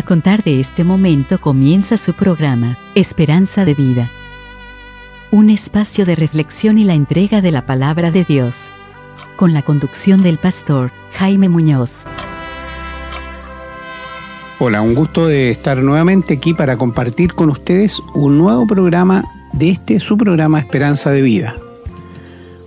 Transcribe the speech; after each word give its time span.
A 0.00 0.02
contar 0.02 0.42
de 0.42 0.60
este 0.60 0.82
momento 0.82 1.38
comienza 1.42 1.98
su 1.98 2.14
programa, 2.14 2.78
Esperanza 2.94 3.66
de 3.66 3.74
Vida. 3.74 4.08
Un 5.30 5.50
espacio 5.50 6.06
de 6.06 6.16
reflexión 6.16 6.78
y 6.78 6.84
la 6.84 6.94
entrega 6.94 7.42
de 7.42 7.50
la 7.50 7.66
palabra 7.66 8.10
de 8.10 8.24
Dios. 8.24 8.70
Con 9.36 9.52
la 9.52 9.60
conducción 9.60 10.22
del 10.22 10.38
pastor 10.38 10.90
Jaime 11.12 11.50
Muñoz. 11.50 12.04
Hola, 14.58 14.80
un 14.80 14.94
gusto 14.94 15.26
de 15.26 15.50
estar 15.50 15.76
nuevamente 15.82 16.32
aquí 16.32 16.54
para 16.54 16.78
compartir 16.78 17.34
con 17.34 17.50
ustedes 17.50 18.00
un 18.14 18.38
nuevo 18.38 18.66
programa 18.66 19.22
de 19.52 19.68
este 19.68 20.00
su 20.00 20.16
programa 20.16 20.60
Esperanza 20.60 21.10
de 21.10 21.20
Vida. 21.20 21.56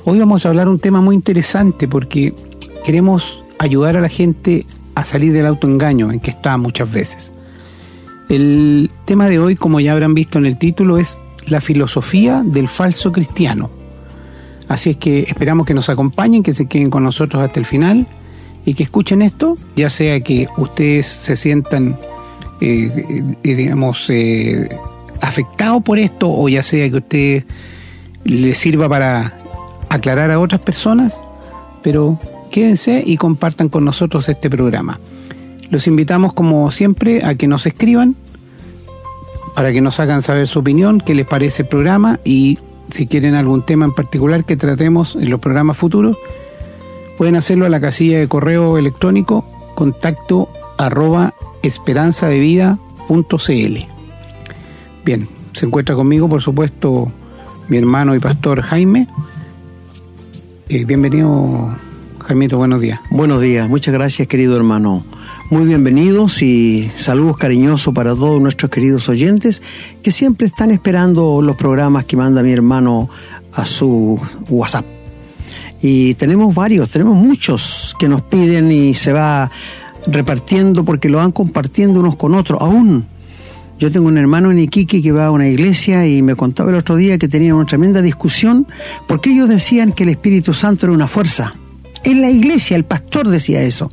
Hoy 0.06 0.20
vamos 0.20 0.46
a 0.46 0.50
hablar 0.50 0.70
un 0.70 0.78
tema 0.78 1.02
muy 1.02 1.16
interesante 1.16 1.88
porque 1.88 2.36
queremos 2.86 3.44
ayudar 3.58 3.98
a 3.98 4.02
la 4.02 4.10
gente 4.10 4.68
a 4.96 5.06
salir 5.06 5.34
del 5.34 5.46
autoengaño 5.46 6.12
en 6.12 6.20
que 6.20 6.32
está 6.32 6.58
muchas 6.58 6.92
veces. 6.92 7.32
El 8.30 8.90
tema 9.06 9.28
de 9.28 9.40
hoy, 9.40 9.56
como 9.56 9.80
ya 9.80 9.92
habrán 9.92 10.14
visto 10.14 10.38
en 10.38 10.46
el 10.46 10.58
título, 10.58 10.98
es 10.98 11.22
la 11.48 11.62
filosofía 11.62 12.42
del 12.46 12.68
falso 12.68 13.12
cristiano. 13.12 13.70
Así 14.68 14.92
es 14.92 14.98
que 14.98 15.22
esperamos 15.22 15.66
que 15.66 15.74
nos 15.74 15.90
acompañen, 15.90 16.42
que 16.42 16.54
se 16.54 16.68
queden 16.68 16.90
con 16.90 17.04
nosotros 17.04 17.44
hasta 17.44 17.60
el 17.60 17.66
final 17.66 18.08
y 18.66 18.74
que 18.74 18.84
escuchen 18.84 19.22
esto, 19.22 19.58
ya 19.76 19.90
sea 19.90 20.22
que 20.22 20.48
ustedes 20.58 21.08
se 21.08 21.36
sientan, 21.36 21.98
eh, 22.62 23.26
eh, 23.44 23.56
digamos, 23.56 24.06
eh, 24.10 24.70
afectados 25.22 25.84
por 25.84 26.00
esto 26.00 26.32
o 26.32 26.48
ya 26.48 26.64
sea 26.64 26.90
que 26.90 26.98
ustedes 26.98 27.46
les 28.24 28.58
sirva 28.58 28.88
para 28.88 29.34
aclarar 29.90 30.32
a 30.32 30.40
otras 30.40 30.62
personas, 30.62 31.20
pero 31.82 32.18
quédense 32.54 33.04
y 33.04 33.18
compartan 33.18 33.68
con 33.68 33.84
nosotros 33.84 34.30
este 34.30 34.48
programa. 34.48 35.00
Los 35.72 35.88
invitamos 35.88 36.34
como 36.34 36.70
siempre 36.70 37.26
a 37.26 37.34
que 37.34 37.48
nos 37.48 37.66
escriban 37.66 38.16
para 39.56 39.72
que 39.72 39.82
nos 39.82 40.00
hagan 40.00 40.22
saber 40.22 40.48
su 40.48 40.60
opinión, 40.60 41.02
qué 41.02 41.16
les 41.16 41.26
parece 41.26 41.64
el 41.64 41.68
programa 41.68 42.20
y 42.24 42.60
si 42.92 43.08
quieren 43.08 43.34
algún 43.34 43.66
tema 43.66 43.86
en 43.86 43.94
particular 43.94 44.46
que 44.46 44.56
tratemos 44.56 45.16
en 45.16 45.32
los 45.32 45.40
programas 45.40 45.78
futuros, 45.78 46.16
pueden 47.18 47.36
hacerlo 47.36 47.66
a 47.66 47.70
la 47.70 47.82
casilla 47.82 48.20
de 48.20 48.28
correo 48.28 48.78
electrónico 48.78 49.44
contacto 49.74 50.48
arroba 50.78 51.34
esperanzadevida.cl. 51.64 53.78
Bien, 55.04 55.28
se 55.54 55.66
encuentra 55.66 55.96
conmigo 55.96 56.30
por 56.30 56.44
supuesto 56.44 57.12
mi 57.68 57.78
hermano 57.78 58.14
y 58.14 58.20
pastor 58.20 58.62
Jaime. 58.62 59.08
Eh, 60.70 60.86
bienvenido 60.86 61.76
Jaimito, 62.26 62.58
buenos 62.58 62.80
días. 62.80 63.02
Buenos 63.10 63.42
días, 63.42 63.68
muchas 63.68 63.94
gracias 63.94 64.30
querido 64.30 64.56
hermano. 64.56 65.04
Muy 65.50 65.66
bienvenidos 65.66 66.42
y 66.42 66.90
saludos 66.96 67.36
cariñosos 67.36 67.94
para 67.94 68.16
todos 68.16 68.42
nuestros 68.42 68.72
queridos 68.72 69.10
oyentes 69.10 69.62
que 70.02 70.12
siempre 70.12 70.48
están 70.48 70.72
esperando 70.72 71.42
los 71.42 71.58
programas 71.58 72.06
que 72.06 72.16
manda 72.16 72.42
mi 72.42 72.54
hermano 72.54 73.10
a 73.52 73.66
su 73.66 74.18
WhatsApp. 74.48 74.86
Y 75.82 76.14
tenemos 76.14 76.56
varios, 76.56 76.90
tenemos 76.90 77.18
muchos 77.18 77.94
que 78.00 78.08
nos 78.08 78.22
piden 78.22 78.72
y 78.72 78.94
se 78.94 79.12
va 79.12 79.52
repartiendo 80.08 80.86
porque 80.86 81.10
lo 81.10 81.18
van 81.18 81.34
compartiendo 81.34 82.00
unos 82.00 82.16
con 82.16 82.36
otros. 82.36 82.62
Aún 82.62 83.06
yo 83.78 83.92
tengo 83.92 84.08
un 84.08 84.18
hermano 84.18 84.50
en 84.50 84.60
Iquique 84.60 85.02
que 85.02 85.12
va 85.12 85.26
a 85.26 85.32
una 85.32 85.50
iglesia 85.50 86.08
y 86.08 86.22
me 86.22 86.36
contaba 86.36 86.70
el 86.70 86.78
otro 86.78 86.96
día 86.96 87.18
que 87.18 87.28
tenían 87.28 87.58
una 87.58 87.66
tremenda 87.66 88.02
discusión 88.02 88.66
porque 89.10 89.32
ellos 89.32 89.50
decían 89.50 89.92
que 89.92 90.04
el 90.04 90.10
Espíritu 90.10 90.54
Santo 90.54 90.86
era 90.86 90.94
una 90.94 91.10
fuerza 91.10 91.54
en 92.04 92.22
la 92.22 92.30
iglesia, 92.30 92.76
el 92.76 92.86
pastor 92.86 93.28
decía 93.30 93.62
eso. 93.62 93.92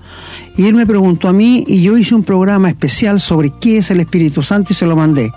Y 0.56 0.66
él 0.66 0.74
me 0.74 0.86
preguntó 0.86 1.28
a 1.28 1.32
mí 1.32 1.64
y 1.66 1.80
yo 1.82 1.96
hice 1.96 2.14
un 2.14 2.24
programa 2.24 2.68
especial 2.68 3.20
sobre 3.20 3.52
qué 3.60 3.78
es 3.78 3.90
el 3.90 4.00
Espíritu 4.00 4.42
Santo 4.42 4.72
y 4.72 4.74
se 4.74 4.86
lo 4.86 4.96
mandé. 4.96 5.32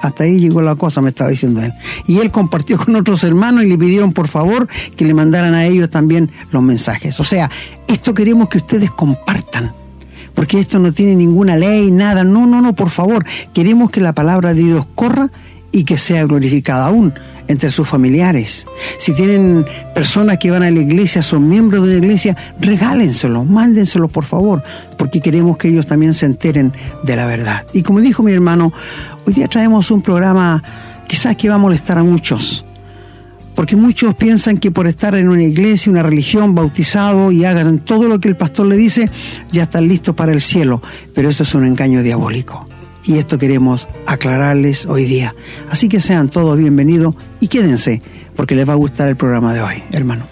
Hasta 0.00 0.24
ahí 0.24 0.38
llegó 0.38 0.60
la 0.60 0.74
cosa, 0.74 1.00
me 1.00 1.10
estaba 1.10 1.30
diciendo 1.30 1.62
él. 1.62 1.72
Y 2.06 2.18
él 2.18 2.30
compartió 2.30 2.76
con 2.84 2.96
otros 2.96 3.22
hermanos 3.24 3.64
y 3.64 3.68
le 3.68 3.78
pidieron 3.78 4.12
por 4.12 4.28
favor 4.28 4.68
que 4.96 5.04
le 5.04 5.14
mandaran 5.14 5.54
a 5.54 5.64
ellos 5.64 5.88
también 5.88 6.30
los 6.50 6.62
mensajes. 6.62 7.18
O 7.20 7.24
sea, 7.24 7.50
esto 7.86 8.12
queremos 8.12 8.48
que 8.48 8.58
ustedes 8.58 8.90
compartan. 8.90 9.72
Porque 10.34 10.60
esto 10.60 10.78
no 10.78 10.92
tiene 10.92 11.14
ninguna 11.14 11.56
ley, 11.56 11.90
nada. 11.90 12.22
No, 12.22 12.46
no, 12.46 12.60
no, 12.60 12.74
por 12.74 12.90
favor. 12.90 13.24
Queremos 13.54 13.90
que 13.90 14.02
la 14.02 14.12
palabra 14.12 14.52
de 14.52 14.64
Dios 14.64 14.86
corra 14.94 15.30
y 15.72 15.84
que 15.84 15.96
sea 15.96 16.26
glorificada 16.26 16.86
aún 16.86 17.14
entre 17.48 17.70
sus 17.70 17.88
familiares. 17.88 18.66
Si 18.98 19.12
tienen 19.12 19.64
personas 19.94 20.38
que 20.38 20.50
van 20.50 20.62
a 20.62 20.70
la 20.70 20.80
iglesia, 20.80 21.22
son 21.22 21.48
miembros 21.48 21.86
de 21.86 21.92
la 21.92 21.98
iglesia, 21.98 22.36
regálenselo, 22.60 23.44
mándenselo 23.44 24.08
por 24.08 24.24
favor, 24.24 24.62
porque 24.96 25.20
queremos 25.20 25.56
que 25.56 25.68
ellos 25.68 25.86
también 25.86 26.14
se 26.14 26.26
enteren 26.26 26.72
de 27.02 27.16
la 27.16 27.26
verdad. 27.26 27.66
Y 27.72 27.82
como 27.82 28.00
dijo 28.00 28.22
mi 28.22 28.32
hermano, 28.32 28.72
hoy 29.26 29.34
día 29.34 29.48
traemos 29.48 29.90
un 29.90 30.02
programa 30.02 30.62
quizás 31.06 31.36
que 31.36 31.48
va 31.48 31.56
a 31.56 31.58
molestar 31.58 31.98
a 31.98 32.02
muchos. 32.02 32.64
Porque 33.54 33.74
muchos 33.74 34.14
piensan 34.14 34.58
que 34.58 34.70
por 34.70 34.86
estar 34.86 35.14
en 35.14 35.30
una 35.30 35.42
iglesia, 35.42 35.90
una 35.90 36.02
religión, 36.02 36.54
bautizado 36.54 37.32
y 37.32 37.46
hagan 37.46 37.78
todo 37.78 38.06
lo 38.06 38.20
que 38.20 38.28
el 38.28 38.36
pastor 38.36 38.66
le 38.66 38.76
dice, 38.76 39.10
ya 39.50 39.62
están 39.62 39.88
listos 39.88 40.14
para 40.14 40.32
el 40.32 40.42
cielo. 40.42 40.82
Pero 41.14 41.30
eso 41.30 41.42
es 41.42 41.54
un 41.54 41.64
engaño 41.64 42.02
diabólico 42.02 42.68
y 43.06 43.18
esto 43.18 43.38
queremos 43.38 43.86
aclararles 44.06 44.86
hoy 44.86 45.04
día. 45.04 45.34
Así 45.70 45.88
que 45.88 46.00
sean 46.00 46.28
todos 46.28 46.58
bienvenidos 46.58 47.14
y 47.40 47.48
quédense, 47.48 48.02
porque 48.34 48.54
les 48.54 48.68
va 48.68 48.72
a 48.72 48.76
gustar 48.76 49.08
el 49.08 49.16
programa 49.16 49.54
de 49.54 49.62
hoy, 49.62 49.82
hermano. 49.92 50.26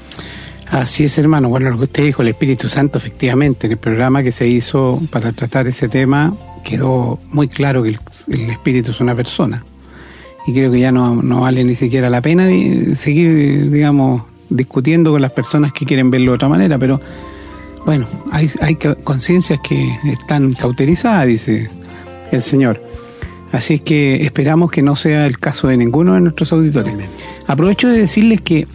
Así 0.70 1.04
es, 1.04 1.16
hermano. 1.18 1.48
Bueno, 1.48 1.70
lo 1.70 1.78
que 1.78 1.84
usted 1.84 2.04
dijo, 2.04 2.22
el 2.22 2.28
Espíritu 2.28 2.68
Santo, 2.68 2.98
efectivamente, 2.98 3.66
en 3.66 3.72
el 3.72 3.78
programa 3.78 4.22
que 4.22 4.32
se 4.32 4.48
hizo 4.48 5.00
para 5.10 5.32
tratar 5.32 5.68
ese 5.68 5.88
tema, 5.88 6.36
quedó 6.64 7.18
muy 7.30 7.48
claro 7.48 7.82
que 7.82 7.90
el, 7.90 8.50
Espíritu 8.50 8.90
es 8.90 9.00
una 9.00 9.14
persona. 9.14 9.64
Y 10.46 10.52
creo 10.52 10.72
que 10.72 10.80
ya 10.80 10.90
no, 10.90 11.22
no 11.22 11.42
vale 11.42 11.62
ni 11.64 11.76
siquiera 11.76 12.10
la 12.10 12.20
pena 12.20 12.46
seguir, 12.96 13.70
digamos, 13.70 14.22
discutiendo 14.50 15.12
con 15.12 15.22
las 15.22 15.32
personas 15.32 15.72
que 15.72 15.86
quieren 15.86 16.10
verlo 16.10 16.32
de 16.32 16.34
otra 16.36 16.48
manera, 16.48 16.78
pero 16.78 17.00
bueno, 17.86 18.06
hay, 18.30 18.50
hay 18.60 18.76
conciencias 18.76 19.58
que 19.62 19.96
están 20.04 20.52
cauterizadas, 20.54 21.26
dice 21.26 21.70
el 22.30 22.42
Señor. 22.42 22.80
Así 23.52 23.74
es 23.74 23.80
que 23.82 24.24
esperamos 24.24 24.70
que 24.70 24.82
no 24.82 24.96
sea 24.96 25.26
el 25.26 25.38
caso 25.38 25.68
de 25.68 25.76
ninguno 25.76 26.14
de 26.14 26.20
nuestros 26.20 26.52
auditores. 26.52 26.92
Aprovecho 27.46 27.88
de 27.88 28.00
decirles 28.00 28.40
que 28.40 28.66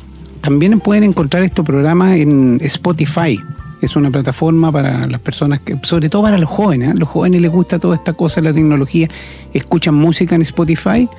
también 0.41 0.79
pueden 0.79 1.03
encontrar 1.03 1.43
estos 1.43 1.65
programas 1.65 2.15
en 2.17 2.59
Spotify. 2.63 3.37
Es 3.81 3.95
una 3.95 4.09
plataforma 4.09 4.71
para 4.71 5.05
las 5.07 5.19
personas 5.19 5.59
que, 5.59 5.77
sobre 5.83 6.09
todo 6.09 6.21
para 6.23 6.37
los 6.37 6.49
jóvenes, 6.49 6.91
¿eh? 6.91 6.93
los 6.95 7.09
jóvenes 7.09 7.41
les 7.41 7.51
gusta 7.51 7.77
toda 7.77 7.95
esta 7.95 8.13
cosa, 8.13 8.41
la 8.41 8.53
tecnología, 8.53 9.09
escuchan 9.53 9.95
música 9.95 10.35
en 10.35 10.43
Spotify 10.43 11.09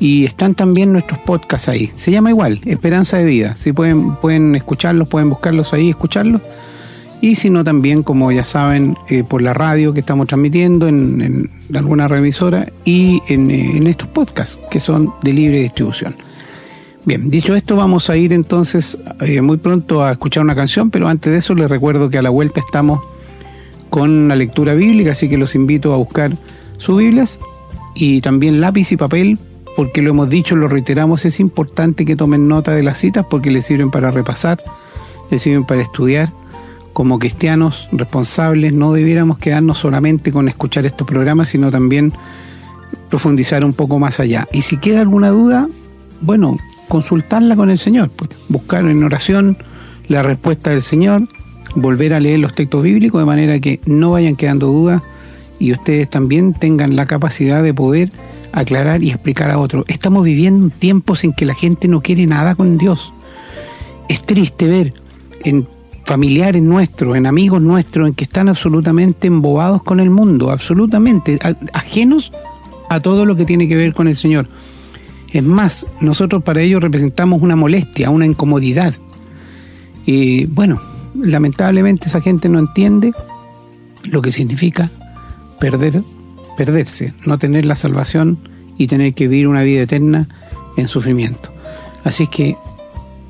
y 0.00 0.24
están 0.24 0.54
también 0.54 0.92
nuestros 0.92 1.18
podcasts 1.20 1.68
ahí. 1.68 1.92
Se 1.96 2.10
llama 2.10 2.30
igual, 2.30 2.60
Esperanza 2.64 3.18
de 3.18 3.24
Vida. 3.24 3.56
Si 3.56 3.72
pueden, 3.72 4.16
pueden 4.16 4.54
escucharlos, 4.54 5.08
pueden 5.08 5.30
buscarlos 5.30 5.72
ahí, 5.72 5.90
escucharlos 5.90 6.40
y 7.24 7.36
sino 7.36 7.64
también, 7.64 8.02
como 8.02 8.30
ya 8.32 8.44
saben, 8.44 8.98
eh, 9.08 9.24
por 9.24 9.40
la 9.40 9.54
radio 9.54 9.94
que 9.94 10.00
estamos 10.00 10.26
transmitiendo 10.26 10.88
en, 10.88 11.50
alguna 11.72 12.06
revisora 12.06 12.70
y 12.84 13.22
eh, 13.28 13.32
en, 13.76 13.86
estos 13.86 14.08
podcasts 14.08 14.60
que 14.70 14.78
son 14.78 15.10
de 15.22 15.32
libre 15.32 15.60
distribución. 15.60 16.16
Bien, 17.06 17.30
dicho 17.30 17.54
esto, 17.54 17.76
vamos 17.76 18.10
a 18.10 18.16
ir 18.18 18.34
entonces 18.34 18.98
eh, 19.22 19.40
muy 19.40 19.56
pronto 19.56 20.04
a 20.04 20.12
escuchar 20.12 20.42
una 20.42 20.54
canción, 20.54 20.90
pero 20.90 21.08
antes 21.08 21.32
de 21.32 21.38
eso 21.38 21.54
les 21.54 21.70
recuerdo 21.70 22.10
que 22.10 22.18
a 22.18 22.22
la 22.22 22.28
vuelta 22.28 22.60
estamos 22.60 23.00
con 23.88 24.28
la 24.28 24.36
lectura 24.36 24.74
bíblica, 24.74 25.12
así 25.12 25.26
que 25.26 25.38
los 25.38 25.54
invito 25.54 25.94
a 25.94 25.96
buscar 25.96 26.36
sus 26.76 26.98
Biblias 26.98 27.40
y 27.94 28.20
también 28.20 28.60
lápiz 28.60 28.92
y 28.92 28.98
papel, 28.98 29.38
porque 29.76 30.02
lo 30.02 30.10
hemos 30.10 30.28
dicho, 30.28 30.56
lo 30.56 30.68
reiteramos, 30.68 31.24
es 31.24 31.40
importante 31.40 32.04
que 32.04 32.16
tomen 32.16 32.48
nota 32.48 32.72
de 32.72 32.82
las 32.82 32.98
citas 32.98 33.24
porque 33.30 33.50
les 33.50 33.64
sirven 33.64 33.90
para 33.90 34.10
repasar, 34.10 34.62
les 35.30 35.40
sirven 35.40 35.64
para 35.64 35.80
estudiar 35.80 36.28
como 36.94 37.18
cristianos 37.18 37.88
responsables 37.92 38.72
no 38.72 38.92
debiéramos 38.92 39.38
quedarnos 39.38 39.78
solamente 39.78 40.32
con 40.32 40.48
escuchar 40.48 40.86
estos 40.86 41.06
programas, 41.06 41.50
sino 41.50 41.70
también 41.70 42.12
profundizar 43.10 43.64
un 43.64 43.74
poco 43.74 43.98
más 43.98 44.20
allá. 44.20 44.48
Y 44.52 44.62
si 44.62 44.78
queda 44.78 45.00
alguna 45.00 45.28
duda, 45.28 45.68
bueno, 46.20 46.56
consultarla 46.88 47.56
con 47.56 47.68
el 47.70 47.78
Señor, 47.78 48.10
pues, 48.10 48.30
buscar 48.48 48.84
en 48.84 49.02
oración 49.02 49.58
la 50.08 50.22
respuesta 50.22 50.70
del 50.70 50.82
Señor, 50.82 51.28
volver 51.74 52.14
a 52.14 52.20
leer 52.20 52.38
los 52.38 52.54
textos 52.54 52.84
bíblicos 52.84 53.20
de 53.20 53.26
manera 53.26 53.58
que 53.58 53.80
no 53.86 54.12
vayan 54.12 54.36
quedando 54.36 54.68
dudas 54.68 55.02
y 55.58 55.72
ustedes 55.72 56.08
también 56.08 56.54
tengan 56.54 56.94
la 56.94 57.06
capacidad 57.06 57.62
de 57.62 57.74
poder 57.74 58.12
aclarar 58.52 59.02
y 59.02 59.10
explicar 59.10 59.50
a 59.50 59.58
otros. 59.58 59.84
Estamos 59.88 60.24
viviendo 60.24 60.72
tiempos 60.78 61.24
en 61.24 61.32
que 61.32 61.44
la 61.44 61.54
gente 61.54 61.88
no 61.88 62.02
quiere 62.02 62.26
nada 62.26 62.54
con 62.54 62.78
Dios. 62.78 63.12
Es 64.08 64.24
triste 64.24 64.68
ver 64.68 64.94
en 65.42 65.66
familiares 66.04 66.62
nuestros, 66.62 67.16
en 67.16 67.26
amigos 67.26 67.62
nuestros, 67.62 68.08
en 68.08 68.14
que 68.14 68.24
están 68.24 68.48
absolutamente 68.48 69.26
embobados 69.26 69.82
con 69.82 70.00
el 70.00 70.10
mundo, 70.10 70.50
absolutamente 70.50 71.38
ajenos 71.72 72.32
a 72.90 73.00
todo 73.00 73.24
lo 73.24 73.36
que 73.36 73.44
tiene 73.44 73.68
que 73.68 73.76
ver 73.76 73.94
con 73.94 74.08
el 74.08 74.16
Señor. 74.16 74.48
Es 75.32 75.42
más, 75.42 75.86
nosotros 76.00 76.42
para 76.42 76.60
ellos 76.60 76.82
representamos 76.82 77.42
una 77.42 77.56
molestia, 77.56 78.10
una 78.10 78.26
incomodidad. 78.26 78.94
Y 80.06 80.46
bueno, 80.46 80.80
lamentablemente 81.14 82.08
esa 82.08 82.20
gente 82.20 82.48
no 82.48 82.58
entiende 82.58 83.12
lo 84.04 84.22
que 84.22 84.30
significa 84.30 84.90
perder 85.58 86.02
perderse, 86.56 87.12
no 87.26 87.38
tener 87.38 87.66
la 87.66 87.76
salvación 87.76 88.38
y 88.78 88.86
tener 88.86 89.14
que 89.14 89.28
vivir 89.28 89.48
una 89.48 89.62
vida 89.62 89.82
eterna 89.82 90.28
en 90.76 90.88
sufrimiento. 90.88 91.50
Así 92.04 92.26
que 92.26 92.56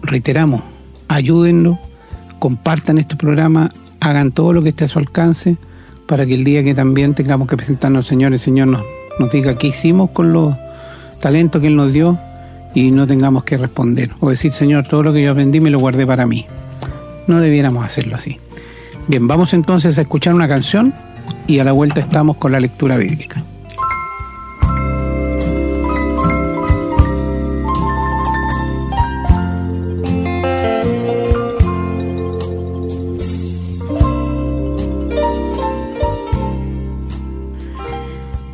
reiteramos, 0.02 0.62
ayúdenlo, 1.08 1.78
compartan 2.44 2.98
este 2.98 3.16
programa, 3.16 3.72
hagan 4.00 4.30
todo 4.30 4.52
lo 4.52 4.62
que 4.62 4.68
esté 4.68 4.84
a 4.84 4.88
su 4.88 4.98
alcance 4.98 5.56
para 6.06 6.26
que 6.26 6.34
el 6.34 6.44
día 6.44 6.62
que 6.62 6.74
también 6.74 7.14
tengamos 7.14 7.48
que 7.48 7.56
presentarnos 7.56 8.06
Señor, 8.06 8.34
el 8.34 8.38
Señor 8.38 8.68
nos, 8.68 8.82
nos 9.18 9.32
diga 9.32 9.56
qué 9.56 9.68
hicimos 9.68 10.10
con 10.10 10.30
los 10.30 10.54
talentos 11.22 11.62
que 11.62 11.68
Él 11.68 11.76
nos 11.76 11.90
dio 11.94 12.18
y 12.74 12.90
no 12.90 13.06
tengamos 13.06 13.44
que 13.44 13.56
responder 13.56 14.10
o 14.20 14.28
decir, 14.28 14.52
Señor, 14.52 14.86
todo 14.86 15.04
lo 15.04 15.14
que 15.14 15.22
yo 15.22 15.32
aprendí 15.32 15.58
me 15.58 15.70
lo 15.70 15.78
guardé 15.78 16.06
para 16.06 16.26
mí. 16.26 16.44
No 17.28 17.40
debiéramos 17.40 17.82
hacerlo 17.82 18.16
así. 18.16 18.38
Bien, 19.08 19.26
vamos 19.26 19.54
entonces 19.54 19.96
a 19.96 20.02
escuchar 20.02 20.34
una 20.34 20.46
canción 20.46 20.92
y 21.46 21.60
a 21.60 21.64
la 21.64 21.72
vuelta 21.72 22.02
estamos 22.02 22.36
con 22.36 22.52
la 22.52 22.60
lectura 22.60 22.98
bíblica. 22.98 23.42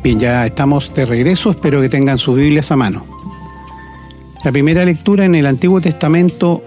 Bien, 0.03 0.19
ya 0.19 0.47
estamos 0.47 0.91
de 0.95 1.05
regreso, 1.05 1.51
espero 1.51 1.79
que 1.79 1.87
tengan 1.87 2.17
sus 2.17 2.35
Biblias 2.35 2.71
a 2.71 2.75
mano. 2.75 3.05
La 4.43 4.51
primera 4.51 4.83
lectura 4.83 5.25
en 5.25 5.35
el 5.35 5.45
Antiguo 5.45 5.79
Testamento, 5.79 6.63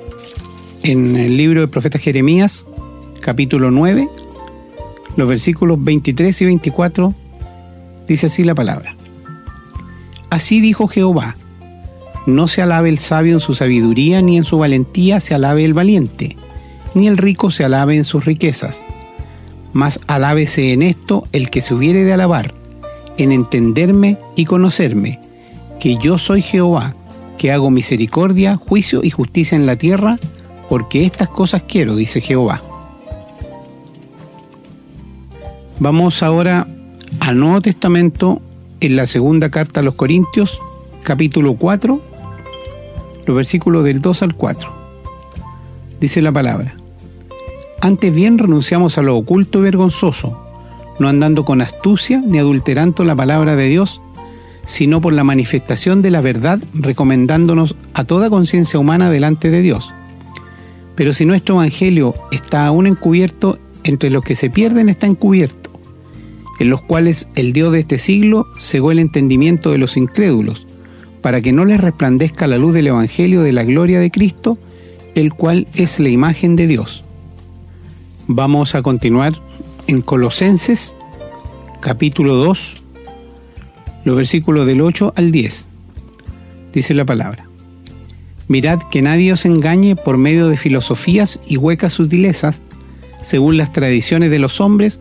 en 0.85 1.17
el 1.17 1.37
libro 1.37 1.61
del 1.61 1.69
profeta 1.69 1.99
Jeremías, 1.99 2.65
capítulo 3.21 3.73
9, 3.73 4.09
los 5.17 5.29
versículos 5.29 5.83
23 5.83 6.43
y 6.43 6.45
24, 6.45 7.13
dice 8.07 8.27
así 8.27 8.45
la 8.45 8.55
palabra. 8.55 8.95
Así 10.31 10.61
dijo 10.61 10.87
Jehová, 10.87 11.35
no 12.27 12.47
se 12.47 12.63
alabe 12.63 12.89
el 12.89 12.99
sabio 12.99 13.35
en 13.35 13.41
su 13.41 13.57
sabiduría, 13.57 14.23
ni 14.23 14.37
en 14.37 14.45
su 14.45 14.59
valentía 14.59 15.19
se 15.19 15.35
alabe 15.35 15.65
el 15.65 15.75
valiente, 15.75 16.37
ni 16.95 17.09
el 17.09 17.19
rico 17.19 17.51
se 17.51 17.65
alabe 17.65 17.97
en 17.97 18.05
sus 18.05 18.27
riquezas, 18.27 18.85
mas 19.73 19.99
alábese 20.07 20.73
en 20.73 20.83
esto 20.83 21.25
el 21.33 21.51
que 21.51 21.63
se 21.63 21.75
hubiere 21.75 22.05
de 22.05 22.13
alabar 22.13 22.64
en 23.19 23.33
entenderme 23.33 24.19
y 24.37 24.45
conocerme, 24.45 25.21
que 25.81 25.97
yo 25.97 26.19
soy 26.19 26.43
Jehová, 26.43 26.95
que 27.39 27.53
hago 27.53 27.71
misericordia, 27.71 28.57
juicio 28.57 29.01
y 29.03 29.11
justicia 29.11 29.57
en 29.57 29.67
la 29.67 29.77
tierra, 29.77 30.19
porque 30.69 31.05
estas 31.05 31.29
cosas 31.29 31.63
quiero, 31.69 31.97
dice 31.97 32.21
Jehová. 32.21 32.63
Vamos 35.79 36.23
ahora 36.23 36.67
al 37.21 37.39
Nuevo 37.39 37.61
Testamento, 37.61 38.41
en 38.81 38.97
la 38.97 39.07
segunda 39.07 39.51
carta 39.51 39.81
a 39.81 39.83
los 39.83 39.95
Corintios, 39.95 40.59
capítulo 41.03 41.57
4, 41.57 42.01
los 43.27 43.37
versículos 43.37 43.85
del 43.85 44.01
2 44.01 44.23
al 44.23 44.35
4. 44.35 44.73
Dice 46.01 46.23
la 46.23 46.33
palabra, 46.33 46.75
antes 47.81 48.15
bien 48.15 48.39
renunciamos 48.39 48.99
a 48.99 49.03
lo 49.03 49.17
oculto 49.17 49.59
y 49.59 49.63
vergonzoso, 49.63 50.44
no 50.99 51.08
andando 51.08 51.44
con 51.44 51.61
astucia 51.61 52.23
ni 52.25 52.38
adulterando 52.38 53.05
la 53.05 53.17
palabra 53.17 53.56
de 53.56 53.69
Dios, 53.69 54.00
sino 54.67 55.00
por 55.00 55.12
la 55.12 55.25
manifestación 55.25 56.02
de 56.02 56.11
la 56.11 56.20
verdad, 56.20 56.58
recomendándonos 56.75 57.76
a 57.93 58.05
toda 58.05 58.31
conciencia 58.31 58.79
humana 58.79 59.11
delante 59.11 59.50
de 59.50 59.62
Dios. 59.62 59.93
Pero 60.94 61.12
si 61.12 61.25
nuestro 61.25 61.56
Evangelio 61.56 62.14
está 62.31 62.67
aún 62.67 62.87
encubierto, 62.87 63.58
entre 63.82 64.11
los 64.11 64.25
que 64.25 64.37
se 64.37 64.49
pierden 64.50 64.88
está 64.88 65.06
encubierto, 65.06 65.70
en 66.58 66.70
los 66.70 66.82
cuales 66.82 67.29
el 67.35 67.52
Dios 67.52 67.73
de 67.73 67.81
este 67.81 67.99
siglo 67.99 68.46
cegó 68.58 68.93
el 68.93 68.99
entendimiento 68.99 69.70
de 69.70 69.79
los 69.79 69.96
incrédulos, 69.96 70.67
para 71.20 71.41
que 71.41 71.52
no 71.52 71.64
les 71.64 71.81
resplandezca 71.81 72.46
la 72.46 72.58
luz 72.58 72.75
del 72.75 72.87
Evangelio 72.87 73.43
de 73.43 73.52
la 73.52 73.64
gloria 73.64 73.99
de 73.99 74.11
Cristo, 74.11 74.58
el 75.14 75.32
cual 75.32 75.67
es 75.75 75.99
la 75.99 76.11
imagen 76.11 76.56
de 76.56 76.67
Dios. 76.67 77.02
Vamos 78.26 78.75
a 78.75 78.82
continuar 78.82 79.41
en 79.87 80.03
Colosenses 80.03 80.95
capítulo 81.81 82.35
2, 82.37 82.75
los 84.05 84.17
versículos 84.17 84.67
del 84.67 84.81
8 84.81 85.13
al 85.17 85.33
10. 85.33 85.69
Dice 86.73 86.95
la 86.95 87.05
palabra. 87.05 87.47
Mirad 88.49 88.81
que 88.91 89.03
nadie 89.03 89.33
os 89.33 89.45
engañe 89.45 89.97
por 89.97 90.17
medio 90.17 90.49
de 90.49 90.57
filosofías 90.57 91.41
y 91.47 91.57
huecas 91.57 91.95
sutilezas, 91.95 92.63
según 93.23 93.57
las 93.57 93.73
tradiciones 93.73 94.31
de 94.31 94.39
los 94.39 94.61
hombres, 94.61 94.99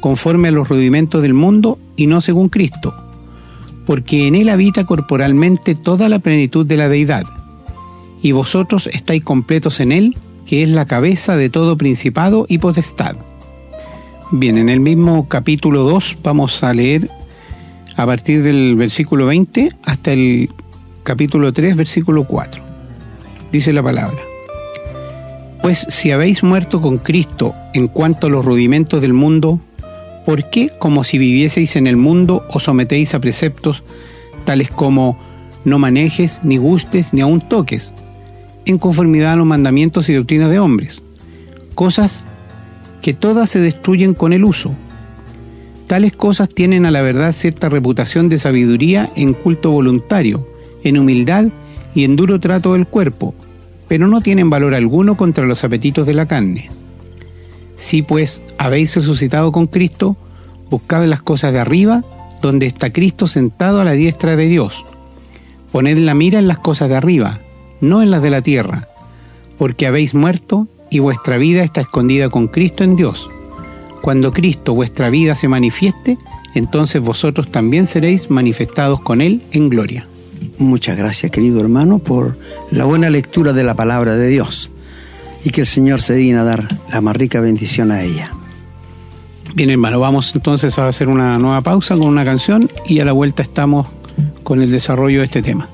conforme 0.00 0.48
a 0.48 0.52
los 0.52 0.68
rudimentos 0.68 1.22
del 1.22 1.34
mundo 1.34 1.78
y 1.96 2.06
no 2.06 2.20
según 2.20 2.48
Cristo, 2.48 2.94
porque 3.86 4.26
en 4.26 4.34
él 4.34 4.48
habita 4.48 4.84
corporalmente 4.84 5.74
toda 5.74 6.08
la 6.08 6.18
plenitud 6.18 6.64
de 6.64 6.76
la 6.76 6.88
deidad, 6.88 7.24
y 8.22 8.32
vosotros 8.32 8.88
estáis 8.92 9.22
completos 9.22 9.80
en 9.80 9.92
él, 9.92 10.16
que 10.46 10.62
es 10.62 10.70
la 10.70 10.86
cabeza 10.86 11.36
de 11.36 11.50
todo 11.50 11.76
principado 11.76 12.46
y 12.48 12.58
potestad 12.58 13.16
Bien, 14.30 14.58
en 14.58 14.68
el 14.68 14.80
mismo 14.80 15.26
capítulo 15.26 15.84
2 15.84 16.18
vamos 16.22 16.62
a 16.62 16.74
leer 16.74 17.10
a 17.96 18.04
partir 18.04 18.42
del 18.42 18.76
versículo 18.76 19.24
20 19.24 19.72
hasta 19.86 20.12
el 20.12 20.50
capítulo 21.02 21.50
3, 21.50 21.74
versículo 21.74 22.24
4. 22.24 22.62
Dice 23.50 23.72
la 23.72 23.82
palabra. 23.82 24.18
Pues 25.62 25.86
si 25.88 26.10
habéis 26.10 26.42
muerto 26.42 26.82
con 26.82 26.98
Cristo 26.98 27.54
en 27.72 27.88
cuanto 27.88 28.26
a 28.26 28.30
los 28.30 28.44
rudimentos 28.44 29.00
del 29.00 29.14
mundo, 29.14 29.60
¿por 30.26 30.50
qué, 30.50 30.70
como 30.78 31.04
si 31.04 31.16
vivieseis 31.16 31.74
en 31.76 31.86
el 31.86 31.96
mundo, 31.96 32.44
os 32.50 32.64
sometéis 32.64 33.14
a 33.14 33.20
preceptos 33.20 33.82
tales 34.44 34.70
como 34.70 35.18
no 35.64 35.78
manejes, 35.78 36.42
ni 36.44 36.58
gustes, 36.58 37.14
ni 37.14 37.22
aun 37.22 37.40
toques, 37.40 37.94
en 38.66 38.76
conformidad 38.76 39.32
a 39.32 39.36
los 39.36 39.46
mandamientos 39.46 40.06
y 40.10 40.12
doctrinas 40.12 40.50
de 40.50 40.58
hombres? 40.58 41.02
Cosas 41.74 42.26
que 43.02 43.14
todas 43.14 43.50
se 43.50 43.60
destruyen 43.60 44.14
con 44.14 44.32
el 44.32 44.44
uso. 44.44 44.74
Tales 45.86 46.12
cosas 46.12 46.48
tienen 46.48 46.84
a 46.84 46.90
la 46.90 47.00
verdad 47.00 47.32
cierta 47.32 47.68
reputación 47.68 48.28
de 48.28 48.38
sabiduría 48.38 49.10
en 49.16 49.32
culto 49.32 49.70
voluntario, 49.70 50.46
en 50.84 50.98
humildad 50.98 51.46
y 51.94 52.04
en 52.04 52.16
duro 52.16 52.40
trato 52.40 52.74
del 52.74 52.86
cuerpo, 52.86 53.34
pero 53.88 54.06
no 54.06 54.20
tienen 54.20 54.50
valor 54.50 54.74
alguno 54.74 55.16
contra 55.16 55.46
los 55.46 55.64
apetitos 55.64 56.06
de 56.06 56.14
la 56.14 56.26
carne. 56.26 56.68
Si 57.78 58.02
pues 58.02 58.42
habéis 58.58 58.94
resucitado 58.96 59.50
con 59.50 59.66
Cristo, 59.66 60.16
buscad 60.68 61.04
las 61.06 61.22
cosas 61.22 61.52
de 61.52 61.60
arriba, 61.60 62.04
donde 62.42 62.66
está 62.66 62.90
Cristo 62.90 63.26
sentado 63.26 63.80
a 63.80 63.84
la 63.84 63.92
diestra 63.92 64.36
de 64.36 64.46
Dios. 64.46 64.84
Poned 65.72 65.98
la 65.98 66.14
mira 66.14 66.38
en 66.38 66.48
las 66.48 66.58
cosas 66.58 66.88
de 66.88 66.96
arriba, 66.96 67.40
no 67.80 68.02
en 68.02 68.10
las 68.10 68.22
de 68.22 68.30
la 68.30 68.42
tierra, 68.42 68.88
porque 69.56 69.86
habéis 69.86 70.14
muerto 70.14 70.68
y 70.90 70.98
vuestra 70.98 71.36
vida 71.38 71.62
está 71.62 71.80
escondida 71.80 72.28
con 72.28 72.48
Cristo 72.48 72.84
en 72.84 72.96
Dios. 72.96 73.28
Cuando 74.02 74.32
Cristo, 74.32 74.74
vuestra 74.74 75.10
vida, 75.10 75.34
se 75.34 75.48
manifieste, 75.48 76.18
entonces 76.54 77.02
vosotros 77.02 77.50
también 77.50 77.86
seréis 77.86 78.30
manifestados 78.30 79.00
con 79.00 79.20
Él 79.20 79.42
en 79.52 79.68
gloria. 79.68 80.06
Muchas 80.58 80.96
gracias, 80.96 81.30
querido 81.30 81.60
hermano, 81.60 81.98
por 81.98 82.38
la 82.70 82.84
buena 82.84 83.10
lectura 83.10 83.52
de 83.52 83.64
la 83.64 83.74
palabra 83.74 84.16
de 84.16 84.28
Dios 84.28 84.70
y 85.44 85.50
que 85.50 85.62
el 85.62 85.66
Señor 85.66 86.00
se 86.00 86.14
digna 86.14 86.42
a 86.42 86.44
dar 86.44 86.68
la 86.90 87.00
más 87.00 87.16
rica 87.16 87.40
bendición 87.40 87.92
a 87.92 88.02
ella. 88.02 88.32
Bien, 89.54 89.70
hermano, 89.70 90.00
vamos 90.00 90.34
entonces 90.34 90.78
a 90.78 90.88
hacer 90.88 91.08
una 91.08 91.38
nueva 91.38 91.60
pausa 91.60 91.94
con 91.96 92.06
una 92.06 92.24
canción 92.24 92.68
y 92.86 93.00
a 93.00 93.04
la 93.04 93.12
vuelta 93.12 93.42
estamos 93.42 93.88
con 94.42 94.62
el 94.62 94.70
desarrollo 94.70 95.20
de 95.20 95.24
este 95.26 95.42
tema. 95.42 95.68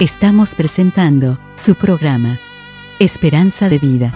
Estamos 0.00 0.54
presentando 0.54 1.40
su 1.56 1.74
programa, 1.74 2.38
Esperanza 3.00 3.68
de 3.68 3.80
Vida. 3.80 4.14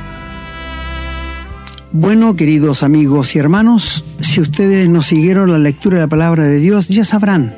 Bueno, 1.90 2.36
queridos 2.36 2.84
amigos 2.84 3.34
y 3.34 3.40
hermanos, 3.40 4.04
si 4.20 4.40
ustedes 4.40 4.88
nos 4.88 5.06
siguieron 5.06 5.50
la 5.50 5.58
lectura 5.58 5.96
de 5.96 6.02
la 6.02 6.08
palabra 6.08 6.44
de 6.44 6.60
Dios, 6.60 6.86
ya 6.86 7.04
sabrán 7.04 7.56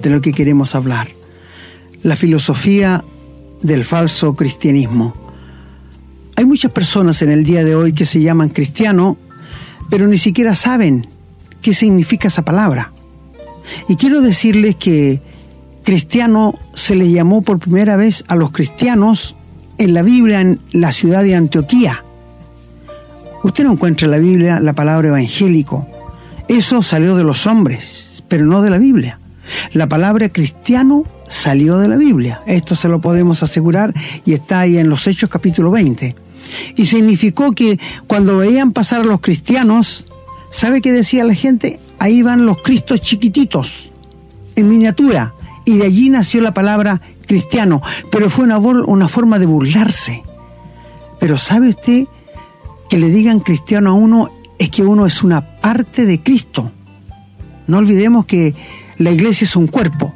de 0.00 0.08
lo 0.08 0.22
que 0.22 0.32
queremos 0.32 0.74
hablar. 0.74 1.08
La 2.02 2.16
filosofía 2.16 3.04
del 3.60 3.84
falso 3.84 4.34
cristianismo. 4.34 5.12
Hay 6.36 6.46
muchas 6.46 6.72
personas 6.72 7.20
en 7.20 7.30
el 7.30 7.44
día 7.44 7.62
de 7.62 7.74
hoy 7.74 7.92
que 7.92 8.06
se 8.06 8.22
llaman 8.22 8.48
cristiano, 8.48 9.18
pero 9.90 10.06
ni 10.06 10.16
siquiera 10.16 10.54
saben 10.54 11.06
qué 11.60 11.74
significa 11.74 12.28
esa 12.28 12.42
palabra. 12.42 12.94
Y 13.86 13.96
quiero 13.96 14.22
decirles 14.22 14.76
que 14.76 15.20
cristiano 15.86 16.58
se 16.74 16.96
le 16.96 17.12
llamó 17.12 17.42
por 17.42 17.60
primera 17.60 17.94
vez 17.94 18.24
a 18.26 18.34
los 18.34 18.50
cristianos 18.50 19.36
en 19.78 19.94
la 19.94 20.02
Biblia 20.02 20.40
en 20.40 20.58
la 20.72 20.90
ciudad 20.90 21.22
de 21.22 21.36
Antioquía. 21.36 22.02
Usted 23.44 23.62
no 23.62 23.70
encuentra 23.70 24.06
en 24.06 24.10
la 24.10 24.18
Biblia 24.18 24.58
la 24.58 24.72
palabra 24.72 25.08
evangélico. 25.08 25.86
Eso 26.48 26.82
salió 26.82 27.14
de 27.14 27.22
los 27.22 27.46
hombres, 27.46 28.24
pero 28.26 28.44
no 28.44 28.62
de 28.62 28.70
la 28.70 28.78
Biblia. 28.78 29.20
La 29.74 29.88
palabra 29.88 30.28
cristiano 30.28 31.04
salió 31.28 31.78
de 31.78 31.86
la 31.86 31.96
Biblia. 31.96 32.42
Esto 32.46 32.74
se 32.74 32.88
lo 32.88 33.00
podemos 33.00 33.44
asegurar 33.44 33.94
y 34.24 34.32
está 34.32 34.58
ahí 34.58 34.78
en 34.78 34.88
los 34.90 35.06
Hechos 35.06 35.30
capítulo 35.30 35.70
20. 35.70 36.16
Y 36.74 36.86
significó 36.86 37.52
que 37.52 37.78
cuando 38.08 38.38
veían 38.38 38.72
pasar 38.72 39.02
a 39.02 39.04
los 39.04 39.20
cristianos, 39.20 40.04
¿sabe 40.50 40.82
qué 40.82 40.90
decía 40.90 41.22
la 41.22 41.34
gente? 41.34 41.78
Ahí 42.00 42.22
van 42.22 42.44
los 42.44 42.60
cristos 42.60 43.02
chiquititos, 43.02 43.92
en 44.56 44.68
miniatura. 44.68 45.35
Y 45.66 45.76
de 45.76 45.84
allí 45.84 46.08
nació 46.08 46.40
la 46.40 46.54
palabra 46.54 47.02
cristiano. 47.26 47.82
Pero 48.10 48.30
fue 48.30 48.44
una, 48.44 48.56
una 48.58 49.08
forma 49.08 49.38
de 49.38 49.44
burlarse. 49.44 50.22
Pero 51.20 51.36
¿sabe 51.36 51.68
usted 51.70 52.06
que 52.88 52.98
le 52.98 53.10
digan 53.10 53.40
cristiano 53.40 53.90
a 53.90 53.94
uno 53.94 54.30
es 54.58 54.70
que 54.70 54.82
uno 54.82 55.04
es 55.06 55.22
una 55.22 55.60
parte 55.60 56.06
de 56.06 56.22
Cristo? 56.22 56.70
No 57.66 57.78
olvidemos 57.78 58.26
que 58.26 58.54
la 58.96 59.10
iglesia 59.10 59.44
es 59.44 59.56
un 59.56 59.66
cuerpo 59.66 60.14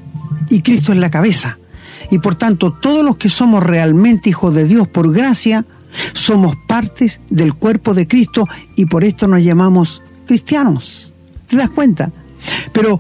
y 0.49 0.63
Cristo 0.63 0.93
es 0.93 0.99
la 0.99 1.11
cabeza. 1.11 1.59
Y 2.11 2.19
por 2.19 2.35
tanto, 2.35 2.73
todos 2.73 3.05
los 3.05 3.17
que 3.17 3.29
somos 3.29 3.63
realmente 3.63 4.31
hijos 4.31 4.55
de 4.55 4.65
Dios 4.65 4.89
por 4.89 5.13
gracia, 5.13 5.65
somos 6.13 6.57
partes 6.67 7.21
del 7.31 7.55
cuerpo 7.55 7.95
de 7.95 8.07
Cristo 8.07 8.47
y 8.77 8.87
por 8.87 9.05
esto 9.05 9.27
nos 9.29 9.43
llamamos 9.43 10.03
cristianos. 10.27 11.13
¿Te 11.49 11.57
das 11.57 11.71
cuenta? 11.71 12.13
Pero 12.73 12.99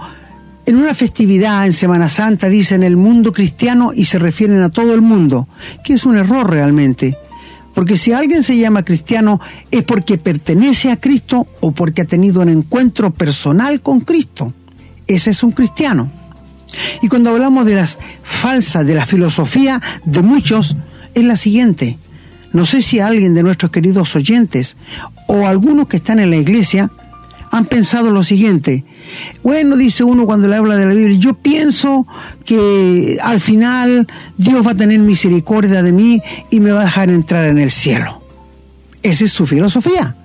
en 0.71 0.77
una 0.77 0.95
festividad 0.95 1.67
en 1.67 1.73
Semana 1.73 2.09
Santa 2.09 2.49
dicen 2.49 2.85
el 2.85 2.97
mundo 2.97 3.33
cristiano 3.33 3.91
y 3.93 4.05
se 4.05 4.21
refieren 4.21 4.61
a 4.63 4.69
todo 4.69 4.95
el 4.95 5.01
mundo, 5.01 5.49
que 5.83 5.95
es 5.95 6.07
un 6.07 6.17
error 6.17 6.49
realmente. 6.49 7.19
Porque 7.75 7.97
si 7.97 8.13
alguien 8.13 8.45
se 8.45 8.57
llama 8.57 8.85
cristiano 8.85 9.41
es 9.73 9.83
porque 9.83 10.17
pertenece 10.17 10.93
a 10.93 11.01
Cristo 11.01 11.49
o 11.61 11.73
porque 11.73 12.03
ha 12.03 12.05
tenido 12.05 12.41
un 12.41 12.51
encuentro 12.51 13.11
personal 13.11 13.81
con 13.81 14.01
Cristo. 14.03 14.53
Ese 15.09 15.31
es 15.31 15.43
un 15.43 15.51
cristiano. 15.51 16.09
Y 17.03 17.09
cuando 17.09 17.31
hablamos 17.31 17.67
de 17.67 17.75
las 17.75 17.99
falsas, 18.23 18.87
de 18.87 18.95
la 18.95 19.07
filosofía 19.07 19.83
de 20.05 20.23
muchos, 20.23 20.77
es 21.15 21.25
la 21.25 21.37
siguiente. 21.37 21.99
No 22.53 22.65
sé 22.65 22.81
si 22.81 23.01
alguien 23.01 23.35
de 23.35 23.43
nuestros 23.43 23.73
queridos 23.73 24.15
oyentes 24.15 24.77
o 25.27 25.49
algunos 25.49 25.89
que 25.89 25.97
están 25.97 26.21
en 26.21 26.31
la 26.31 26.37
iglesia 26.37 26.93
han 27.51 27.65
pensado 27.67 28.11
lo 28.11 28.23
siguiente. 28.23 28.85
Bueno, 29.43 29.77
dice 29.77 30.05
uno 30.05 30.25
cuando 30.25 30.49
le 30.49 30.57
habla 30.57 30.77
de 30.77 30.87
la 30.87 30.95
Biblia, 30.95 31.19
yo 31.19 31.35
pienso 31.35 32.07
que 32.45 33.19
al 33.23 33.41
final 33.41 34.07
Dios 34.39 34.67
va 34.67 34.73
a 34.73 34.77
tener 34.77 35.01
misericordia 35.01 35.83
de 35.83 35.93
mí 35.93 36.23
y 36.51 36.61
me 36.61 36.71
va 36.71 36.83
a 36.83 36.85
dejar 36.85 37.11
entrar 37.11 37.47
en 37.47 37.59
el 37.59 37.71
cielo. 37.71 38.23
Esa 39.03 39.25
es 39.25 39.33
su 39.33 39.47
filosofía. 39.47 40.17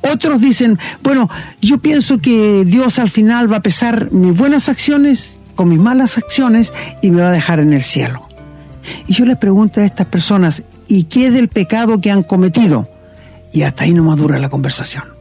Otros 0.00 0.40
dicen, 0.40 0.78
bueno, 1.02 1.28
yo 1.60 1.78
pienso 1.78 2.18
que 2.18 2.64
Dios 2.64 2.98
al 2.98 3.10
final 3.10 3.52
va 3.52 3.58
a 3.58 3.62
pesar 3.62 4.12
mis 4.12 4.36
buenas 4.36 4.68
acciones 4.68 5.38
con 5.58 5.68
mis 5.68 5.80
malas 5.80 6.16
acciones 6.18 6.72
y 7.02 7.10
me 7.10 7.20
va 7.20 7.30
a 7.30 7.32
dejar 7.32 7.58
en 7.58 7.72
el 7.72 7.82
cielo. 7.82 8.22
Y 9.08 9.14
yo 9.14 9.24
les 9.24 9.36
pregunto 9.38 9.80
a 9.80 9.84
estas 9.84 10.06
personas, 10.06 10.62
¿y 10.86 11.04
qué 11.04 11.32
del 11.32 11.48
pecado 11.48 12.00
que 12.00 12.12
han 12.12 12.22
cometido? 12.22 12.88
Y 13.52 13.62
hasta 13.62 13.82
ahí 13.82 13.92
no 13.92 14.04
madura 14.04 14.38
la 14.38 14.50
conversación. 14.50 15.17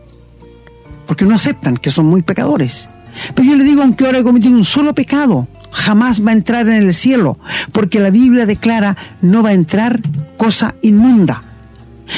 Porque 1.08 1.26
no 1.26 1.36
aceptan 1.36 1.78
que 1.78 1.92
son 1.92 2.06
muy 2.06 2.22
pecadores. 2.22 2.88
Pero 3.34 3.50
yo 3.50 3.56
les 3.56 3.66
digo, 3.66 3.82
aunque 3.82 4.06
ahora 4.06 4.20
he 4.20 4.24
cometido 4.24 4.54
un 4.54 4.66
solo 4.66 4.94
pecado, 4.94 5.48
jamás 5.72 6.26
va 6.26 6.32
a 6.32 6.36
entrar 6.36 6.68
en 6.68 6.84
el 6.84 6.94
cielo, 6.94 7.38
porque 7.72 8.00
la 8.00 8.10
Biblia 8.10 8.46
declara 8.46 8.98
no 9.22 9.44
va 9.44 9.50
a 9.50 9.54
entrar 9.54 10.02
cosa 10.38 10.76
inmunda. 10.82 11.44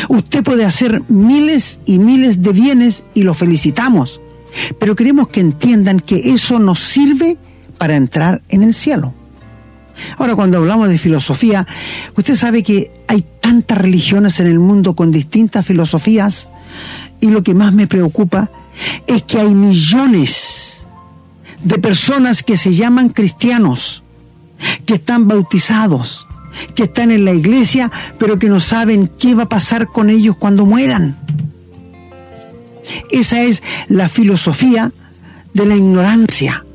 Usted 0.08 0.44
puede 0.44 0.66
hacer 0.66 1.04
miles 1.08 1.80
y 1.86 2.00
miles 2.00 2.42
de 2.42 2.52
bienes 2.52 3.04
y 3.14 3.24
lo 3.24 3.34
felicitamos, 3.34 4.22
pero 4.80 4.96
queremos 4.96 5.30
que 5.30 5.40
entiendan 5.40 6.00
que 6.00 6.32
eso 6.32 6.60
nos 6.60 6.80
sirve 6.80 7.38
para 7.78 7.96
entrar 7.96 8.42
en 8.50 8.62
el 8.64 8.74
cielo. 8.74 9.14
Ahora, 10.18 10.36
cuando 10.36 10.58
hablamos 10.58 10.90
de 10.90 10.98
filosofía, 10.98 11.68
usted 12.16 12.36
sabe 12.36 12.64
que 12.64 12.92
hay 13.08 13.26
tantas 13.42 13.78
religiones 13.78 14.40
en 14.40 14.48
el 14.48 14.60
mundo 14.60 14.96
con 14.96 15.12
distintas 15.12 15.66
filosofías 15.66 16.50
y 17.20 17.30
lo 17.32 17.44
que 17.44 17.54
más 17.54 17.74
me 17.74 17.88
preocupa 17.88 18.50
es 19.08 19.24
que 19.24 19.40
hay 19.40 19.54
millones 19.54 20.86
de 21.64 21.78
personas 21.78 22.44
que 22.44 22.58
se 22.58 22.74
llaman 22.74 23.10
cristianos, 23.10 24.04
que 24.86 24.96
están 24.96 25.28
bautizados, 25.28 26.28
que 26.76 26.84
están 26.84 27.12
en 27.12 27.26
la 27.26 27.34
iglesia, 27.34 27.92
pero 28.18 28.40
que 28.40 28.50
no 28.50 28.60
saben 28.60 29.10
qué 29.20 29.36
va 29.36 29.44
a 29.44 29.50
pasar 29.50 29.88
con 29.88 30.10
ellos 30.10 30.36
cuando 30.38 30.66
mueran. 30.66 31.18
Esa 33.12 33.42
es 33.44 33.62
la 33.88 34.10
filosofía 34.10 34.92
de 35.54 35.66
la 35.66 35.76
ignorancia. 35.76 36.66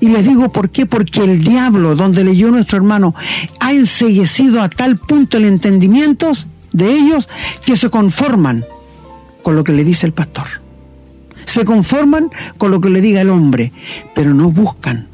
Y 0.00 0.08
les 0.08 0.26
digo 0.26 0.50
por 0.52 0.70
qué, 0.70 0.86
porque 0.86 1.24
el 1.24 1.42
diablo, 1.42 1.96
donde 1.96 2.24
leyó 2.24 2.50
nuestro 2.50 2.78
hermano, 2.78 3.14
ha 3.60 3.72
enseguecido 3.72 4.62
a 4.62 4.68
tal 4.68 4.96
punto 4.96 5.36
el 5.36 5.44
entendimiento 5.44 6.32
de 6.72 6.92
ellos 6.92 7.28
que 7.64 7.76
se 7.76 7.90
conforman 7.90 8.64
con 9.42 9.54
lo 9.54 9.64
que 9.64 9.72
le 9.72 9.84
dice 9.84 10.06
el 10.06 10.12
pastor. 10.12 10.65
Se 11.46 11.64
conforman 11.64 12.30
con 12.58 12.70
lo 12.70 12.80
que 12.80 12.90
le 12.90 13.00
diga 13.00 13.22
el 13.22 13.30
hombre, 13.30 13.72
pero 14.14 14.34
no 14.34 14.50
buscan 14.50 15.08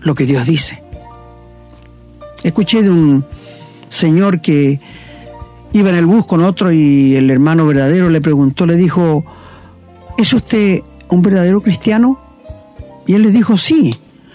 lo 0.00 0.14
que 0.14 0.24
Dios 0.24 0.46
dice. 0.46 0.82
Escuché 2.44 2.82
de 2.82 2.90
un 2.90 3.24
señor 3.88 4.40
que 4.40 4.80
iba 5.72 5.90
en 5.90 5.96
el 5.96 6.06
bus 6.06 6.26
con 6.26 6.44
otro 6.44 6.70
y 6.70 7.16
el 7.16 7.30
hermano 7.30 7.66
verdadero 7.66 8.08
le 8.08 8.20
preguntó, 8.20 8.66
le 8.66 8.76
dijo, 8.76 9.24
¿es 10.16 10.32
usted 10.32 10.82
un 11.08 11.22
verdadero 11.22 11.60
cristiano? 11.60 12.20
Y 13.06 13.14
él 13.14 13.22
le 13.22 13.30
dijo, 13.30 13.56
sí, 13.58 13.94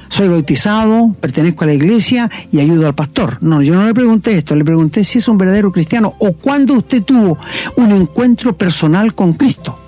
soy 0.10 0.28
bautizado, 0.28 1.16
pertenezco 1.20 1.64
a 1.64 1.68
la 1.68 1.74
iglesia 1.74 2.30
y 2.52 2.60
ayudo 2.60 2.88
al 2.88 2.96
pastor. 2.96 3.38
No, 3.42 3.62
yo 3.62 3.76
no 3.76 3.86
le 3.86 3.94
pregunté 3.94 4.38
esto, 4.38 4.56
le 4.56 4.66
pregunté 4.66 5.04
si 5.04 5.20
es 5.20 5.28
un 5.28 5.38
verdadero 5.38 5.72
cristiano 5.72 6.16
o 6.20 6.34
cuándo 6.34 6.74
usted 6.74 7.04
tuvo 7.04 7.38
un 7.78 7.92
encuentro 7.92 8.58
personal 8.58 9.16
con 9.16 9.34
Cristo. 9.34 9.81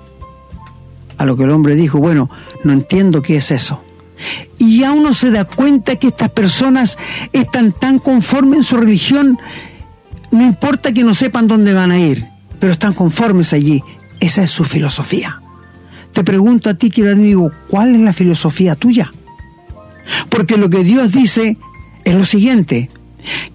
Lo 1.24 1.36
que 1.36 1.44
el 1.44 1.50
hombre 1.50 1.74
dijo, 1.74 1.98
bueno, 1.98 2.30
no 2.62 2.72
entiendo 2.72 3.22
qué 3.22 3.36
es 3.36 3.50
eso. 3.50 3.82
Y 4.58 4.78
ya 4.80 4.92
uno 4.92 5.12
se 5.12 5.30
da 5.30 5.44
cuenta 5.44 5.96
que 5.96 6.08
estas 6.08 6.30
personas 6.30 6.98
están 7.32 7.72
tan 7.72 7.98
conformes 7.98 8.58
en 8.58 8.64
su 8.64 8.76
religión, 8.76 9.38
no 10.30 10.44
importa 10.44 10.92
que 10.92 11.04
no 11.04 11.14
sepan 11.14 11.46
dónde 11.46 11.72
van 11.72 11.90
a 11.90 11.98
ir, 11.98 12.26
pero 12.60 12.72
están 12.72 12.94
conformes 12.94 13.52
allí. 13.52 13.82
Esa 14.20 14.42
es 14.42 14.50
su 14.50 14.64
filosofía. 14.64 15.40
Te 16.12 16.24
pregunto 16.24 16.70
a 16.70 16.74
ti, 16.74 16.90
querido 16.90 17.12
amigo, 17.12 17.50
¿cuál 17.68 17.94
es 17.94 18.00
la 18.00 18.12
filosofía 18.12 18.76
tuya? 18.76 19.12
Porque 20.28 20.56
lo 20.56 20.70
que 20.70 20.84
Dios 20.84 21.12
dice 21.12 21.56
es 22.04 22.14
lo 22.14 22.24
siguiente, 22.24 22.90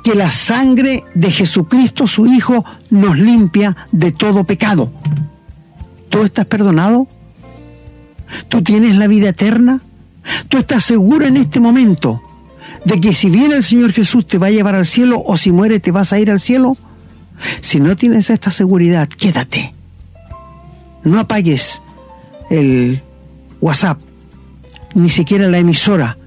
que 0.03 0.15
la 0.15 0.29
sangre 0.29 1.03
de 1.13 1.31
Jesucristo, 1.31 2.07
su 2.07 2.25
Hijo, 2.27 2.65
nos 2.89 3.17
limpia 3.17 3.77
de 3.91 4.11
todo 4.11 4.43
pecado. 4.43 4.91
¿Tú 6.09 6.23
estás 6.23 6.45
perdonado? 6.45 7.07
¿Tú 8.49 8.63
tienes 8.63 8.97
la 8.97 9.07
vida 9.07 9.29
eterna? 9.29 9.81
¿Tú 10.49 10.57
estás 10.57 10.83
seguro 10.83 11.25
en 11.25 11.37
este 11.37 11.59
momento 11.59 12.21
de 12.83 12.99
que 12.99 13.13
si 13.13 13.29
viene 13.29 13.55
el 13.55 13.63
Señor 13.63 13.93
Jesús 13.93 14.27
te 14.27 14.37
va 14.37 14.47
a 14.47 14.51
llevar 14.51 14.75
al 14.75 14.85
cielo 14.85 15.21
o 15.25 15.37
si 15.37 15.51
muere 15.51 15.79
te 15.79 15.91
vas 15.91 16.11
a 16.13 16.19
ir 16.19 16.29
al 16.29 16.39
cielo? 16.39 16.77
Si 17.61 17.79
no 17.79 17.95
tienes 17.95 18.29
esta 18.29 18.51
seguridad, 18.51 19.07
quédate. 19.07 19.73
No 21.03 21.19
apagues 21.19 21.81
el 22.49 23.01
WhatsApp, 23.61 23.99
ni 24.93 25.09
siquiera 25.09 25.47
la 25.47 25.59
emisora 25.59 26.17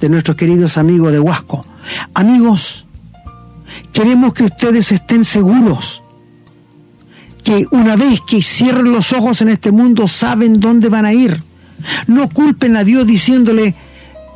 de 0.00 0.08
nuestros 0.08 0.36
queridos 0.36 0.78
amigos 0.78 1.12
de 1.12 1.20
Huasco. 1.20 1.64
Amigos, 2.14 2.86
queremos 3.92 4.32
que 4.32 4.44
ustedes 4.44 4.92
estén 4.92 5.24
seguros 5.24 6.02
que 7.42 7.66
una 7.72 7.94
vez 7.94 8.22
que 8.22 8.40
cierren 8.40 8.90
los 8.90 9.12
ojos 9.12 9.42
en 9.42 9.50
este 9.50 9.70
mundo 9.70 10.08
saben 10.08 10.60
dónde 10.60 10.88
van 10.88 11.04
a 11.04 11.12
ir. 11.12 11.42
No 12.06 12.28
culpen 12.28 12.76
a 12.76 12.84
Dios 12.84 13.06
diciéndole, 13.06 13.74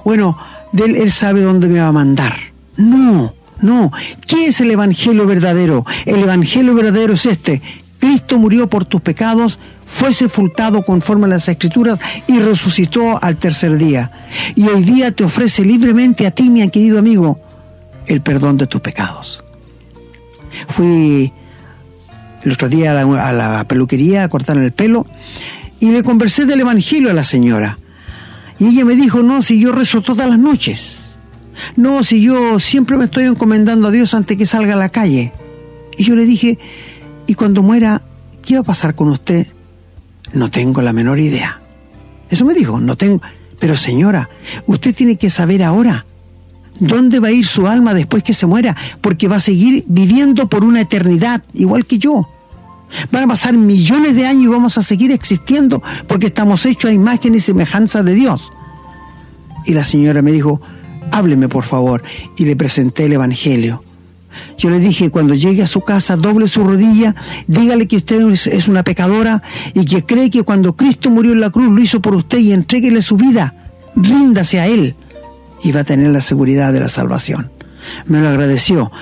bueno, 0.05 0.39
él, 0.77 1.11
sabe 1.11 1.43
dónde 1.43 1.69
me 1.69 1.81
va 1.81 1.89
a 1.89 1.93
mandar. 1.93 2.35
No, 2.77 3.35
no. 3.61 3.93
¿Qué 4.27 4.47
es 4.47 4.61
el 4.61 4.71
Evangelio 4.71 5.27
verdadero? 5.27 5.85
El 6.07 6.23
Evangelio 6.23 6.75
verdadero 6.75 7.15
es 7.15 7.27
este. 7.27 7.63
Cristo 7.99 8.39
murió 8.39 8.69
por 8.69 8.85
tus 8.85 9.01
pecados, 9.01 9.59
fue 9.85 10.13
sepultado 10.13 10.83
conforme 10.83 11.27
a 11.27 11.29
las 11.29 11.49
escrituras 11.49 11.99
y 12.27 12.39
resucitó 12.39 13.23
al 13.23 13.37
tercer 13.37 13.77
día. 13.77 14.13
Y 14.55 14.69
hoy 14.69 14.85
día 14.85 15.11
te 15.13 15.25
ofrece 15.25 15.65
libremente 15.65 16.27
a 16.27 16.31
ti, 16.31 16.49
mi 16.49 16.67
querido 16.71 16.99
amigo, 16.99 17.41
el 18.07 18.21
perdón 18.21 18.57
de 18.57 18.67
tus 18.67 18.81
pecados. 18.81 19.43
Fui 20.69 21.33
el 22.43 22.53
otro 22.53 22.69
día 22.69 22.93
a 22.93 23.05
la, 23.05 23.29
a 23.29 23.33
la 23.33 23.65
peluquería 23.65 24.25
a 24.25 24.29
cortarle 24.29 24.65
el 24.65 24.73
pelo 24.73 25.07
y 25.81 25.91
le 25.91 26.03
conversé 26.03 26.47
del 26.47 26.61
Evangelio 26.61 27.11
a 27.11 27.15
la 27.15 27.25
señora. 27.25 27.79
Y 28.59 28.67
ella 28.67 28.85
me 28.85 28.97
dijo, 28.97 29.23
no, 29.23 29.43
si 29.43 29.61
yo 29.61 29.73
rezo 29.73 30.03
todas 30.03 30.29
las 30.29 30.39
noches. 30.39 31.17
No, 31.77 32.03
si 32.03 32.23
yo 32.23 32.59
siempre 32.59 32.97
me 32.97 33.05
estoy 33.05 33.25
encomendando 33.25 33.89
a 33.89 33.91
Dios 33.91 34.15
antes 34.15 34.37
que 34.37 34.47
salga 34.47 34.75
a 34.75 34.77
la 34.77 34.89
calle. 34.89 35.33
Y 35.97 36.05
yo 36.05 36.17
le 36.17 36.25
dije, 36.25 36.59
¿y 37.27 37.35
cuando 37.35 37.63
muera, 37.63 38.03
qué 38.43 38.55
va 38.55 38.61
a 38.61 38.65
pasar 38.65 38.95
con 38.95 39.09
usted? 39.11 39.47
No 40.33 40.51
tengo 40.51 40.83
la 40.83 40.93
menor 40.93 41.19
idea. 41.19 41.61
Eso 42.31 42.45
me 42.45 42.55
dijo, 42.55 42.81
no 42.81 42.97
tengo. 42.97 43.23
Pero 43.59 43.77
señora, 43.77 44.29
usted 44.67 44.95
tiene 44.95 45.17
que 45.17 45.31
saber 45.31 45.63
ahora 45.63 46.05
dónde 46.79 47.19
va 47.19 47.29
a 47.29 47.33
ir 47.33 47.47
su 47.47 47.67
alma 47.67 47.95
después 47.95 48.23
que 48.23 48.35
se 48.35 48.47
muera, 48.47 48.77
porque 49.01 49.29
va 49.29 49.37
a 49.37 49.41
seguir 49.41 49.85
viviendo 49.89 50.49
por 50.49 50.65
una 50.65 50.81
eternidad, 50.81 51.43
igual 51.55 51.87
que 51.87 51.99
yo. 51.99 52.29
Van 53.13 53.25
a 53.25 53.29
pasar 53.29 53.55
millones 53.55 54.17
de 54.17 54.27
años 54.27 54.45
y 54.45 54.49
vamos 54.49 54.79
a 54.79 54.83
seguir 54.83 55.13
existiendo 55.13 55.83
porque 56.07 56.29
estamos 56.29 56.65
hechos 56.67 56.91
a 56.91 56.95
imagen 56.95 57.35
y 57.35 57.41
semejanza 57.41 58.03
de 58.03 58.15
Dios. 58.15 58.53
Y 59.67 59.73
la 59.75 59.85
señora 59.85 60.23
me 60.23 60.33
dijo, 60.33 60.61
hábleme 61.11 61.49
por 61.49 61.65
favor, 61.65 62.03
y 62.37 62.45
le 62.45 62.57
presenté 62.57 63.07
el 63.07 63.13
Evangelio. 63.15 63.83
Yo 64.57 64.71
le 64.71 64.79
dije, 64.79 65.11
cuando 65.11 65.35
llegue 65.35 65.63
a 65.63 65.67
su 65.67 65.81
casa, 65.81 66.17
doble 66.17 66.49
su 66.49 66.65
rodilla, 66.65 67.15
dígale 67.47 67.87
que 67.87 67.97
usted 67.97 68.23
es 68.31 68.69
una 68.69 68.83
pecadora 68.83 69.43
y 69.75 69.85
que 69.85 70.05
cree 70.05 70.31
que 70.31 70.43
cuando 70.43 70.77
Cristo 70.77 71.11
murió 71.11 71.33
en 71.33 71.41
la 71.41 71.51
cruz 71.51 71.73
lo 71.73 71.81
hizo 71.81 72.01
por 72.01 72.15
usted 72.15 72.39
y 72.39 72.53
entréguele 72.53 73.03
su 73.03 73.17
vida, 73.17 73.55
ríndase 73.97 74.61
a 74.61 74.67
Él 74.67 74.95
y 75.63 75.73
va 75.73 75.81
a 75.81 75.85
tener 75.85 76.11
la 76.11 76.21
seguridad 76.21 76.73
de 76.73 76.81
la 76.81 76.89
salvación. 76.89 77.51
Me 78.07 78.21
lo 78.21 78.29
agradeció. 78.29 78.93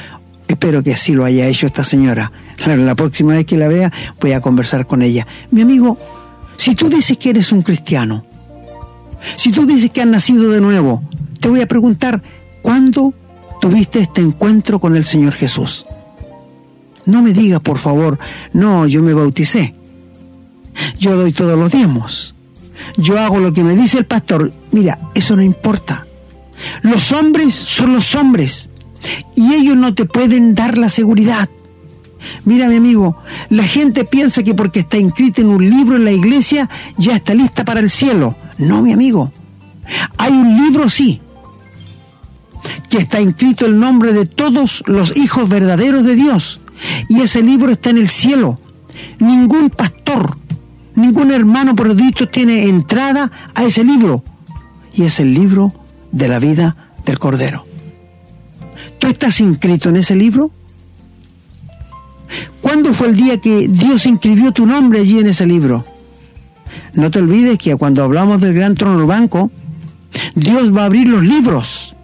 Espero 0.48 0.82
que 0.82 0.94
así 0.94 1.12
lo 1.12 1.24
haya 1.24 1.46
hecho 1.46 1.66
esta 1.66 1.84
señora. 1.84 2.32
La 2.66 2.94
próxima 2.94 3.34
vez 3.34 3.46
que 3.46 3.56
la 3.56 3.68
vea 3.68 3.92
voy 4.20 4.32
a 4.32 4.40
conversar 4.40 4.86
con 4.86 5.02
ella. 5.02 5.26
Mi 5.50 5.62
amigo, 5.62 5.98
si 6.56 6.74
tú 6.74 6.88
dices 6.88 7.18
que 7.18 7.30
eres 7.30 7.52
un 7.52 7.62
cristiano, 7.62 8.24
si 9.36 9.50
tú 9.50 9.66
dices 9.66 9.90
que 9.90 10.02
has 10.02 10.06
nacido 10.06 10.50
de 10.50 10.60
nuevo, 10.60 11.02
te 11.40 11.48
voy 11.48 11.60
a 11.60 11.66
preguntar, 11.66 12.22
¿cuándo 12.62 13.12
tuviste 13.60 14.00
este 14.00 14.20
encuentro 14.20 14.78
con 14.78 14.96
el 14.96 15.04
Señor 15.04 15.32
Jesús? 15.32 15.84
No 17.04 17.22
me 17.22 17.32
digas, 17.32 17.60
por 17.60 17.78
favor, 17.78 18.18
no, 18.52 18.86
yo 18.86 19.02
me 19.02 19.14
bauticé. 19.14 19.74
Yo 20.98 21.16
doy 21.16 21.32
todos 21.32 21.58
los 21.58 21.72
diezmos. 21.72 22.34
Yo 22.96 23.18
hago 23.18 23.38
lo 23.38 23.52
que 23.52 23.64
me 23.64 23.74
dice 23.74 23.98
el 23.98 24.06
pastor. 24.06 24.52
Mira, 24.72 24.98
eso 25.14 25.36
no 25.36 25.42
importa. 25.42 26.06
Los 26.82 27.12
hombres 27.12 27.54
son 27.54 27.92
los 27.94 28.14
hombres 28.14 28.70
y 29.34 29.54
ellos 29.54 29.76
no 29.76 29.94
te 29.94 30.04
pueden 30.04 30.54
dar 30.54 30.78
la 30.78 30.88
seguridad. 30.88 31.48
Mira, 32.44 32.68
mi 32.68 32.76
amigo, 32.76 33.16
la 33.50 33.64
gente 33.64 34.04
piensa 34.04 34.42
que 34.42 34.54
porque 34.54 34.80
está 34.80 34.96
inscrita 34.96 35.40
en 35.40 35.48
un 35.48 35.68
libro 35.68 35.96
en 35.96 36.04
la 36.04 36.12
iglesia 36.12 36.68
ya 36.96 37.16
está 37.16 37.34
lista 37.34 37.64
para 37.64 37.80
el 37.80 37.90
cielo. 37.90 38.36
No, 38.58 38.82
mi 38.82 38.92
amigo. 38.92 39.32
Hay 40.16 40.32
un 40.32 40.56
libro, 40.56 40.88
sí, 40.88 41.20
que 42.88 42.98
está 42.98 43.20
inscrito 43.20 43.66
el 43.66 43.78
nombre 43.78 44.12
de 44.12 44.26
todos 44.26 44.82
los 44.86 45.16
hijos 45.16 45.48
verdaderos 45.48 46.04
de 46.04 46.16
Dios. 46.16 46.60
Y 47.08 47.20
ese 47.20 47.42
libro 47.42 47.70
está 47.70 47.90
en 47.90 47.98
el 47.98 48.08
cielo. 48.08 48.58
Ningún 49.18 49.70
pastor, 49.70 50.36
ningún 50.94 51.30
hermano 51.30 51.74
por 51.74 51.94
Dios 51.94 52.30
tiene 52.30 52.64
entrada 52.64 53.30
a 53.54 53.64
ese 53.64 53.84
libro. 53.84 54.24
Y 54.92 55.04
es 55.04 55.20
el 55.20 55.34
libro 55.34 55.74
de 56.12 56.28
la 56.28 56.38
vida 56.38 56.92
del 57.04 57.18
Cordero. 57.18 57.65
¿Tú 59.06 59.10
estás 59.10 59.40
inscrito 59.40 59.88
en 59.88 59.98
ese 59.98 60.16
libro? 60.16 60.50
¿Cuándo 62.60 62.92
fue 62.92 63.06
el 63.06 63.16
día 63.16 63.40
que 63.40 63.68
Dios 63.68 64.04
inscribió 64.04 64.50
tu 64.50 64.66
nombre 64.66 64.98
allí 64.98 65.20
en 65.20 65.28
ese 65.28 65.46
libro? 65.46 65.84
No 66.92 67.08
te 67.12 67.20
olvides 67.20 67.56
que 67.56 67.76
cuando 67.76 68.02
hablamos 68.02 68.40
del 68.40 68.54
gran 68.54 68.74
trono 68.74 68.98
del 68.98 69.06
banco, 69.06 69.52
Dios 70.34 70.76
va 70.76 70.82
a 70.82 70.86
abrir 70.86 71.06
los 71.06 71.22
libros. 71.22 71.94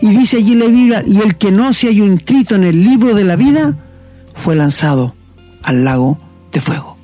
Y 0.00 0.10
dice 0.10 0.36
allí 0.36 0.54
la 0.54 0.66
Biblia, 0.66 1.02
y 1.04 1.22
el 1.22 1.34
que 1.34 1.50
no 1.50 1.72
se 1.72 1.88
haya 1.88 2.04
inscrito 2.04 2.54
en 2.54 2.62
el 2.62 2.84
libro 2.84 3.16
de 3.16 3.24
la 3.24 3.34
vida, 3.34 3.76
fue 4.36 4.54
lanzado 4.54 5.16
al 5.64 5.82
lago 5.82 6.20
de 6.52 6.60
fuego. 6.60 6.98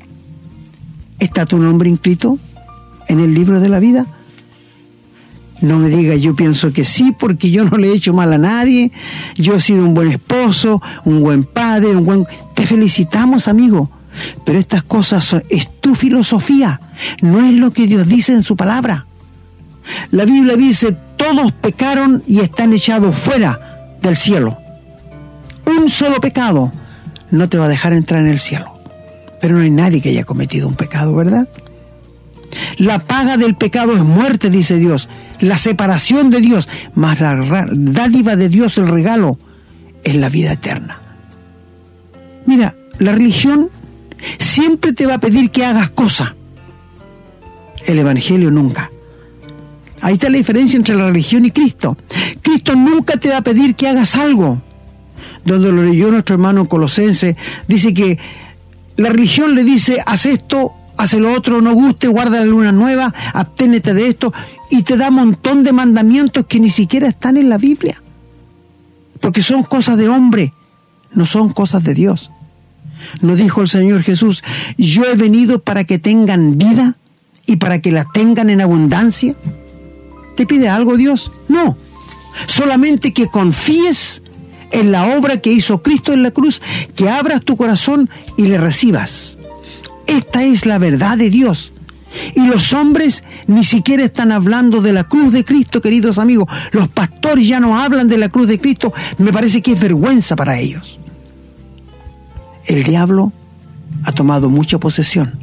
¿Está 1.19 1.45
tu 1.45 1.59
nombre 1.59 1.91
inscrito 1.91 2.39
en 3.09 3.19
el 3.19 3.35
libro 3.35 3.59
de 3.59 3.69
la 3.69 3.81
vida? 3.81 4.07
No 5.61 5.79
me 5.79 5.89
diga, 5.89 6.15
yo 6.15 6.37
pienso 6.37 6.73
que 6.73 6.85
sí, 6.85 7.15
porque 7.19 7.51
yo 7.51 7.65
no 7.65 7.77
le 7.77 7.89
he 7.89 7.95
hecho 7.95 8.13
mal 8.13 8.33
a 8.33 8.39
nadie. 8.39 8.93
Yo 9.35 9.55
he 9.55 9.61
sido 9.61 9.85
un 9.85 9.95
buen 9.95 10.11
esposo, 10.13 10.81
un 11.05 11.21
buen 11.21 11.45
padre, 11.45 11.97
un 11.97 12.05
buen... 12.05 12.27
Te 12.55 12.67
felicitamos, 12.67 13.49
amigo. 13.49 13.91
Pero 14.45 14.59
estas 14.59 14.83
cosas 14.83 15.37
es 15.49 15.69
tu 15.81 15.95
filosofía, 15.95 16.81
no 17.23 17.41
es 17.45 17.55
lo 17.55 17.73
que 17.73 17.87
Dios 17.87 18.09
dice 18.09 18.33
en 18.33 18.43
su 18.43 18.57
palabra. 18.57 19.07
La 20.11 20.25
Biblia 20.25 20.57
dice, 20.57 20.97
todos 21.17 21.53
pecaron 21.53 22.23
y 22.27 22.41
están 22.41 22.73
echados 22.73 23.17
fuera 23.17 23.97
del 24.03 24.17
cielo. 24.17 24.59
Un 25.67 25.89
solo 25.89 26.21
pecado 26.21 26.73
no 27.31 27.49
te 27.49 27.59
va 27.59 27.67
a 27.67 27.69
dejar 27.69 27.93
entrar 27.93 28.21
en 28.21 28.29
el 28.29 28.39
cielo. 28.39 28.79
Pero 29.41 29.57
no 29.57 29.63
hay 29.63 29.71
nadie 29.71 30.01
que 30.01 30.11
haya 30.11 30.25
cometido 30.25 30.67
un 30.67 30.75
pecado, 30.75 31.15
¿verdad? 31.15 31.49
La 32.77 33.01
paga 33.01 33.37
del 33.37 33.55
pecado 33.55 33.93
es 33.95 34.03
muerte, 34.03 34.51
dice 34.51 34.77
Dios. 34.77 35.09
La 35.41 35.57
separación 35.57 36.31
de 36.31 36.41
Dios, 36.41 36.69
más 36.95 37.21
la 37.21 37.37
dádiva 37.71 38.37
de 38.37 38.49
Dios, 38.49 38.79
el 38.79 38.89
regalo, 38.89 39.39
es 40.03 40.15
la 40.17 40.29
vida 40.29 40.53
eterna. 40.53 41.01
Mira, 42.47 42.75
la 42.99 43.13
religión 43.13 43.71
siempre 44.39 44.93
te 44.93 45.07
va 45.07 45.15
a 45.15 45.21
pedir 45.21 45.51
que 45.51 45.65
hagas 45.65 45.91
cosas. 45.91 46.35
El 47.87 47.99
Evangelio 47.99 48.51
nunca. 48.51 48.91
Ahí 50.01 50.15
está 50.15 50.31
la 50.31 50.39
diferencia 50.39 50.77
entre 50.77 50.97
la 50.97 51.07
religión 51.07 51.45
y 51.45 51.51
Cristo. 51.51 51.97
Cristo 52.43 52.75
nunca 52.75 53.17
te 53.17 53.31
va 53.31 53.39
a 53.39 53.43
pedir 53.43 53.75
que 53.75 53.89
hagas 53.89 54.17
algo. 54.17 54.61
Donde 55.45 55.73
lo 55.73 55.85
leyó 55.85 56.11
nuestro 56.11 56.35
hermano 56.35 56.69
Colosense, 56.69 57.37
dice 57.67 57.95
que 57.95 58.19
la 58.97 59.11
religión 59.11 59.55
le 59.55 59.65
dice, 59.65 60.03
haz 60.05 60.27
esto 60.27 60.73
hace 60.99 61.21
lo 61.21 61.33
otro, 61.33 61.63
no 61.63 61.73
guste, 61.73 62.09
guarda 62.09 62.41
la 62.41 62.45
luna 62.45 62.73
nueva, 62.73 63.15
abténete 63.33 63.95
de 63.95 64.09
esto, 64.09 64.35
y 64.69 64.83
te 64.83 64.97
da 64.97 65.09
un 65.09 65.15
montón 65.15 65.65
de 65.65 65.73
mandamientos 65.73 66.45
que 66.47 66.61
ni 66.61 66.69
siquiera 66.69 67.09
están 67.09 67.37
en 67.37 67.49
la 67.49 67.57
Biblia. 67.57 68.03
Porque 69.21 69.43
son 69.43 69.63
cosas 69.63 69.97
de 69.97 70.09
hombre, 70.09 70.53
no 71.13 71.25
son 71.25 71.51
cosas 71.53 71.85
de 71.85 71.95
Dios. 71.95 72.31
Nos 73.21 73.39
dijo 73.39 73.63
el 73.63 73.69
Señor 73.69 74.03
Jesús, 74.03 74.43
yo 74.77 75.05
he 75.05 75.15
venido 75.15 75.61
para 75.61 75.85
que 75.85 75.99
tengan 75.99 76.59
vida 76.59 76.97
y 77.47 77.57
para 77.57 77.81
que 77.81 77.93
la 77.93 78.05
tengan 78.05 78.51
en 78.51 78.61
abundancia. 78.61 79.35
¿Te 80.37 80.47
pide 80.47 80.69
algo 80.69 80.97
Dios? 80.97 81.31
No. 81.49 81.77
Solamente 82.47 83.13
que 83.13 83.29
confíes 83.29 84.23
en 84.73 84.93
la 84.93 85.17
obra 85.17 85.39
que 85.39 85.53
hizo 85.53 85.83
Cristo 85.83 86.13
en 86.13 86.25
la 86.25 86.33
cruz, 86.33 86.61
que 86.95 87.09
abras 87.09 87.41
tu 87.41 87.57
corazón 87.57 88.11
y 88.37 88.47
le 88.47 88.59
recibas. 88.59 89.38
Esta 90.09 90.43
es 90.43 90.67
la 90.67 90.79
verdad 90.79 91.17
de 91.17 91.31
Dios. 91.31 91.73
Y 92.35 92.47
los 92.47 92.73
hombres 92.73 93.23
ni 93.47 93.63
siquiera 93.63 94.03
están 94.03 94.33
hablando 94.33 94.81
de 94.81 94.93
la 94.93 95.05
cruz 95.05 95.33
de 95.33 95.45
Cristo, 95.45 95.81
queridos 95.81 96.19
amigos. 96.19 96.49
Los 96.73 96.89
pastores 96.89 97.47
ya 97.47 97.61
no 97.61 97.79
hablan 97.79 98.09
de 98.09 98.19
la 98.19 98.31
cruz 98.31 98.49
de 98.49 98.59
Cristo. 98.59 98.93
Me 99.19 99.33
parece 99.33 99.61
que 99.61 99.73
es 99.73 99.81
vergüenza 99.81 100.35
para 100.35 100.59
ellos. 100.59 100.99
El 102.65 102.83
diablo 102.85 103.33
ha 104.05 104.13
tomado 104.13 104.49
mucha 104.49 104.79
posesión 104.79 105.39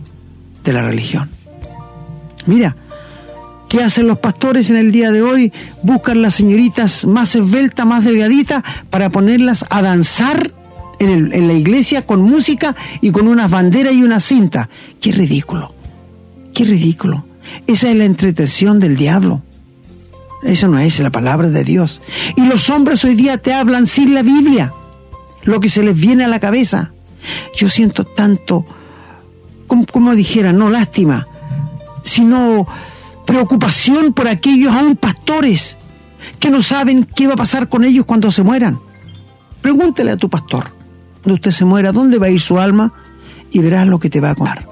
de 0.63 0.73
la 0.73 0.82
religión. 0.82 1.30
Mira, 2.47 2.75
¿qué 3.69 3.84
hacen 3.84 4.08
los 4.08 4.17
pastores 4.17 4.71
en 4.71 4.78
el 4.78 4.91
día 4.91 5.12
de 5.12 5.21
hoy? 5.21 5.54
Buscan 5.84 6.23
las 6.23 6.34
señoritas 6.34 7.06
más 7.06 7.36
esbeltas, 7.36 7.86
más 7.86 8.04
delgaditas, 8.04 8.63
para 8.89 9.10
ponerlas 9.10 9.65
a 9.69 9.84
danzar 9.84 10.51
en, 10.99 11.47
la 11.47 11.53
iglesia 11.53 12.05
con 12.05 12.21
música 12.21 12.75
y 13.01 13.12
con 13.12 13.27
unas 13.27 13.49
banderas 13.49 13.93
y 13.93 14.03
una 14.03 14.19
cinta. 14.19 14.69
Qué 14.99 15.12
ridículo, 15.12 15.73
qué 16.53 16.63
ridículo. 16.65 17.25
Esa 17.67 17.89
es 17.89 17.95
la 17.95 18.05
entretención 18.05 18.79
del 18.79 18.95
diablo. 18.95 19.41
Eso 20.43 20.67
no 20.67 20.77
es 20.79 20.99
la 20.99 21.12
palabra 21.12 21.49
de 21.49 21.63
Dios. 21.63 22.01
Y 22.36 22.41
los 22.41 22.69
hombres 22.69 23.03
hoy 23.03 23.15
día 23.15 23.38
te 23.38 23.53
hablan 23.53 23.88
sin 23.88 24.13
la 24.13 24.21
Biblia, 24.21 24.73
lo 25.43 25.60
que 25.60 25.69
se 25.69 25.84
les 25.84 25.95
viene 25.95 26.23
a 26.23 26.27
la 26.27 26.39
cabeza. 26.39 26.91
Yo 27.55 27.69
siento 27.69 28.03
tanto, 28.03 28.65
como, 29.67 30.13
dijera, 30.13 30.53
no 30.53 30.69
lástima, 30.69 31.27
sino 32.03 32.67
preocupación 33.25 34.13
por 34.13 34.27
aquellos 34.27 34.73
aún 34.73 34.95
pastores 34.95 35.77
que 36.39 36.51
no 36.51 36.62
saben 36.62 37.08
qué 37.15 37.25
va 37.25 37.34
a 37.34 37.38
pasar 37.38 37.69
con 37.69 37.84
ellos 37.84 38.05
cuando 38.05 38.29
se 38.29 38.43
mueran. 38.43 38.79
Pregúntele 39.62 40.12
a 40.12 40.17
tu 40.17 40.29
pastor 40.29 40.75
cuando 41.26 41.38
usted 41.38 41.52
se 41.54 41.66
muera, 41.66 41.92
¿dónde 41.92 42.20
va 42.20 42.28
a 42.28 42.30
ir 42.30 42.40
su 42.40 42.60
alma? 42.60 42.94
Y 43.52 43.58
verás 43.58 43.88
lo 43.88 43.98
que 44.00 44.12
te 44.12 44.22
va 44.22 44.30
a 44.30 44.36
contar. 44.36 44.70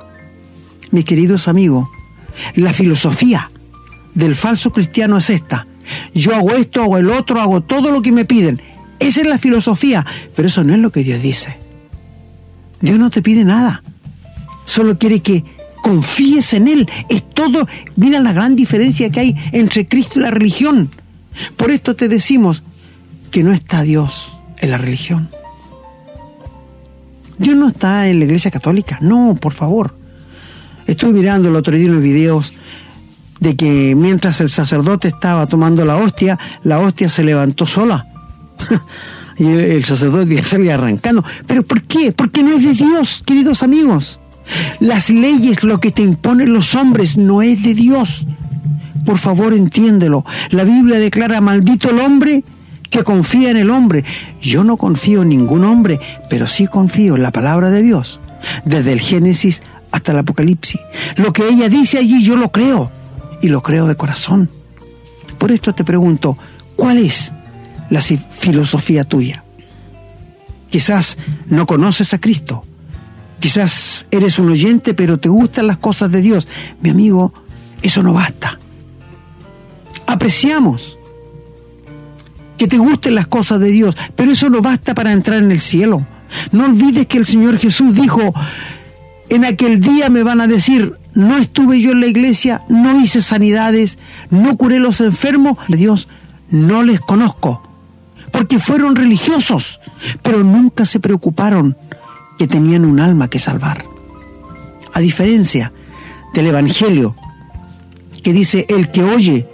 Mis 0.91 1.03
queridos 1.03 1.47
amigos, 1.47 1.87
la 2.53 2.73
filosofía 2.73 3.49
del 4.13 4.35
falso 4.35 4.71
cristiano 4.71 5.17
es 5.17 5.31
esta. 5.31 5.65
Yo 6.13 6.35
hago 6.35 6.51
esto, 6.51 6.83
hago 6.83 6.99
el 6.99 7.09
otro, 7.09 7.41
hago 7.41 7.61
todo 7.61 7.89
lo 7.89 8.03
que 8.03 8.11
me 8.11 8.25
piden. 8.25 8.61
Esa 8.99 9.21
es 9.21 9.27
la 9.27 9.39
filosofía, 9.39 10.05
pero 10.35 10.47
eso 10.47 10.63
no 10.63 10.75
es 10.75 10.79
lo 10.79 10.91
que 10.91 11.03
Dios 11.03 11.23
dice. 11.23 11.57
Dios 12.81 12.99
no 12.99 13.09
te 13.09 13.23
pide 13.23 13.43
nada. 13.43 13.81
Solo 14.65 14.99
quiere 14.99 15.21
que 15.21 15.43
confíes 15.81 16.53
en 16.53 16.67
Él. 16.67 16.87
Es 17.09 17.27
todo. 17.31 17.67
Mira 17.95 18.19
la 18.19 18.31
gran 18.31 18.55
diferencia 18.55 19.09
que 19.09 19.19
hay 19.21 19.35
entre 19.53 19.87
Cristo 19.87 20.19
y 20.19 20.21
la 20.21 20.29
religión. 20.29 20.91
Por 21.57 21.71
esto 21.71 21.95
te 21.95 22.07
decimos 22.07 22.61
que 23.31 23.41
no 23.41 23.53
está 23.53 23.81
Dios 23.81 24.37
en 24.59 24.69
la 24.69 24.77
religión. 24.77 25.31
Dios 27.43 27.57
no 27.57 27.67
está 27.67 28.07
en 28.07 28.19
la 28.19 28.25
iglesia 28.25 28.49
católica, 28.49 28.97
no, 29.01 29.37
por 29.39 29.53
favor. 29.53 29.95
Estuve 30.87 31.11
mirando 31.11 31.49
el 31.49 31.55
otro 31.57 31.75
día 31.75 31.89
unos 31.89 32.01
videos 32.01 32.53
de 33.41 33.57
que 33.57 33.95
mientras 33.95 34.39
el 34.39 34.49
sacerdote 34.49 35.09
estaba 35.09 35.45
tomando 35.45 35.83
la 35.83 35.97
hostia, 35.97 36.39
la 36.63 36.79
hostia 36.79 37.09
se 37.09 37.23
levantó 37.23 37.67
sola. 37.67 38.07
y 39.37 39.45
el, 39.45 39.83
sacerdote 39.83 40.35
ya 40.35 40.45
salía 40.45 40.75
arrancando. 40.75 41.23
¿Pero 41.45 41.63
por 41.63 41.83
qué? 41.83 42.13
Porque 42.13 42.43
no 42.43 42.55
es 42.55 42.63
de 42.63 42.73
Dios, 42.73 43.23
queridos 43.25 43.61
amigos. 43.61 44.21
Las 44.79 45.09
leyes, 45.09 45.63
lo 45.63 45.81
que 45.81 45.91
te 45.91 46.01
imponen 46.01 46.53
los 46.53 46.75
hombres, 46.75 47.17
no 47.17 47.41
es 47.41 47.61
de 47.61 47.73
Dios. 47.73 48.25
Por 49.05 49.17
favor, 49.17 49.53
entiéndelo. 49.53 50.23
La 50.49 50.63
Biblia 50.63 50.97
declara 50.97 51.41
maldito 51.41 51.89
el 51.89 51.99
hombre 51.99 52.45
que 52.93 53.03
confía 53.03 53.49
en 53.49 53.57
el 53.57 53.71
hombre. 53.71 54.05
Yo 54.39 54.63
no 54.63 54.77
confío 54.77 55.23
en 55.23 55.29
ningún 55.29 55.65
hombre, 55.65 55.99
pero 56.29 56.47
sí 56.47 56.67
confío 56.67 57.15
en 57.15 57.23
la 57.23 57.31
palabra 57.31 57.71
de 57.71 57.81
Dios. 57.81 58.19
Desde 58.65 58.93
el 58.93 59.01
Génesis 59.01 59.63
hasta 59.91 60.11
el 60.11 60.19
Apocalipsis. 60.19 60.79
Lo 61.17 61.33
que 61.33 61.47
ella 61.49 61.69
dice 61.69 61.97
allí 61.97 62.23
yo 62.23 62.35
lo 62.35 62.51
creo. 62.51 62.91
Y 63.41 63.49
lo 63.49 63.63
creo 63.63 63.87
de 63.87 63.95
corazón. 63.95 64.49
Por 65.39 65.51
esto 65.51 65.73
te 65.73 65.83
pregunto, 65.83 66.37
¿cuál 66.75 66.99
es 66.99 67.33
la 67.89 68.01
filosofía 68.01 69.03
tuya? 69.03 69.43
Quizás 70.69 71.17
no 71.47 71.65
conoces 71.65 72.13
a 72.13 72.21
Cristo. 72.21 72.63
Quizás 73.39 74.07
eres 74.11 74.37
un 74.39 74.49
oyente, 74.51 74.93
pero 74.93 75.17
te 75.17 75.29
gustan 75.29 75.67
las 75.67 75.79
cosas 75.79 76.11
de 76.11 76.21
Dios. 76.21 76.47
Mi 76.79 76.91
amigo, 76.91 77.33
eso 77.81 78.03
no 78.03 78.13
basta 78.13 78.59
apreciamos 80.13 80.97
que 82.63 82.69
te 82.69 82.77
gusten 82.77 83.15
las 83.15 83.27
cosas 83.27 83.59
de 83.59 83.71
Dios, 83.71 83.93
pero 84.15 84.31
eso 84.31 84.49
no 84.49 84.61
basta 84.61 84.95
para 84.95 85.11
entrar 85.11 85.39
en 85.39 85.51
el 85.51 85.59
cielo. 85.59 86.07
No 86.53 86.63
olvides 86.63 87.07
que 87.07 87.17
el 87.17 87.25
Señor 87.25 87.57
Jesús 87.57 87.93
dijo, 87.93 88.33
en 89.27 89.43
aquel 89.43 89.81
día 89.81 90.07
me 90.07 90.23
van 90.23 90.39
a 90.39 90.47
decir, 90.47 90.93
no 91.13 91.37
estuve 91.37 91.81
yo 91.81 91.91
en 91.91 91.99
la 91.99 92.07
iglesia, 92.07 92.61
no 92.69 93.01
hice 93.01 93.21
sanidades, 93.21 93.97
no 94.29 94.55
curé 94.55 94.79
los 94.79 95.01
enfermos, 95.01 95.57
a 95.59 95.75
Dios 95.75 96.07
no 96.51 96.83
les 96.83 97.01
conozco, 97.01 97.61
porque 98.31 98.59
fueron 98.59 98.95
religiosos, 98.95 99.81
pero 100.21 100.41
nunca 100.41 100.85
se 100.85 101.01
preocuparon 101.01 101.75
que 102.37 102.47
tenían 102.47 102.85
un 102.85 103.01
alma 103.01 103.29
que 103.29 103.39
salvar. 103.39 103.83
A 104.93 105.01
diferencia 105.01 105.73
del 106.33 106.47
Evangelio, 106.47 107.13
que 108.23 108.31
dice, 108.31 108.65
el 108.69 108.89
que 108.89 109.03
oye 109.03 109.49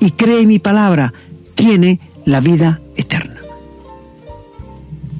y 0.00 0.12
cree 0.12 0.46
mi 0.46 0.60
palabra, 0.60 1.12
tiene 1.54 2.00
la 2.24 2.40
vida 2.40 2.80
eterna. 2.96 3.40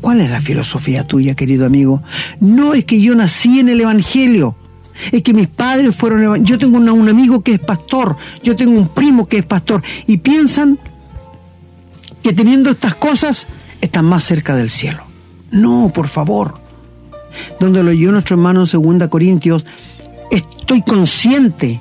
¿Cuál 0.00 0.20
es 0.20 0.30
la 0.30 0.40
filosofía 0.40 1.04
tuya, 1.04 1.34
querido 1.34 1.64
amigo? 1.64 2.02
No 2.38 2.74
es 2.74 2.84
que 2.84 3.00
yo 3.00 3.14
nací 3.14 3.60
en 3.60 3.70
el 3.70 3.80
Evangelio, 3.80 4.54
es 5.10 5.22
que 5.22 5.32
mis 5.32 5.48
padres 5.48 5.96
fueron... 5.96 6.44
Yo 6.44 6.58
tengo 6.58 6.76
un 6.76 7.08
amigo 7.08 7.42
que 7.42 7.52
es 7.52 7.58
pastor, 7.58 8.16
yo 8.42 8.54
tengo 8.54 8.78
un 8.78 8.88
primo 8.88 9.26
que 9.26 9.38
es 9.38 9.46
pastor, 9.46 9.82
y 10.06 10.18
piensan 10.18 10.78
que 12.22 12.32
teniendo 12.32 12.70
estas 12.70 12.94
cosas 12.94 13.46
están 13.80 14.04
más 14.04 14.24
cerca 14.24 14.54
del 14.54 14.70
cielo. 14.70 15.04
No, 15.50 15.90
por 15.94 16.08
favor. 16.08 16.60
Donde 17.58 17.82
lo 17.82 17.90
oyó 17.90 18.12
nuestro 18.12 18.36
hermano 18.36 18.64
en 18.70 18.98
2 18.98 19.08
Corintios, 19.08 19.64
estoy 20.30 20.82
consciente 20.82 21.80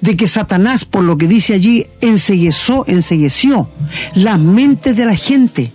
de 0.00 0.16
que 0.16 0.26
Satanás, 0.26 0.84
por 0.84 1.04
lo 1.04 1.18
que 1.18 1.28
dice 1.28 1.54
allí, 1.54 1.86
enseguezó, 2.00 2.84
ensegueció 2.86 3.68
las 4.14 4.38
mentes 4.38 4.96
de 4.96 5.06
la 5.06 5.16
gente 5.16 5.72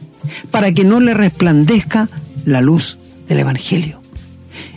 para 0.52 0.72
que 0.72 0.84
no 0.84 1.00
le 1.00 1.14
resplandezca 1.14 2.10
la 2.46 2.62
luz 2.62 2.98
del 3.28 3.40
Evangelio. 3.40 4.02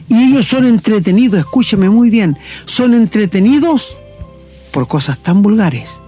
Y 0.09 0.31
ellos 0.31 0.47
son 0.47 0.67
entretenidos, 0.67 1.41
escúcheme 1.41 1.89
muy 1.89 2.11
bien, 2.11 2.39
son 2.65 2.95
entretenidos 2.95 3.89
por 4.71 4.89
cosas 4.89 5.19
tan 5.19 5.43
vulgares 5.43 5.99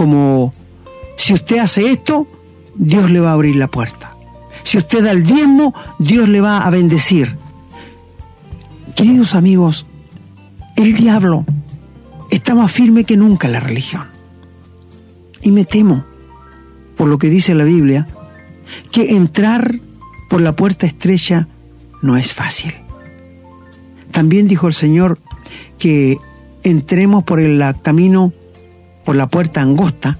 como 0.00 0.54
si 1.18 1.34
usted 1.34 1.58
hace 1.58 1.92
esto, 1.92 2.26
Dios 2.74 3.10
le 3.10 3.20
va 3.20 3.28
a 3.28 3.32
abrir 3.34 3.56
la 3.56 3.68
puerta. 3.68 4.16
Si 4.62 4.78
usted 4.78 5.04
da 5.04 5.10
el 5.10 5.24
diezmo, 5.24 5.74
Dios 5.98 6.26
le 6.26 6.40
va 6.40 6.64
a 6.66 6.70
bendecir. 6.70 7.36
Queridos 8.96 9.34
amigos, 9.34 9.84
el 10.76 10.94
diablo 10.94 11.44
está 12.30 12.54
más 12.54 12.70
firme 12.70 13.04
que 13.04 13.16
nunca 13.16 13.48
la 13.48 13.60
religión. 13.60 14.04
Y 15.42 15.50
me 15.50 15.64
temo, 15.64 16.04
por 16.96 17.08
lo 17.08 17.18
que 17.18 17.28
dice 17.28 17.54
la 17.54 17.64
Biblia, 17.64 18.06
que 18.92 19.16
entrar 19.16 19.80
por 20.28 20.40
la 20.40 20.54
puerta 20.54 20.86
estrecha 20.86 21.48
no 22.02 22.16
es 22.16 22.32
fácil. 22.32 22.74
También 24.12 24.48
dijo 24.48 24.66
el 24.68 24.74
Señor 24.74 25.18
que 25.78 26.18
entremos 26.62 27.24
por 27.24 27.40
el 27.40 27.62
camino, 27.82 28.32
por 29.04 29.16
la 29.16 29.28
puerta 29.28 29.62
angosta, 29.62 30.18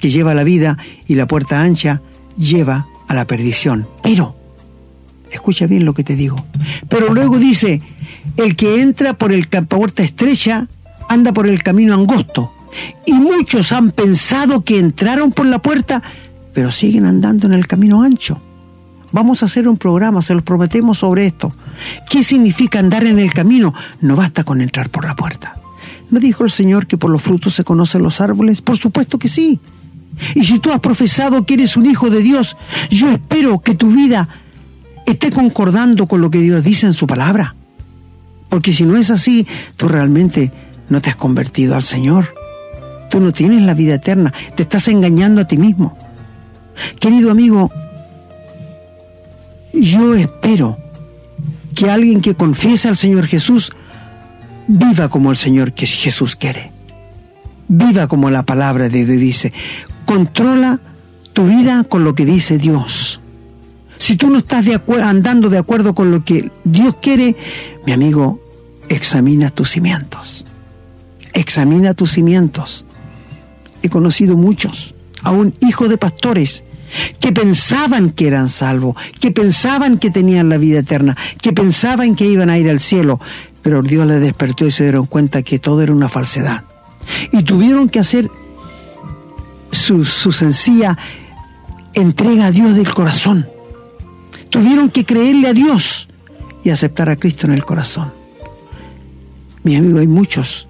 que 0.00 0.08
lleva 0.08 0.32
a 0.32 0.34
la 0.34 0.44
vida, 0.44 0.78
y 1.06 1.14
la 1.14 1.26
puerta 1.26 1.62
ancha 1.62 2.02
lleva 2.36 2.86
a 3.08 3.14
la 3.14 3.26
perdición. 3.26 3.88
Pero, 4.02 4.36
escucha 5.30 5.66
bien 5.66 5.84
lo 5.84 5.94
que 5.94 6.04
te 6.04 6.16
digo, 6.16 6.44
pero 6.88 7.12
luego 7.12 7.38
dice, 7.38 7.80
el 8.36 8.56
que 8.56 8.80
entra 8.80 9.14
por 9.14 9.32
el 9.32 9.48
puerta 9.48 10.02
estrecha 10.02 10.68
anda 11.08 11.32
por 11.32 11.46
el 11.46 11.62
camino 11.62 11.94
angosto. 11.94 12.52
Y 13.06 13.14
muchos 13.14 13.72
han 13.72 13.90
pensado 13.90 14.62
que 14.62 14.78
entraron 14.78 15.32
por 15.32 15.46
la 15.46 15.60
puerta, 15.60 16.02
pero 16.52 16.70
siguen 16.72 17.06
andando 17.06 17.46
en 17.46 17.54
el 17.54 17.66
camino 17.66 18.02
ancho. 18.02 18.40
Vamos 19.12 19.42
a 19.42 19.46
hacer 19.46 19.68
un 19.68 19.76
programa, 19.76 20.20
se 20.20 20.34
los 20.34 20.42
prometemos 20.42 20.98
sobre 20.98 21.26
esto. 21.26 21.52
¿Qué 22.10 22.22
significa 22.22 22.78
andar 22.78 23.04
en 23.04 23.18
el 23.18 23.32
camino? 23.32 23.72
No 24.00 24.16
basta 24.16 24.44
con 24.44 24.60
entrar 24.60 24.90
por 24.90 25.04
la 25.04 25.16
puerta. 25.16 25.54
¿No 26.10 26.20
dijo 26.20 26.44
el 26.44 26.50
Señor 26.50 26.86
que 26.86 26.98
por 26.98 27.10
los 27.10 27.22
frutos 27.22 27.54
se 27.54 27.64
conocen 27.64 28.02
los 28.02 28.20
árboles? 28.20 28.60
Por 28.60 28.76
supuesto 28.76 29.18
que 29.18 29.28
sí. 29.28 29.60
Y 30.34 30.44
si 30.44 30.58
tú 30.58 30.72
has 30.72 30.80
profesado 30.80 31.44
que 31.44 31.54
eres 31.54 31.76
un 31.76 31.86
hijo 31.86 32.10
de 32.10 32.20
Dios, 32.20 32.56
yo 32.90 33.10
espero 33.10 33.60
que 33.60 33.74
tu 33.74 33.90
vida 33.90 34.28
esté 35.04 35.30
concordando 35.30 36.06
con 36.06 36.20
lo 36.20 36.30
que 36.30 36.40
Dios 36.40 36.64
dice 36.64 36.86
en 36.86 36.92
su 36.92 37.06
palabra. 37.06 37.54
Porque 38.48 38.72
si 38.72 38.84
no 38.84 38.96
es 38.96 39.10
así, 39.10 39.46
tú 39.76 39.88
realmente 39.88 40.52
no 40.88 41.00
te 41.00 41.10
has 41.10 41.16
convertido 41.16 41.74
al 41.74 41.82
Señor. 41.82 42.34
Tú 43.10 43.20
no 43.20 43.32
tienes 43.32 43.62
la 43.62 43.74
vida 43.74 43.94
eterna, 43.94 44.32
te 44.54 44.62
estás 44.62 44.88
engañando 44.88 45.40
a 45.40 45.46
ti 45.46 45.58
mismo. 45.58 45.96
Querido 47.00 47.30
amigo, 47.30 47.70
yo 49.72 50.14
espero 50.14 50.76
que 51.74 51.90
alguien 51.90 52.20
que 52.20 52.34
confiese 52.34 52.88
al 52.88 52.96
Señor 52.96 53.26
Jesús 53.26 53.70
viva 54.66 55.08
como 55.08 55.30
el 55.30 55.36
Señor 55.36 55.72
que 55.72 55.86
Jesús 55.86 56.36
quiere. 56.36 56.72
Viva 57.68 58.06
como 58.06 58.30
la 58.30 58.44
palabra 58.44 58.88
de 58.88 59.04
Dios 59.04 59.20
dice. 59.20 59.52
Controla 60.04 60.80
tu 61.32 61.46
vida 61.46 61.84
con 61.84 62.04
lo 62.04 62.14
que 62.14 62.24
dice 62.24 62.58
Dios. 62.58 63.20
Si 63.98 64.16
tú 64.16 64.30
no 64.30 64.38
estás 64.38 64.64
andando 65.02 65.48
de 65.48 65.58
acuerdo 65.58 65.94
con 65.94 66.10
lo 66.10 66.24
que 66.24 66.50
Dios 66.64 66.96
quiere, 67.00 67.34
mi 67.86 67.92
amigo, 67.92 68.40
examina 68.88 69.50
tus 69.50 69.70
cimientos 69.70 70.44
examina 71.36 71.94
tus 71.94 72.12
cimientos. 72.12 72.84
He 73.82 73.88
conocido 73.88 74.36
muchos, 74.36 74.94
aún 75.22 75.54
hijos 75.60 75.88
de 75.88 75.98
pastores, 75.98 76.64
que 77.20 77.30
pensaban 77.30 78.10
que 78.10 78.26
eran 78.26 78.48
salvos, 78.48 78.96
que 79.20 79.30
pensaban 79.30 79.98
que 79.98 80.10
tenían 80.10 80.48
la 80.48 80.56
vida 80.56 80.80
eterna, 80.80 81.16
que 81.40 81.52
pensaban 81.52 82.16
que 82.16 82.24
iban 82.24 82.48
a 82.48 82.58
ir 82.58 82.70
al 82.70 82.80
cielo, 82.80 83.20
pero 83.62 83.82
Dios 83.82 84.06
les 84.06 84.20
despertó 84.20 84.66
y 84.66 84.70
se 84.70 84.84
dieron 84.84 85.06
cuenta 85.06 85.42
que 85.42 85.58
todo 85.58 85.82
era 85.82 85.92
una 85.92 86.08
falsedad. 86.08 86.64
Y 87.32 87.42
tuvieron 87.42 87.88
que 87.88 87.98
hacer 88.00 88.30
su, 89.70 90.04
su 90.04 90.32
sencilla 90.32 90.96
entrega 91.92 92.46
a 92.46 92.50
Dios 92.50 92.74
del 92.76 92.92
corazón. 92.94 93.48
Tuvieron 94.48 94.90
que 94.90 95.04
creerle 95.04 95.48
a 95.48 95.52
Dios 95.52 96.08
y 96.64 96.70
aceptar 96.70 97.10
a 97.10 97.16
Cristo 97.16 97.46
en 97.46 97.52
el 97.52 97.64
corazón. 97.64 98.12
Mi 99.64 99.76
amigo, 99.76 99.98
hay 99.98 100.06
muchos 100.06 100.66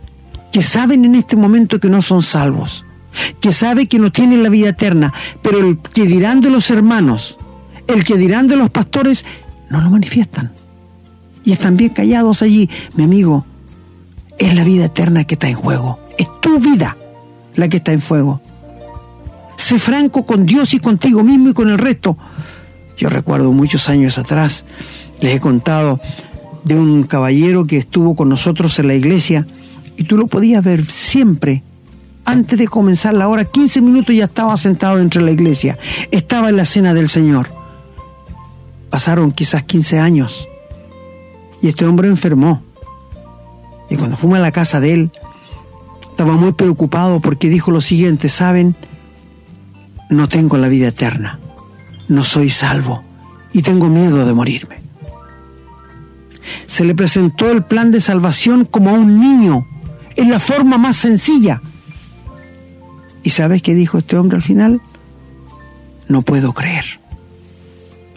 que 0.53 0.63
saben 0.63 1.05
en 1.05 1.15
este 1.15 1.37
momento 1.37 1.81
que 1.81 1.89
no 1.89 2.03
son 2.03 2.23
salvos, 2.23 2.85
que 3.41 3.53
saben 3.53 3.87
que 3.87 3.99
no 3.99 4.11
tienen 4.13 4.43
la 4.43 4.49
vida 4.49 4.71
eterna, 4.71 5.13
pero 5.43 5.59
el 5.59 5.79
que 5.79 6.07
dirán 6.07 6.41
de 6.41 6.51
los 6.51 6.71
hermanos, 6.71 7.37
el 7.87 8.05
que 8.05 8.17
dirán 8.17 8.47
de 8.47 8.57
los 8.57 8.71
pastores, 8.71 9.25
no 9.71 9.81
lo 9.81 9.91
manifiestan. 9.91 10.53
Y 11.45 11.53
están 11.53 11.77
bien 11.77 11.91
callados 11.91 12.43
allí, 12.43 12.69
mi 12.95 13.05
amigo. 13.05 13.47
Es 14.39 14.55
la 14.55 14.65
vida 14.65 14.87
eterna 14.87 15.25
que 15.25 15.35
está 15.35 15.49
en 15.49 15.55
juego. 15.55 16.01
Es 16.19 16.29
tu 16.41 16.59
vida 16.59 16.97
la 17.55 17.69
que 17.69 17.79
está 17.79 17.93
en 17.93 18.01
fuego. 18.01 18.41
Sé 19.57 19.79
franco 19.79 20.27
con 20.27 20.45
Dios 20.45 20.75
y 20.75 20.79
contigo 20.79 21.23
mismo 21.23 21.51
y 21.51 21.55
con 21.55 21.69
el 21.69 21.79
resto. 21.79 22.19
Yo 22.97 23.09
recuerdo 23.09 23.53
muchos 23.53 23.89
años 23.89 24.19
atrás, 24.19 24.65
les 25.21 25.37
he 25.37 25.41
contado 25.41 26.01
de 26.65 26.75
un 26.75 27.05
caballero 27.05 27.67
que 27.67 27.79
estuvo 27.79 28.17
con 28.17 28.29
nosotros 28.29 28.79
en 28.79 28.89
la 28.89 28.95
iglesia 28.95 29.47
y 29.97 30.05
tú 30.05 30.17
lo 30.17 30.27
podías 30.27 30.63
ver 30.63 30.85
siempre. 30.85 31.63
Antes 32.25 32.59
de 32.59 32.67
comenzar 32.67 33.15
la 33.15 33.29
hora, 33.29 33.45
15 33.45 33.81
minutos 33.81 34.15
ya 34.15 34.25
estaba 34.25 34.57
sentado 34.57 34.97
dentro 34.97 35.21
de 35.21 35.27
la 35.27 35.33
iglesia. 35.33 35.79
Estaba 36.11 36.49
en 36.49 36.57
la 36.57 36.65
cena 36.65 36.93
del 36.93 37.09
Señor. 37.09 37.49
Pasaron 38.91 39.33
quizás 39.33 39.63
15 39.63 39.99
años. 40.01 40.49
Y 41.63 41.69
este 41.69 41.87
hombre 41.87 42.09
enfermó. 42.09 42.63
Y 43.89 43.97
cuando 43.97 44.17
fuimos 44.17 44.39
a 44.39 44.43
la 44.43 44.53
casa 44.53 44.81
de 44.81 44.93
él, 44.93 45.11
estaba 46.11 46.35
muy 46.35 46.53
preocupado 46.53 47.21
porque 47.21 47.49
dijo 47.49 47.71
lo 47.71 47.81
siguiente, 47.81 48.29
¿saben? 48.29 48.75
No 50.09 50.29
tengo 50.29 50.57
la 50.57 50.69
vida 50.69 50.89
eterna, 50.89 51.39
no 52.09 52.25
soy 52.25 52.49
salvo 52.49 53.05
y 53.53 53.63
tengo 53.63 53.89
miedo 53.89 54.25
de 54.25 54.33
morirme. 54.33 54.77
Se 56.67 56.85
le 56.85 56.95
presentó 56.95 57.51
el 57.51 57.65
plan 57.65 57.91
de 57.91 58.01
salvación 58.01 58.65
como 58.65 58.91
a 58.91 58.95
un 58.95 59.21
niño, 59.21 59.67
en 60.17 60.31
la 60.31 60.41
forma 60.41 60.79
más 60.79 60.97
sencilla. 60.97 61.61
¿Y 63.23 63.31
sabes 63.31 63.63
qué 63.63 63.75
dijo 63.75 63.99
este 63.99 64.17
hombre 64.17 64.37
al 64.37 64.43
final? 64.43 64.81
No 66.09 66.23
puedo 66.23 66.53
creer. 66.53 66.85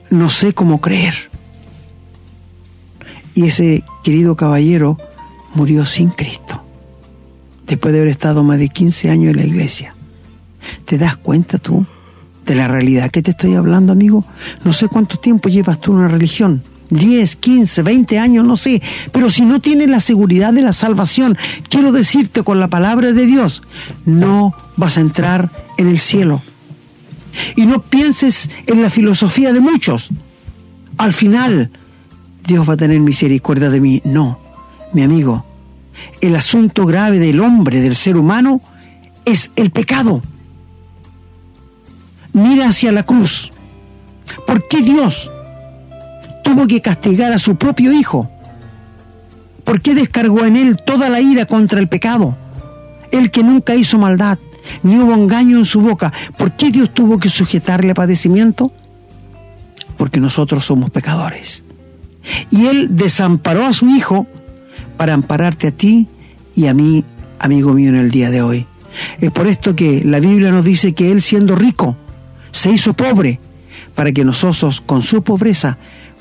No 0.10 0.30
sé 0.30 0.54
cómo 0.54 0.82
creer. 0.82 1.30
Y 3.34 3.46
ese 3.46 3.84
querido 4.04 4.36
caballero 4.36 4.98
murió 5.54 5.86
sin 5.86 6.10
Cristo, 6.10 6.62
después 7.66 7.94
de 7.94 8.00
haber 8.02 8.12
estado 8.12 8.44
más 8.44 8.60
de 8.60 8.70
15 8.70 9.10
años 9.10 9.32
en 9.32 9.38
la 9.38 9.46
iglesia. 9.46 9.96
¿Te 10.86 10.98
das 10.98 11.18
cuenta 11.18 11.58
tú 11.58 11.86
de 12.46 12.56
la 12.56 12.68
realidad 12.68 13.12
que 13.12 13.22
te 13.22 13.32
estoy 13.32 13.56
hablando, 13.56 13.94
amigo? 13.94 14.26
No 14.64 14.74
sé 14.74 14.88
cuánto 14.88 15.18
tiempo 15.18 15.50
llevas 15.50 15.80
tú 15.80 15.92
en 15.92 16.00
una 16.00 16.08
religión. 16.08 16.62
10, 16.90 17.36
15, 17.36 17.84
20 17.84 18.20
años, 18.20 18.46
no 18.46 18.56
sé, 18.56 18.82
pero 19.12 19.30
si 19.30 19.46
no 19.46 19.60
tienes 19.60 19.90
la 19.90 20.00
seguridad 20.00 20.54
de 20.54 20.62
la 20.62 20.74
salvación, 20.74 21.38
quiero 21.70 21.92
decirte 21.92 22.44
con 22.44 22.60
la 22.60 22.68
palabra 22.68 23.14
de 23.14 23.26
Dios, 23.26 23.62
no 24.06 24.54
vas 24.76 24.98
a 24.98 25.02
entrar 25.02 25.52
en 25.78 25.88
el 25.88 26.00
cielo. 26.00 26.42
Y 27.56 27.66
no 27.66 27.82
pienses 27.84 28.50
en 28.66 28.82
la 28.82 28.90
filosofía 28.90 29.54
de 29.54 29.60
muchos. 29.60 30.10
Al 30.98 31.14
final, 31.14 31.70
Dios 32.46 32.68
va 32.68 32.74
a 32.74 32.78
tener 32.78 33.00
misericordia 33.00 33.70
de 33.70 33.80
mí. 33.80 34.02
No, 34.04 34.40
mi 34.94 35.04
amigo, 35.04 35.46
el 36.22 36.36
asunto 36.36 36.86
grave 36.86 37.20
del 37.20 37.40
hombre, 37.40 37.82
del 37.82 37.96
ser 37.96 38.18
humano, 38.18 38.62
es 39.26 39.52
el 39.56 39.70
pecado. 39.70 40.24
Mira 42.34 42.70
hacia 42.70 42.92
la 42.92 43.04
cruz. 43.04 43.52
¿Por 44.46 44.68
qué 44.68 44.82
Dios 44.82 45.30
tuvo 46.50 46.66
que 46.66 46.82
castigar 46.82 47.32
a 47.32 47.38
su 47.38 47.56
propio 47.58 47.94
Hijo? 47.94 48.30
¿Por 49.64 49.82
qué 49.82 49.94
descargó 49.94 50.46
en 50.46 50.58
él 50.58 50.78
toda 50.84 51.08
la 51.08 51.22
ira 51.22 51.46
contra 51.46 51.80
el 51.80 51.88
pecado? 51.88 52.36
El 53.12 53.30
que 53.30 53.44
nunca 53.44 53.76
hizo 53.76 54.00
maldad, 54.00 54.40
ni 54.82 54.98
hubo 54.98 55.14
engaño 55.14 55.60
en 55.60 55.66
su 55.66 55.80
boca. 55.80 56.12
¿Por 56.38 56.56
qué 56.56 56.72
Dios 56.72 56.92
tuvo 56.92 57.20
que 57.20 57.30
sujetarle 57.30 57.92
a 57.92 57.94
padecimiento? 57.94 58.72
Porque 59.96 60.20
nosotros 60.20 60.66
somos 60.66 60.90
pecadores. 60.90 61.64
Y 62.50 62.66
Él 62.66 62.96
desamparó 62.96 63.66
a 63.66 63.74
su 63.74 63.88
Hijo 63.88 64.26
para 64.98 65.14
ampararte 65.14 65.68
a 65.68 65.72
ti 65.72 66.08
y 66.56 66.66
a 66.66 66.74
mí, 66.74 67.04
amigo 67.38 67.74
mío, 67.74 67.90
en 67.90 67.96
el 67.96 68.10
día 68.10 68.32
de 68.32 68.42
hoy. 68.42 68.66
Es 69.22 69.30
por 69.30 69.46
esto 69.46 69.76
que 69.76 70.02
la 70.04 70.20
Biblia 70.20 70.52
nos 70.52 70.66
dice 70.66 70.94
que 70.94 71.12
Él 71.12 71.22
siendo 71.22 71.56
rico, 71.56 71.96
se 72.52 72.72
hizo 72.72 72.94
pobre, 72.94 73.40
para 73.94 74.12
que 74.12 74.26
nosotros 74.26 74.82
con 74.82 75.04
su 75.04 75.22
pobreza 75.22 75.78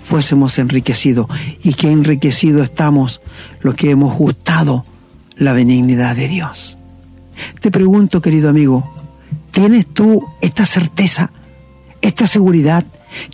fuésemos 0.08 0.58
enriquecidos. 0.58 1.26
Y 1.62 1.74
que 1.74 1.90
enriquecidos 1.90 2.64
estamos 2.64 3.20
los 3.60 3.74
que 3.74 3.90
hemos 3.90 4.16
gustado 4.16 4.84
la 5.36 5.52
benignidad 5.52 6.16
de 6.16 6.28
Dios. 6.28 6.78
Te 7.60 7.70
pregunto, 7.70 8.20
querido 8.20 8.48
amigo, 8.48 8.90
¿tienes 9.52 9.86
tú 9.86 10.24
esta 10.40 10.66
certeza, 10.66 11.30
esta 12.00 12.26
seguridad, 12.26 12.84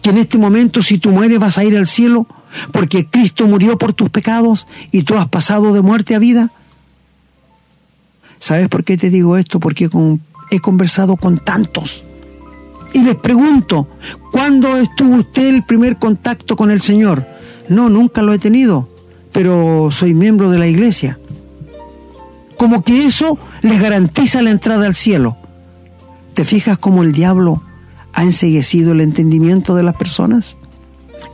que 0.02 0.10
en 0.10 0.18
este 0.18 0.36
momento 0.36 0.82
si 0.82 0.98
tú 0.98 1.10
mueres 1.10 1.38
vas 1.38 1.58
a 1.58 1.64
ir 1.64 1.76
al 1.76 1.86
cielo 1.86 2.26
porque 2.72 3.06
Cristo 3.06 3.46
murió 3.46 3.78
por 3.78 3.92
tus 3.92 4.10
pecados 4.10 4.66
y 4.90 5.04
tú 5.04 5.16
has 5.16 5.28
pasado 5.28 5.72
de 5.72 5.80
muerte 5.80 6.14
a 6.14 6.18
vida? 6.18 6.50
¿Sabes 8.38 8.68
por 8.68 8.84
qué 8.84 8.98
te 8.98 9.10
digo 9.10 9.36
esto? 9.36 9.60
Porque 9.60 9.88
he 10.50 10.60
conversado 10.60 11.16
con 11.16 11.38
tantos. 11.38 12.04
Y 12.94 13.02
les 13.02 13.16
pregunto, 13.16 13.88
¿cuándo 14.32 14.78
estuvo 14.78 15.16
usted 15.16 15.48
el 15.48 15.64
primer 15.64 15.98
contacto 15.98 16.56
con 16.56 16.70
el 16.70 16.80
Señor? 16.80 17.26
No, 17.68 17.90
nunca 17.90 18.22
lo 18.22 18.32
he 18.32 18.38
tenido, 18.38 18.88
pero 19.32 19.90
soy 19.90 20.14
miembro 20.14 20.48
de 20.48 20.58
la 20.58 20.66
iglesia 20.66 21.18
como 22.64 22.82
que 22.82 23.04
eso 23.04 23.36
les 23.60 23.78
garantiza 23.78 24.40
la 24.40 24.50
entrada 24.50 24.86
al 24.86 24.94
cielo. 24.94 25.36
¿Te 26.32 26.46
fijas 26.46 26.78
cómo 26.78 27.02
el 27.02 27.12
diablo 27.12 27.62
ha 28.14 28.22
enseguecido 28.22 28.92
el 28.92 29.02
entendimiento 29.02 29.74
de 29.74 29.82
las 29.82 29.94
personas? 29.96 30.56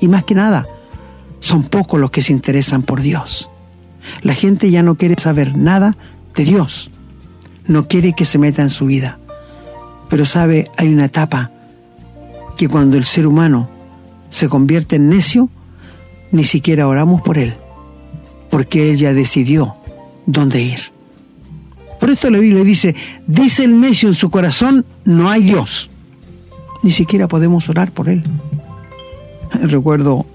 Y 0.01 0.09
más 0.09 0.25
que 0.25 0.35
nada, 0.35 0.67
son 1.39 1.63
pocos 1.63 2.01
los 2.01 2.11
que 2.11 2.23
se 2.23 2.33
interesan 2.33 2.83
por 2.83 3.01
Dios. 3.01 3.49
La 4.23 4.35
gente 4.35 4.73
ya 4.73 4.83
no 4.83 4.97
quiere 4.97 5.15
saber 5.21 5.57
nada 5.57 5.97
de 6.35 6.43
Dios. 6.43 6.91
No 7.65 7.87
quiere 7.87 8.13
que 8.13 8.25
se 8.25 8.41
meta 8.41 8.63
en 8.63 8.71
su 8.71 8.87
vida. 8.87 9.20
Pero 10.11 10.27
sabe, 10.27 10.69
hay 10.77 10.93
una 10.93 11.07
etapa 11.07 11.51
que 12.59 12.69
cuando 12.69 12.99
el 12.99 13.07
ser 13.07 13.27
humano 13.27 13.71
se 14.29 14.49
convierte 14.49 14.97
en 14.97 15.09
necio, 15.09 15.49
ni 16.33 16.45
siquiera 16.45 16.87
oramos 16.87 17.23
por 17.23 17.39
él, 17.39 17.55
porque 18.51 18.91
él 18.91 18.97
ya 18.97 19.15
decidió 19.15 19.77
dónde 20.27 20.61
ir. 20.61 20.81
Por 21.99 22.11
esto 22.11 22.29
la 22.29 22.39
Biblia 22.39 22.65
dice, 22.65 22.95
dice 23.27 23.65
el 23.65 23.79
necio 23.79 24.09
en 24.09 24.15
su 24.15 24.31
corazón, 24.31 24.85
no 25.05 25.31
hay 25.31 25.43
Dios. 25.43 25.91
Ni 26.83 26.91
siquiera 26.91 27.29
podemos 27.29 27.69
orar 27.69 27.93
por 27.93 28.09
él. 28.09 28.23
Recuerdo 29.63 30.27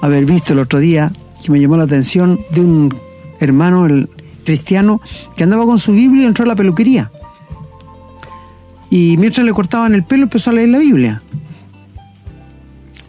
haber 0.00 0.24
visto 0.24 0.52
el 0.52 0.60
otro 0.60 0.78
día 0.78 1.12
que 1.44 1.50
me 1.50 1.60
llamó 1.60 1.76
la 1.76 1.84
atención 1.84 2.40
de 2.50 2.60
un 2.60 2.94
hermano 3.40 3.86
el 3.86 4.08
cristiano 4.44 5.00
que 5.36 5.44
andaba 5.44 5.66
con 5.66 5.78
su 5.78 5.92
Biblia 5.92 6.22
y 6.22 6.26
entró 6.26 6.44
a 6.44 6.48
la 6.48 6.56
peluquería. 6.56 7.10
Y 8.90 9.16
mientras 9.16 9.44
le 9.44 9.52
cortaban 9.52 9.94
el 9.94 10.04
pelo 10.04 10.24
empezó 10.24 10.50
a 10.50 10.54
leer 10.54 10.68
la 10.68 10.78
Biblia. 10.78 11.22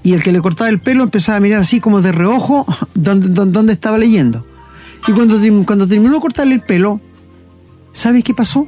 Y 0.04 0.14
el 0.14 0.24
que 0.24 0.32
le 0.32 0.42
cortaba 0.42 0.70
el 0.70 0.80
pelo 0.80 1.04
empezaba 1.04 1.38
a 1.38 1.42
mirar 1.42 1.60
así 1.60 1.80
como 1.80 2.02
de 2.02 2.12
reojo 2.12 2.66
donde, 2.96 3.74
estaba 3.74 3.98
leyendo. 3.98 4.46
Y 5.08 5.12
cuando, 5.12 5.40
cuando 5.66 5.88
terminó 5.88 6.16
de 6.16 6.22
cortarle 6.22 6.56
el 6.56 6.62
pelo, 6.62 7.02
¿Sabes 7.98 8.24
qué 8.24 8.36
pasó? 8.36 8.68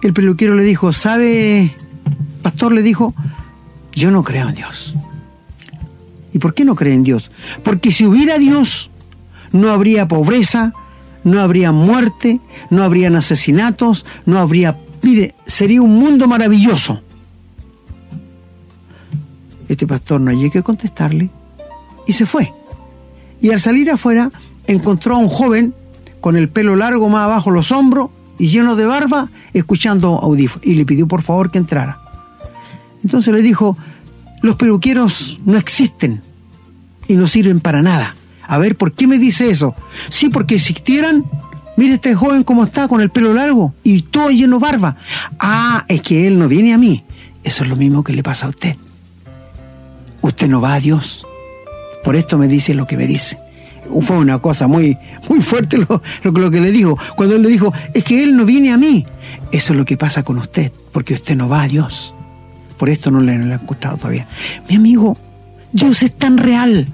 El 0.00 0.14
peluquero 0.14 0.54
le 0.54 0.64
dijo, 0.64 0.94
¿sabe? 0.94 1.76
Pastor 2.40 2.72
le 2.72 2.80
dijo, 2.80 3.14
yo 3.94 4.10
no 4.10 4.24
creo 4.24 4.48
en 4.48 4.54
Dios. 4.54 4.94
¿Y 6.32 6.38
por 6.38 6.54
qué 6.54 6.64
no 6.64 6.74
cree 6.74 6.94
en 6.94 7.02
Dios? 7.02 7.30
Porque 7.62 7.90
si 7.90 8.06
hubiera 8.06 8.38
Dios, 8.38 8.88
no 9.52 9.72
habría 9.72 10.08
pobreza, 10.08 10.72
no 11.22 11.42
habría 11.42 11.70
muerte, 11.70 12.40
no 12.70 12.82
habrían 12.82 13.14
asesinatos, 13.14 14.06
no 14.24 14.38
habría... 14.38 14.78
Mire, 15.02 15.34
sería 15.44 15.82
un 15.82 15.98
mundo 15.98 16.26
maravilloso. 16.26 17.00
Este 19.68 19.86
pastor 19.86 20.20
no 20.20 20.30
hay 20.30 20.50
que 20.50 20.62
contestarle 20.62 21.30
y 22.06 22.12
se 22.12 22.26
fue. 22.26 22.52
Y 23.40 23.50
al 23.50 23.60
salir 23.60 23.90
afuera 23.90 24.30
encontró 24.66 25.16
a 25.16 25.18
un 25.18 25.28
joven 25.28 25.74
con 26.20 26.36
el 26.36 26.48
pelo 26.48 26.76
largo 26.76 27.08
más 27.08 27.24
abajo 27.24 27.50
los 27.50 27.72
hombros 27.72 28.10
y 28.38 28.48
lleno 28.48 28.76
de 28.76 28.86
barba, 28.86 29.28
escuchando 29.52 30.18
audífonos. 30.20 30.66
Y 30.66 30.74
le 30.74 30.84
pidió 30.84 31.06
por 31.06 31.22
favor 31.22 31.50
que 31.50 31.58
entrara. 31.58 32.00
Entonces 33.02 33.32
le 33.32 33.42
dijo, 33.42 33.76
los 34.42 34.56
peluqueros 34.56 35.40
no 35.44 35.56
existen 35.56 36.22
y 37.08 37.14
no 37.14 37.28
sirven 37.28 37.60
para 37.60 37.82
nada. 37.82 38.16
A 38.42 38.58
ver, 38.58 38.76
¿por 38.76 38.92
qué 38.92 39.06
me 39.06 39.18
dice 39.18 39.50
eso? 39.50 39.74
Sí, 40.08 40.28
porque 40.28 40.56
existieran, 40.56 41.24
mire 41.76 41.94
este 41.94 42.14
joven 42.14 42.44
cómo 42.44 42.64
está 42.64 42.88
con 42.88 43.00
el 43.00 43.10
pelo 43.10 43.34
largo 43.34 43.74
y 43.82 44.02
todo 44.02 44.30
lleno 44.30 44.56
de 44.58 44.62
barba. 44.62 44.96
Ah, 45.38 45.84
es 45.88 46.00
que 46.00 46.26
él 46.26 46.38
no 46.38 46.48
viene 46.48 46.72
a 46.72 46.78
mí. 46.78 47.04
Eso 47.44 47.62
es 47.62 47.68
lo 47.68 47.76
mismo 47.76 48.02
que 48.02 48.12
le 48.12 48.22
pasa 48.22 48.46
a 48.46 48.50
usted. 48.50 48.76
Usted 50.20 50.48
no 50.48 50.60
va 50.60 50.74
a 50.74 50.80
Dios. 50.80 51.26
Por 52.02 52.16
esto 52.16 52.38
me 52.38 52.48
dice 52.48 52.74
lo 52.74 52.86
que 52.86 52.96
me 52.96 53.06
dice 53.06 53.38
fue 54.02 54.16
una 54.16 54.38
cosa 54.38 54.66
muy, 54.66 54.96
muy 55.28 55.40
fuerte 55.40 55.78
lo, 55.78 56.02
lo, 56.22 56.50
que 56.50 56.60
le 56.60 56.72
dijo. 56.72 56.98
Cuando 57.16 57.36
él 57.36 57.42
le 57.42 57.48
dijo, 57.48 57.72
es 57.94 58.04
que 58.04 58.22
él 58.22 58.36
no 58.36 58.44
viene 58.44 58.72
a 58.72 58.76
mí. 58.76 59.06
Eso 59.52 59.72
es 59.72 59.78
lo 59.78 59.84
que 59.84 59.96
pasa 59.96 60.22
con 60.22 60.38
usted, 60.38 60.72
porque 60.92 61.14
usted 61.14 61.36
no 61.36 61.48
va 61.48 61.62
a 61.62 61.68
Dios. 61.68 62.14
Por 62.76 62.88
esto 62.88 63.10
no 63.10 63.20
le, 63.20 63.36
no 63.38 63.46
le 63.46 63.54
han 63.54 63.60
escuchado 63.60 63.96
todavía. 63.96 64.26
Mi 64.68 64.76
amigo, 64.76 65.16
Dios 65.72 66.02
es 66.02 66.14
tan 66.16 66.38
real 66.38 66.88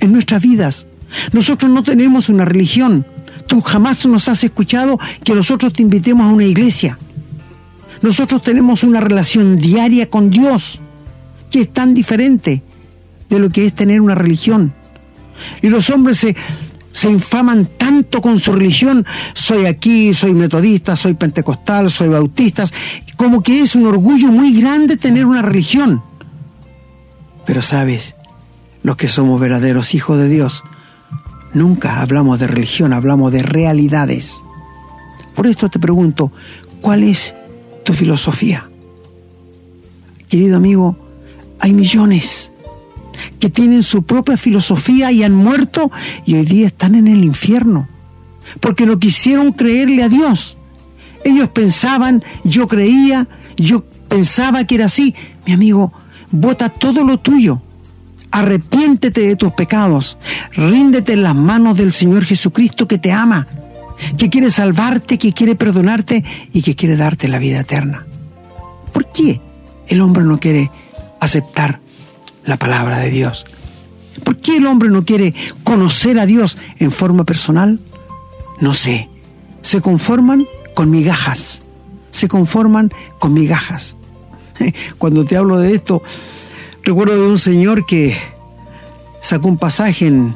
en 0.00 0.12
nuestras 0.12 0.42
vidas. 0.42 0.86
Nosotros 1.32 1.70
no 1.70 1.82
tenemos 1.82 2.28
una 2.28 2.44
religión. 2.44 3.06
Tú 3.48 3.62
jamás 3.62 4.06
nos 4.06 4.28
has 4.28 4.44
escuchado 4.44 5.00
que 5.24 5.34
nosotros 5.34 5.72
te 5.72 5.82
invitemos 5.82 6.24
a 6.26 6.32
una 6.32 6.44
iglesia. 6.44 6.98
Nosotros 8.02 8.42
tenemos 8.42 8.84
una 8.84 9.00
relación 9.00 9.58
diaria 9.58 10.08
con 10.08 10.30
Dios, 10.30 10.78
que 11.50 11.62
es 11.62 11.72
tan 11.72 11.94
diferente 11.94 12.62
de 13.28 13.38
lo 13.38 13.50
que 13.50 13.66
es 13.66 13.74
tener 13.74 14.00
una 14.00 14.14
religión. 14.14 14.74
Y 15.62 15.68
los 15.68 15.88
hombres 15.90 16.18
se, 16.18 16.36
se 16.92 17.10
infaman 17.10 17.66
tanto 17.78 18.20
con 18.20 18.38
su 18.38 18.52
religión, 18.52 19.06
soy 19.32 19.64
aquí, 19.64 20.12
soy 20.12 20.34
metodista, 20.34 20.94
soy 20.94 21.14
pentecostal, 21.14 21.90
soy 21.90 22.08
bautista, 22.08 22.64
como 23.16 23.42
que 23.42 23.62
es 23.62 23.74
un 23.74 23.86
orgullo 23.86 24.28
muy 24.28 24.60
grande 24.60 24.98
tener 24.98 25.24
una 25.24 25.42
religión. 25.42 26.02
Pero 27.46 27.62
sabes, 27.62 28.14
los 28.82 28.96
que 28.96 29.08
somos 29.08 29.40
verdaderos 29.40 29.94
hijos 29.94 30.18
de 30.18 30.28
Dios, 30.28 30.64
Nunca 31.54 32.00
hablamos 32.00 32.38
de 32.38 32.46
religión, 32.46 32.92
hablamos 32.92 33.32
de 33.32 33.42
realidades. 33.42 34.34
Por 35.34 35.46
esto 35.46 35.68
te 35.68 35.78
pregunto, 35.78 36.32
¿cuál 36.80 37.04
es 37.04 37.34
tu 37.84 37.92
filosofía? 37.92 38.68
Querido 40.28 40.56
amigo, 40.56 40.96
hay 41.58 41.72
millones 41.72 42.52
que 43.40 43.50
tienen 43.50 43.82
su 43.82 44.02
propia 44.02 44.36
filosofía 44.36 45.10
y 45.10 45.22
han 45.22 45.34
muerto 45.34 45.90
y 46.24 46.34
hoy 46.34 46.44
día 46.44 46.66
están 46.66 46.94
en 46.94 47.08
el 47.08 47.24
infierno, 47.24 47.88
porque 48.60 48.86
no 48.86 48.98
quisieron 48.98 49.52
creerle 49.52 50.02
a 50.02 50.08
Dios. 50.08 50.56
Ellos 51.24 51.48
pensaban, 51.48 52.22
yo 52.44 52.68
creía, 52.68 53.28
yo 53.56 53.84
pensaba 54.08 54.64
que 54.64 54.76
era 54.76 54.86
así. 54.86 55.14
Mi 55.46 55.52
amigo, 55.52 55.92
bota 56.30 56.68
todo 56.68 57.04
lo 57.04 57.18
tuyo. 57.18 57.60
Arrepiéntete 58.30 59.22
de 59.22 59.36
tus 59.36 59.52
pecados. 59.52 60.18
Ríndete 60.52 61.14
en 61.14 61.22
las 61.22 61.34
manos 61.34 61.76
del 61.76 61.92
Señor 61.92 62.24
Jesucristo 62.24 62.86
que 62.86 62.98
te 62.98 63.12
ama, 63.12 63.46
que 64.16 64.30
quiere 64.30 64.50
salvarte, 64.50 65.18
que 65.18 65.32
quiere 65.32 65.54
perdonarte 65.54 66.24
y 66.52 66.62
que 66.62 66.76
quiere 66.76 66.96
darte 66.96 67.28
la 67.28 67.38
vida 67.38 67.60
eterna. 67.60 68.06
¿Por 68.92 69.10
qué 69.12 69.40
el 69.86 70.00
hombre 70.00 70.24
no 70.24 70.38
quiere 70.38 70.70
aceptar 71.20 71.80
la 72.44 72.56
palabra 72.56 72.98
de 72.98 73.10
Dios? 73.10 73.44
¿Por 74.24 74.36
qué 74.38 74.56
el 74.56 74.66
hombre 74.66 74.88
no 74.88 75.04
quiere 75.04 75.34
conocer 75.64 76.18
a 76.18 76.26
Dios 76.26 76.58
en 76.78 76.90
forma 76.90 77.24
personal? 77.24 77.80
No 78.60 78.74
sé. 78.74 79.08
Se 79.62 79.80
conforman 79.80 80.46
con 80.74 80.90
migajas. 80.90 81.62
Se 82.10 82.28
conforman 82.28 82.92
con 83.18 83.32
migajas. 83.32 83.96
Cuando 84.98 85.24
te 85.24 85.36
hablo 85.36 85.58
de 85.58 85.74
esto, 85.74 86.02
recuerdo 86.88 87.20
de 87.22 87.28
un 87.28 87.36
señor 87.36 87.84
que 87.84 88.16
sacó 89.20 89.48
un 89.48 89.58
pasaje 89.58 90.06
en, 90.06 90.32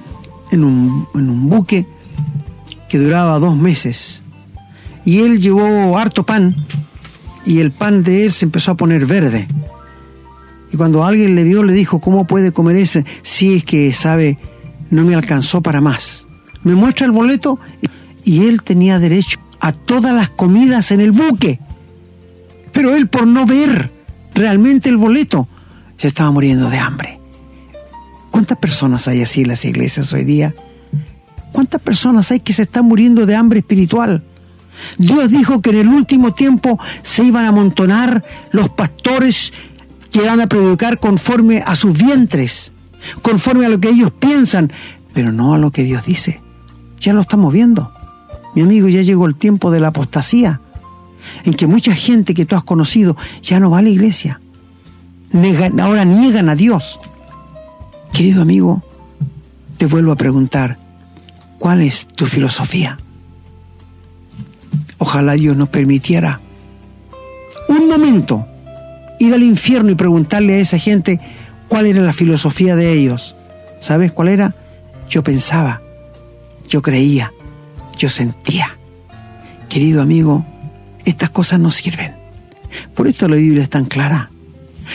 un, 0.52 1.08
en 1.14 1.30
un 1.30 1.48
buque 1.48 1.86
que 2.90 2.98
duraba 2.98 3.38
dos 3.38 3.56
meses. 3.56 4.22
Y 5.02 5.20
él 5.20 5.40
llevó 5.40 5.96
harto 5.96 6.24
pan 6.24 6.54
y 7.46 7.60
el 7.60 7.72
pan 7.72 8.02
de 8.02 8.26
él 8.26 8.32
se 8.32 8.44
empezó 8.44 8.72
a 8.72 8.76
poner 8.76 9.06
verde. 9.06 9.48
Y 10.70 10.76
cuando 10.76 11.06
alguien 11.06 11.36
le 11.36 11.44
vio, 11.44 11.62
le 11.62 11.72
dijo, 11.72 12.02
¿cómo 12.02 12.26
puede 12.26 12.52
comer 12.52 12.76
ese 12.76 13.06
si 13.22 13.54
es 13.54 13.64
que 13.64 13.90
sabe, 13.94 14.36
no 14.90 15.04
me 15.04 15.14
alcanzó 15.14 15.62
para 15.62 15.80
más? 15.80 16.26
Me 16.64 16.74
muestra 16.74 17.06
el 17.06 17.12
boleto 17.12 17.60
y 18.24 18.46
él 18.46 18.62
tenía 18.62 18.98
derecho 18.98 19.40
a 19.58 19.72
todas 19.72 20.14
las 20.14 20.28
comidas 20.28 20.90
en 20.90 21.00
el 21.00 21.12
buque. 21.12 21.60
Pero 22.72 22.94
él 22.94 23.08
por 23.08 23.26
no 23.26 23.46
ver 23.46 23.90
realmente 24.34 24.90
el 24.90 24.98
boleto, 24.98 25.48
se 26.02 26.08
estaba 26.08 26.32
muriendo 26.32 26.68
de 26.68 26.78
hambre. 26.78 27.20
¿Cuántas 28.32 28.58
personas 28.58 29.06
hay 29.06 29.22
así 29.22 29.42
en 29.42 29.46
las 29.46 29.64
iglesias 29.64 30.12
hoy 30.12 30.24
día? 30.24 30.52
¿Cuántas 31.52 31.80
personas 31.80 32.28
hay 32.32 32.40
que 32.40 32.52
se 32.52 32.62
están 32.62 32.86
muriendo 32.86 33.24
de 33.24 33.36
hambre 33.36 33.60
espiritual? 33.60 34.24
Dios 34.98 35.30
dijo 35.30 35.62
que 35.62 35.70
en 35.70 35.76
el 35.76 35.86
último 35.86 36.34
tiempo 36.34 36.76
se 37.04 37.22
iban 37.22 37.44
a 37.44 37.50
amontonar 37.50 38.24
los 38.50 38.68
pastores 38.70 39.52
que 40.10 40.22
van 40.22 40.40
a 40.40 40.48
predicar 40.48 40.98
conforme 40.98 41.62
a 41.64 41.76
sus 41.76 41.96
vientres, 41.96 42.72
conforme 43.22 43.66
a 43.66 43.68
lo 43.68 43.78
que 43.78 43.90
ellos 43.90 44.10
piensan, 44.10 44.72
pero 45.14 45.30
no 45.30 45.54
a 45.54 45.58
lo 45.58 45.70
que 45.70 45.84
Dios 45.84 46.04
dice. 46.04 46.40
Ya 46.98 47.12
lo 47.12 47.20
estamos 47.20 47.52
viendo. 47.52 47.92
Mi 48.56 48.62
amigo, 48.62 48.88
ya 48.88 49.02
llegó 49.02 49.26
el 49.26 49.36
tiempo 49.36 49.70
de 49.70 49.78
la 49.78 49.88
apostasía 49.88 50.60
en 51.44 51.54
que 51.54 51.68
mucha 51.68 51.94
gente 51.94 52.34
que 52.34 52.44
tú 52.44 52.56
has 52.56 52.64
conocido 52.64 53.16
ya 53.40 53.60
no 53.60 53.70
va 53.70 53.78
a 53.78 53.82
la 53.82 53.90
iglesia. 53.90 54.40
Ahora 55.80 56.04
niegan 56.04 56.48
a 56.48 56.54
Dios. 56.54 57.00
Querido 58.12 58.42
amigo, 58.42 58.82
te 59.78 59.86
vuelvo 59.86 60.12
a 60.12 60.16
preguntar, 60.16 60.78
¿cuál 61.58 61.80
es 61.82 62.06
tu 62.06 62.26
filosofía? 62.26 62.98
Ojalá 64.98 65.32
Dios 65.32 65.56
nos 65.56 65.68
permitiera 65.68 66.40
un 67.68 67.88
momento 67.88 68.46
ir 69.18 69.34
al 69.34 69.42
infierno 69.42 69.90
y 69.90 69.94
preguntarle 69.94 70.54
a 70.54 70.58
esa 70.58 70.78
gente 70.78 71.20
cuál 71.68 71.86
era 71.86 72.02
la 72.02 72.12
filosofía 72.12 72.76
de 72.76 72.92
ellos. 72.92 73.34
¿Sabes 73.80 74.12
cuál 74.12 74.28
era? 74.28 74.54
Yo 75.08 75.24
pensaba, 75.24 75.80
yo 76.68 76.82
creía, 76.82 77.32
yo 77.98 78.08
sentía. 78.10 78.76
Querido 79.68 80.02
amigo, 80.02 80.44
estas 81.04 81.30
cosas 81.30 81.60
no 81.60 81.70
sirven. 81.70 82.14
Por 82.94 83.08
esto 83.08 83.28
la 83.28 83.36
Biblia 83.36 83.62
es 83.62 83.70
tan 83.70 83.86
clara. 83.86 84.30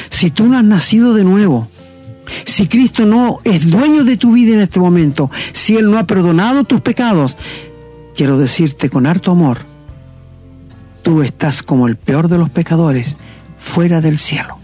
Si 0.10 0.31
tú 0.31 0.47
no 0.47 0.57
has 0.57 0.63
nacido 0.63 1.13
de 1.13 1.23
nuevo, 1.23 1.67
si 2.45 2.67
Cristo 2.67 3.05
no 3.05 3.39
es 3.43 3.69
dueño 3.69 4.03
de 4.03 4.17
tu 4.17 4.33
vida 4.33 4.53
en 4.53 4.62
este 4.62 4.79
momento, 4.79 5.31
si 5.53 5.77
Él 5.77 5.89
no 5.89 5.97
ha 5.97 6.07
perdonado 6.07 6.63
tus 6.63 6.81
pecados, 6.81 7.38
quiero 8.15 8.38
decirte 8.38 8.89
con 8.89 9.05
harto 9.05 9.31
amor, 9.31 9.60
tú 11.03 11.21
estás 11.21 11.63
como 11.63 11.88
el 11.88 11.95
peor 11.95 12.27
de 12.27 12.38
los 12.38 12.49
pecadores 12.49 13.17
fuera 13.57 14.01
del 14.01 14.17
cielo. 14.17 14.57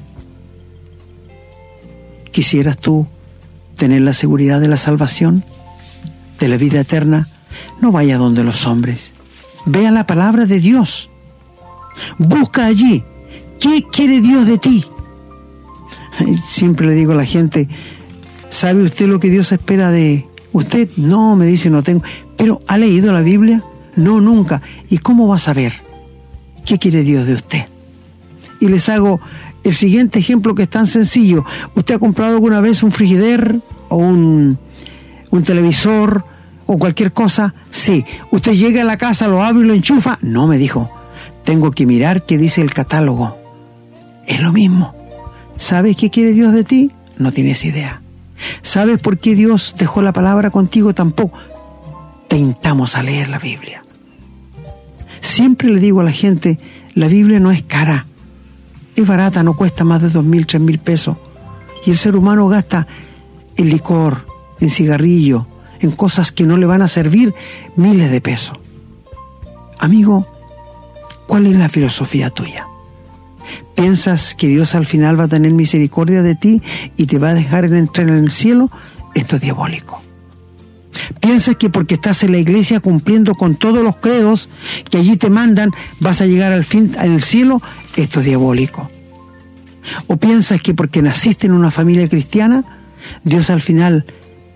¿Quisieras 2.31 2.77
tú 2.77 3.07
tener 3.77 4.01
la 4.01 4.13
seguridad 4.13 4.59
de 4.59 4.67
la 4.67 4.77
salvación, 4.77 5.43
de 6.39 6.47
la 6.47 6.57
vida 6.57 6.81
eterna? 6.81 7.29
No 7.79 7.91
vaya 7.91 8.17
donde 8.17 8.43
los 8.43 8.65
hombres. 8.65 9.13
Vea 9.65 9.91
la 9.91 10.07
palabra 10.07 10.45
de 10.45 10.59
Dios. 10.59 11.09
Busca 12.17 12.65
allí. 12.65 13.03
¿Qué 13.59 13.85
quiere 13.91 14.19
Dios 14.19 14.47
de 14.47 14.57
ti? 14.57 14.83
Siempre 16.47 16.87
le 16.87 16.93
digo 16.93 17.13
a 17.13 17.15
la 17.15 17.25
gente, 17.25 17.67
¿sabe 18.49 18.83
usted 18.83 19.07
lo 19.07 19.19
que 19.19 19.29
Dios 19.29 19.51
espera 19.51 19.91
de 19.91 20.27
usted? 20.51 20.89
No, 20.97 21.35
me 21.35 21.45
dice, 21.45 21.69
no 21.69 21.83
tengo. 21.83 22.03
Pero 22.37 22.61
¿ha 22.67 22.77
leído 22.77 23.11
la 23.13 23.21
Biblia? 23.21 23.63
No, 23.95 24.21
nunca. 24.21 24.61
¿Y 24.89 24.99
cómo 24.99 25.27
va 25.27 25.37
a 25.37 25.39
saber? 25.39 25.73
¿Qué 26.65 26.79
quiere 26.79 27.03
Dios 27.03 27.27
de 27.27 27.33
usted? 27.35 27.65
Y 28.59 28.67
les 28.67 28.87
hago 28.89 29.19
el 29.63 29.73
siguiente 29.73 30.19
ejemplo 30.19 30.55
que 30.55 30.63
es 30.63 30.69
tan 30.69 30.87
sencillo. 30.87 31.45
¿Usted 31.75 31.95
ha 31.95 31.99
comprado 31.99 32.35
alguna 32.35 32.61
vez 32.61 32.83
un 32.83 32.91
frigider 32.91 33.61
o 33.89 33.97
un, 33.97 34.57
un 35.31 35.43
televisor 35.43 36.25
o 36.65 36.77
cualquier 36.77 37.11
cosa? 37.13 37.53
Sí. 37.69 38.05
¿Usted 38.31 38.53
llega 38.53 38.81
a 38.81 38.85
la 38.85 38.97
casa, 38.97 39.27
lo 39.27 39.43
abre 39.43 39.63
y 39.63 39.67
lo 39.67 39.73
enchufa? 39.73 40.17
No, 40.21 40.47
me 40.47 40.57
dijo. 40.57 40.89
Tengo 41.43 41.71
que 41.71 41.85
mirar 41.85 42.25
qué 42.25 42.37
dice 42.37 42.61
el 42.61 42.73
catálogo. 42.73 43.35
Es 44.25 44.41
lo 44.41 44.53
mismo. 44.53 44.95
¿Sabes 45.57 45.97
qué 45.97 46.09
quiere 46.09 46.33
Dios 46.33 46.53
de 46.53 46.63
ti? 46.63 46.91
No 47.17 47.31
tienes 47.31 47.63
idea. 47.65 48.01
¿Sabes 48.61 48.99
por 48.99 49.17
qué 49.17 49.35
Dios 49.35 49.75
dejó 49.77 50.01
la 50.01 50.11
palabra 50.11 50.49
contigo? 50.49 50.93
Tampoco. 50.93 51.37
Te 52.27 52.37
intamos 52.37 52.95
a 52.95 53.03
leer 53.03 53.29
la 53.29 53.39
Biblia. 53.39 53.83
Siempre 55.21 55.69
le 55.69 55.79
digo 55.79 56.01
a 56.01 56.03
la 56.03 56.11
gente, 56.11 56.59
la 56.93 57.07
Biblia 57.07 57.39
no 57.39 57.51
es 57.51 57.63
cara. 57.63 58.07
Es 58.95 59.07
barata, 59.07 59.43
no 59.43 59.55
cuesta 59.55 59.83
más 59.83 60.01
de 60.01 60.09
dos 60.09 60.23
mil, 60.23 60.45
tres 60.45 60.61
mil 60.61 60.79
pesos. 60.79 61.17
Y 61.85 61.91
el 61.91 61.97
ser 61.97 62.15
humano 62.15 62.47
gasta 62.47 62.87
en 63.55 63.69
licor, 63.69 64.25
en 64.59 64.69
cigarrillo, 64.69 65.47
en 65.79 65.91
cosas 65.91 66.31
que 66.31 66.45
no 66.45 66.57
le 66.57 66.65
van 66.65 66.81
a 66.81 66.87
servir 66.87 67.33
miles 67.75 68.11
de 68.11 68.21
pesos. 68.21 68.57
Amigo, 69.79 70.27
¿Cuál 71.27 71.47
es 71.47 71.55
la 71.55 71.69
filosofía 71.69 72.29
tuya? 72.29 72.67
¿Piensas 73.75 74.35
que 74.35 74.47
Dios 74.47 74.75
al 74.75 74.85
final 74.85 75.19
va 75.19 75.25
a 75.25 75.27
tener 75.27 75.51
misericordia 75.51 76.21
de 76.21 76.35
ti 76.35 76.61
y 76.95 77.05
te 77.07 77.17
va 77.17 77.29
a 77.29 77.33
dejar 77.33 77.65
entrar 77.65 78.07
en 78.09 78.15
el 78.15 78.31
cielo? 78.31 78.69
Esto 79.15 79.37
es 79.37 79.41
diabólico. 79.41 80.01
¿Piensas 81.19 81.55
que 81.55 81.69
porque 81.69 81.95
estás 81.95 82.23
en 82.23 82.31
la 82.31 82.37
iglesia 82.37 82.79
cumpliendo 82.79 83.35
con 83.35 83.55
todos 83.55 83.83
los 83.83 83.97
credos 83.97 84.49
que 84.89 84.99
allí 84.99 85.17
te 85.17 85.29
mandan 85.29 85.71
vas 85.99 86.21
a 86.21 86.25
llegar 86.25 86.51
al 86.51 86.65
fin 86.65 86.95
al 86.97 87.21
cielo? 87.21 87.61
Esto 87.95 88.19
es 88.19 88.25
diabólico. 88.25 88.89
¿O 90.07 90.17
piensas 90.17 90.61
que 90.61 90.73
porque 90.73 91.01
naciste 91.01 91.47
en 91.47 91.53
una 91.53 91.71
familia 91.71 92.07
cristiana, 92.07 92.63
Dios 93.23 93.49
al 93.49 93.61
final 93.61 94.05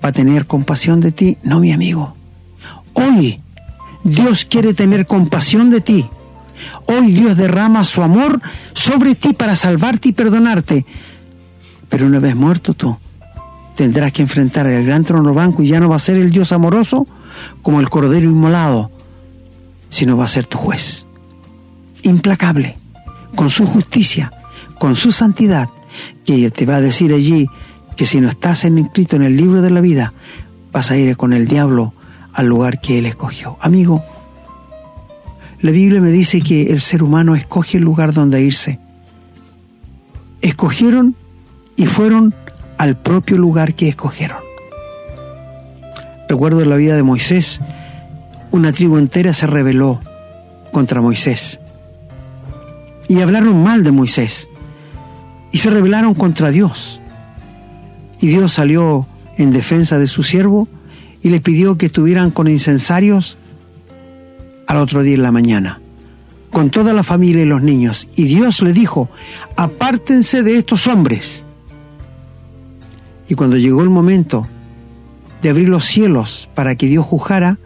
va 0.04 0.10
a 0.10 0.14
tener 0.14 0.46
compasión 0.46 1.00
de 1.00 1.12
ti? 1.12 1.38
No, 1.44 1.60
mi 1.60 1.74
amigo. 1.74 2.16
Hoy 2.94 3.42
Dios 4.04 4.46
quiere 4.46 4.74
tener 4.74 5.06
compasión 5.06 5.70
de 5.70 5.82
ti 5.82 6.10
Hoy 6.88 7.12
Dios 7.12 7.38
derrama 7.38 7.86
su 7.86 8.02
amor 8.02 8.42
sobre 8.74 9.16
ti 9.16 9.34
para 9.34 9.56
salvarte 9.56 10.10
y 10.10 10.14
perdonarte. 10.14 10.86
Pero 11.90 12.06
una 12.06 12.20
vez 12.20 12.36
muerto 12.36 12.74
tú, 12.74 12.98
tendrás 13.76 14.12
que 14.12 14.22
enfrentar 14.22 14.68
el 14.68 14.86
gran 14.86 15.04
trono 15.04 15.34
blanco 15.34 15.64
y 15.64 15.68
ya 15.68 15.80
no 15.80 15.90
va 15.90 15.96
a 15.96 16.00
ser 16.00 16.18
el 16.18 16.32
Dios 16.32 16.52
amoroso 16.52 17.08
como 17.62 17.80
el 17.80 17.90
cordero 17.90 18.26
inmolado, 18.26 18.92
sino 19.90 20.18
va 20.18 20.26
a 20.26 20.30
ser 20.30 20.46
tu 20.48 20.58
juez. 20.58 21.06
Implacable, 22.04 22.78
con 23.36 23.50
su 23.50 23.66
justicia, 23.66 24.32
con 24.80 24.96
su 24.96 25.12
santidad, 25.12 25.70
que 26.26 26.50
te 26.50 26.66
va 26.66 26.78
a 26.78 26.82
decir 26.82 27.14
allí 27.14 27.48
que 27.96 28.06
si 28.06 28.22
no 28.22 28.30
estás 28.30 28.64
inscrito 28.66 29.16
en 29.16 29.24
el 29.24 29.38
libro 29.38 29.62
de 29.62 29.72
la 29.72 29.82
vida, 29.82 30.14
vas 30.72 30.92
a 30.92 30.98
ir 30.98 31.18
con 31.18 31.34
el 31.34 31.48
diablo 31.48 31.94
al 32.34 32.48
lugar 32.48 32.80
que 32.80 33.00
él 33.00 33.06
escogió. 33.06 33.58
Amigo, 33.62 34.04
la 35.60 35.72
Biblia 35.72 36.00
me 36.00 36.12
dice 36.12 36.42
que 36.42 36.72
el 36.72 36.82
ser 36.82 37.02
humano 37.02 37.36
escoge 37.36 37.78
el 37.78 37.84
lugar 37.84 38.14
donde 38.14 38.42
irse. 38.42 38.80
Escogieron 40.42 41.16
y 41.76 41.86
fueron 41.86 42.36
al 42.78 42.96
propio 42.98 43.38
lugar 43.38 43.74
que 43.74 43.90
escogieron. 43.90 44.38
Recuerdo 46.30 46.64
la 46.66 46.76
vida 46.76 46.96
de 46.96 47.04
Moisés, 47.04 47.60
una 48.52 48.72
tribu 48.72 48.98
entera 48.98 49.34
se 49.34 49.48
rebeló 49.48 50.00
contra 50.72 51.02
Moisés. 51.02 51.60
Y 53.08 53.22
hablaron 53.22 53.64
mal 53.64 53.84
de 53.84 53.92
Moisés. 53.92 54.48
Y 55.52 55.60
se 55.60 55.70
rebelaron 55.70 56.14
contra 56.14 56.52
Dios. 56.52 57.00
Y 58.20 58.28
Dios 58.28 58.54
salió 58.54 59.08
en 59.38 59.52
defensa 59.52 59.98
de 59.98 60.08
su 60.08 60.24
siervo 60.24 60.68
y 61.24 61.30
le 61.30 61.40
pidió 61.40 61.78
que 61.78 61.88
estuvieran 61.88 62.32
con 62.32 62.48
incensarios 62.48 63.38
al 64.68 64.78
otro 64.78 65.02
día 65.02 65.16
en 65.16 65.24
la 65.24 65.32
mañana, 65.32 65.82
con 66.52 66.70
toda 66.70 66.94
la 66.94 67.04
familia 67.04 67.44
y 67.44 67.48
los 67.48 67.62
niños. 67.62 68.08
Y 68.16 68.26
Dios 68.26 68.62
le 68.62 68.74
dijo, 68.74 69.10
apártense 69.56 70.44
de 70.44 70.58
estos 70.58 70.88
hombres. 70.88 71.46
Y 73.30 73.36
cuando 73.36 73.58
llegó 73.58 73.82
el 73.82 73.90
momento 73.90 74.48
de 75.42 75.50
abrir 75.50 75.70
los 75.70 75.86
cielos 75.86 76.50
para 76.54 76.76
que 76.76 76.88
Dios 76.88 77.06
juzgara, 77.06 77.58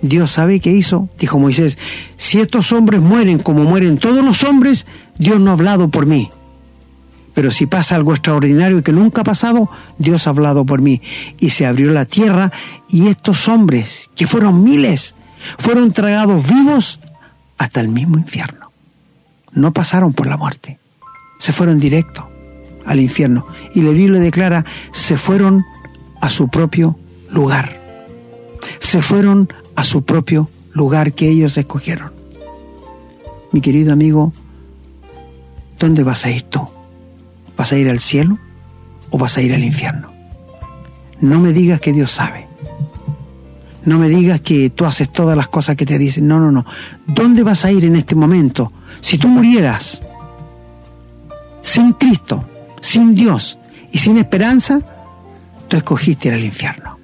Dios 0.00 0.30
sabe 0.30 0.60
qué 0.60 0.70
hizo. 0.70 1.08
Dijo 1.18 1.38
Moisés, 1.38 1.78
si 2.16 2.40
estos 2.40 2.72
hombres 2.72 3.00
mueren 3.00 3.38
como 3.38 3.64
mueren 3.64 3.98
todos 3.98 4.24
los 4.24 4.44
hombres, 4.44 4.86
Dios 5.18 5.40
no 5.40 5.50
ha 5.50 5.54
hablado 5.54 5.88
por 5.88 6.06
mí. 6.06 6.30
Pero 7.34 7.50
si 7.50 7.66
pasa 7.66 7.94
algo 7.94 8.12
extraordinario 8.12 8.82
que 8.82 8.92
nunca 8.92 9.20
ha 9.20 9.24
pasado, 9.24 9.70
Dios 9.98 10.26
ha 10.26 10.30
hablado 10.30 10.64
por 10.64 10.80
mí. 10.80 11.00
Y 11.38 11.50
se 11.50 11.66
abrió 11.66 11.92
la 11.92 12.04
tierra 12.04 12.52
y 12.88 13.06
estos 13.06 13.48
hombres, 13.48 14.10
que 14.16 14.26
fueron 14.26 14.64
miles, 14.64 15.14
fueron 15.58 15.92
tragados 15.92 16.46
vivos 16.48 17.00
hasta 17.58 17.80
el 17.80 17.88
mismo 17.88 18.18
infierno. 18.18 18.70
No 19.52 19.72
pasaron 19.72 20.12
por 20.12 20.26
la 20.26 20.36
muerte, 20.36 20.78
se 21.38 21.52
fueron 21.52 21.78
directo 21.78 22.28
al 22.84 23.00
infierno. 23.00 23.46
Y 23.74 23.82
la 23.82 23.90
Biblia 23.90 24.20
declara, 24.20 24.64
se 24.92 25.16
fueron 25.16 25.64
a 26.20 26.30
su 26.30 26.48
propio 26.48 26.98
lugar. 27.30 27.80
Se 28.80 29.02
fueron 29.02 29.48
a 29.76 29.84
su 29.84 30.04
propio 30.04 30.50
lugar 30.72 31.12
que 31.12 31.28
ellos 31.28 31.56
escogieron. 31.56 32.12
Mi 33.52 33.60
querido 33.60 33.92
amigo, 33.92 34.32
¿dónde 35.78 36.02
vas 36.02 36.24
a 36.24 36.30
ir 36.30 36.42
tú? 36.42 36.68
¿Vas 37.56 37.72
a 37.72 37.78
ir 37.78 37.88
al 37.88 38.00
cielo 38.00 38.38
o 39.10 39.18
vas 39.18 39.36
a 39.36 39.42
ir 39.42 39.54
al 39.54 39.64
infierno? 39.64 40.12
No 41.20 41.40
me 41.40 41.52
digas 41.52 41.80
que 41.80 41.92
Dios 41.92 42.12
sabe. 42.12 42.47
No 43.84 43.98
me 43.98 44.08
digas 44.08 44.40
que 44.40 44.70
tú 44.70 44.84
haces 44.84 45.10
todas 45.12 45.36
las 45.36 45.48
cosas 45.48 45.76
que 45.76 45.86
te 45.86 45.98
dicen. 45.98 46.26
No, 46.26 46.38
no, 46.38 46.50
no. 46.50 46.66
¿Dónde 47.06 47.42
vas 47.42 47.64
a 47.64 47.72
ir 47.72 47.84
en 47.84 47.96
este 47.96 48.14
momento? 48.14 48.72
Si 49.00 49.18
tú 49.18 49.28
murieras 49.28 50.02
sin 51.62 51.92
Cristo, 51.92 52.44
sin 52.80 53.14
Dios 53.14 53.58
y 53.92 53.98
sin 53.98 54.18
esperanza, 54.18 54.80
tú 55.68 55.76
escogiste 55.76 56.28
ir 56.28 56.34
al 56.34 56.44
infierno. 56.44 56.98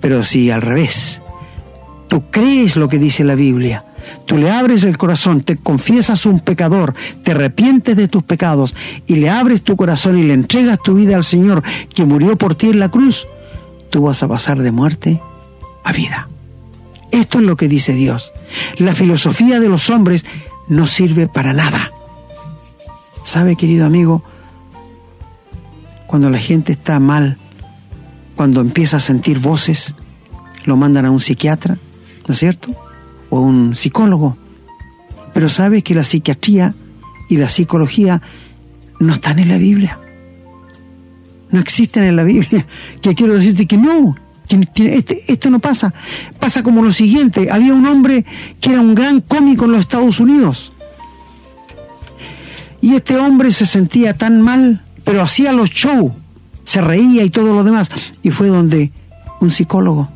Pero 0.00 0.24
si 0.24 0.50
al 0.50 0.62
revés, 0.62 1.22
tú 2.08 2.30
crees 2.30 2.76
lo 2.76 2.88
que 2.88 2.98
dice 2.98 3.24
la 3.24 3.34
Biblia, 3.34 3.84
tú 4.26 4.36
le 4.36 4.50
abres 4.50 4.84
el 4.84 4.98
corazón, 4.98 5.42
te 5.42 5.56
confiesas 5.56 6.26
un 6.26 6.40
pecador, 6.40 6.94
te 7.22 7.32
arrepientes 7.32 7.96
de 7.96 8.08
tus 8.08 8.22
pecados 8.22 8.74
y 9.06 9.16
le 9.16 9.30
abres 9.30 9.62
tu 9.62 9.76
corazón 9.76 10.18
y 10.18 10.22
le 10.22 10.34
entregas 10.34 10.80
tu 10.82 10.94
vida 10.94 11.16
al 11.16 11.24
Señor 11.24 11.62
que 11.94 12.04
murió 12.04 12.36
por 12.36 12.54
ti 12.54 12.68
en 12.68 12.80
la 12.80 12.90
cruz, 12.90 13.26
tú 13.90 14.02
vas 14.02 14.22
a 14.22 14.28
pasar 14.28 14.58
de 14.58 14.72
muerte 14.72 15.20
vida. 15.92 16.28
Esto 17.10 17.38
es 17.38 17.44
lo 17.44 17.56
que 17.56 17.68
dice 17.68 17.94
Dios. 17.94 18.32
La 18.76 18.94
filosofía 18.94 19.60
de 19.60 19.68
los 19.68 19.90
hombres 19.90 20.24
no 20.68 20.86
sirve 20.86 21.28
para 21.28 21.52
nada. 21.52 21.92
¿Sabe, 23.24 23.56
querido 23.56 23.86
amigo? 23.86 24.22
Cuando 26.06 26.30
la 26.30 26.38
gente 26.38 26.72
está 26.72 27.00
mal, 27.00 27.38
cuando 28.36 28.60
empieza 28.60 28.98
a 28.98 29.00
sentir 29.00 29.38
voces, 29.38 29.94
lo 30.64 30.76
mandan 30.76 31.06
a 31.06 31.10
un 31.10 31.20
psiquiatra, 31.20 31.78
¿no 32.26 32.34
es 32.34 32.38
cierto? 32.38 32.74
O 33.30 33.38
a 33.38 33.40
un 33.40 33.74
psicólogo. 33.74 34.36
Pero 35.34 35.48
sabe 35.48 35.82
que 35.82 35.94
la 35.94 36.04
psiquiatría 36.04 36.74
y 37.28 37.36
la 37.36 37.48
psicología 37.48 38.22
no 39.00 39.12
están 39.14 39.38
en 39.38 39.48
la 39.48 39.58
Biblia. 39.58 39.98
No 41.50 41.60
existen 41.60 42.04
en 42.04 42.16
la 42.16 42.24
Biblia. 42.24 42.66
Que 43.00 43.14
quiero 43.14 43.34
decirte 43.34 43.66
que 43.66 43.76
no, 43.76 44.14
este, 44.48 45.24
esto 45.30 45.50
no 45.50 45.58
pasa. 45.58 45.92
Pasa 46.38 46.62
como 46.62 46.82
lo 46.82 46.92
siguiente. 46.92 47.48
Había 47.50 47.74
un 47.74 47.86
hombre 47.86 48.24
que 48.60 48.70
era 48.70 48.80
un 48.80 48.94
gran 48.94 49.20
cómico 49.20 49.64
en 49.64 49.72
los 49.72 49.80
Estados 49.80 50.20
Unidos. 50.20 50.72
Y 52.80 52.94
este 52.94 53.16
hombre 53.16 53.50
se 53.50 53.66
sentía 53.66 54.14
tan 54.16 54.40
mal, 54.40 54.84
pero 55.04 55.20
hacía 55.20 55.52
los 55.52 55.70
shows 55.70 56.12
se 56.68 56.82
reía 56.82 57.24
y 57.24 57.30
todo 57.30 57.54
lo 57.54 57.64
demás. 57.64 57.88
Y 58.22 58.30
fue 58.30 58.48
donde 58.48 58.92
un 59.40 59.48
psicólogo. 59.48 60.06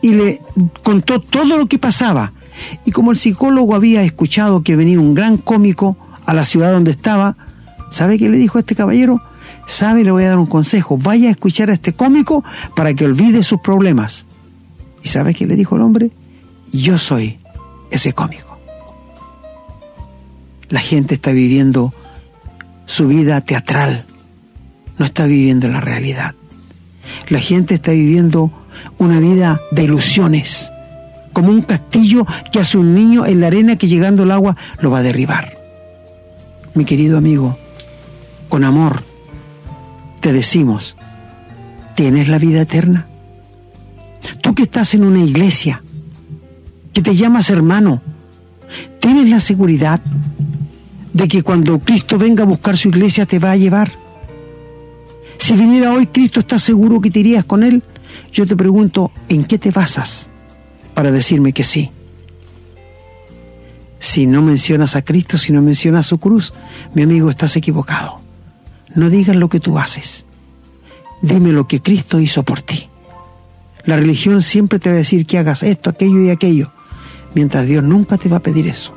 Y 0.00 0.10
le 0.10 0.40
contó 0.84 1.20
todo 1.20 1.56
lo 1.56 1.66
que 1.66 1.76
pasaba. 1.76 2.32
Y 2.84 2.92
como 2.92 3.10
el 3.10 3.18
psicólogo 3.18 3.74
había 3.74 4.04
escuchado 4.04 4.62
que 4.62 4.76
venía 4.76 5.00
un 5.00 5.12
gran 5.12 5.38
cómico 5.38 5.96
a 6.24 6.34
la 6.34 6.44
ciudad 6.44 6.70
donde 6.70 6.92
estaba, 6.92 7.36
¿sabe 7.90 8.16
qué 8.16 8.28
le 8.28 8.38
dijo 8.38 8.58
a 8.58 8.60
este 8.60 8.76
caballero? 8.76 9.20
Sabe, 9.70 10.02
le 10.02 10.10
voy 10.10 10.24
a 10.24 10.30
dar 10.30 10.38
un 10.40 10.46
consejo. 10.46 10.98
Vaya 10.98 11.28
a 11.28 11.30
escuchar 11.30 11.70
a 11.70 11.74
este 11.74 11.92
cómico 11.92 12.42
para 12.74 12.92
que 12.92 13.04
olvide 13.04 13.44
sus 13.44 13.60
problemas. 13.60 14.26
¿Y 15.04 15.08
sabe 15.08 15.32
qué 15.32 15.46
le 15.46 15.54
dijo 15.54 15.76
el 15.76 15.82
hombre? 15.82 16.10
Yo 16.72 16.98
soy 16.98 17.38
ese 17.92 18.12
cómico. 18.12 18.58
La 20.70 20.80
gente 20.80 21.14
está 21.14 21.30
viviendo 21.30 21.94
su 22.84 23.06
vida 23.06 23.40
teatral, 23.42 24.06
no 24.98 25.04
está 25.04 25.26
viviendo 25.26 25.68
la 25.68 25.80
realidad. 25.80 26.34
La 27.28 27.38
gente 27.38 27.74
está 27.76 27.92
viviendo 27.92 28.50
una 28.98 29.20
vida 29.20 29.60
de 29.70 29.84
ilusiones, 29.84 30.72
como 31.32 31.50
un 31.50 31.62
castillo 31.62 32.26
que 32.50 32.58
hace 32.58 32.76
un 32.76 32.92
niño 32.92 33.24
en 33.24 33.40
la 33.40 33.46
arena 33.46 33.76
que 33.76 33.86
llegando 33.86 34.24
el 34.24 34.32
agua 34.32 34.56
lo 34.80 34.90
va 34.90 34.98
a 34.98 35.02
derribar. 35.02 35.54
Mi 36.74 36.84
querido 36.84 37.16
amigo, 37.16 37.56
con 38.48 38.64
amor 38.64 39.09
te 40.20 40.32
decimos, 40.32 40.96
¿tienes 41.94 42.28
la 42.28 42.38
vida 42.38 42.62
eterna? 42.62 43.06
Tú 44.42 44.54
que 44.54 44.64
estás 44.64 44.94
en 44.94 45.04
una 45.04 45.20
iglesia, 45.20 45.82
que 46.92 47.02
te 47.02 47.14
llamas 47.14 47.50
hermano, 47.50 48.02
¿tienes 49.00 49.28
la 49.28 49.40
seguridad 49.40 50.00
de 51.12 51.26
que 51.26 51.42
cuando 51.42 51.78
Cristo 51.80 52.18
venga 52.18 52.44
a 52.44 52.46
buscar 52.46 52.76
su 52.76 52.88
iglesia 52.88 53.26
te 53.26 53.38
va 53.38 53.52
a 53.52 53.56
llevar? 53.56 53.92
Si 55.38 55.54
viniera 55.54 55.92
hoy 55.92 56.06
Cristo, 56.06 56.40
¿estás 56.40 56.62
seguro 56.62 57.00
que 57.00 57.10
te 57.10 57.20
irías 57.20 57.44
con 57.44 57.62
Él? 57.62 57.82
Yo 58.30 58.46
te 58.46 58.56
pregunto, 58.56 59.10
¿en 59.28 59.44
qué 59.44 59.58
te 59.58 59.70
basas 59.70 60.28
para 60.94 61.10
decirme 61.10 61.52
que 61.52 61.64
sí? 61.64 61.90
Si 63.98 64.26
no 64.26 64.42
mencionas 64.42 64.96
a 64.96 65.02
Cristo, 65.02 65.38
si 65.38 65.52
no 65.52 65.62
mencionas 65.62 66.06
su 66.06 66.18
cruz, 66.18 66.52
mi 66.94 67.02
amigo, 67.02 67.30
estás 67.30 67.56
equivocado. 67.56 68.29
No 68.94 69.10
digas 69.10 69.36
lo 69.36 69.48
que 69.48 69.60
tú 69.60 69.78
haces. 69.78 70.26
Dime 71.22 71.52
lo 71.52 71.68
que 71.68 71.80
Cristo 71.80 72.18
hizo 72.18 72.42
por 72.42 72.62
ti. 72.62 72.88
La 73.84 73.96
religión 73.96 74.42
siempre 74.42 74.78
te 74.78 74.88
va 74.88 74.94
a 74.96 74.98
decir 74.98 75.26
que 75.26 75.38
hagas 75.38 75.62
esto, 75.62 75.90
aquello 75.90 76.20
y 76.22 76.30
aquello, 76.30 76.70
mientras 77.34 77.66
Dios 77.66 77.82
nunca 77.82 78.18
te 78.18 78.28
va 78.28 78.38
a 78.38 78.42
pedir 78.42 78.68
eso. 78.68 78.94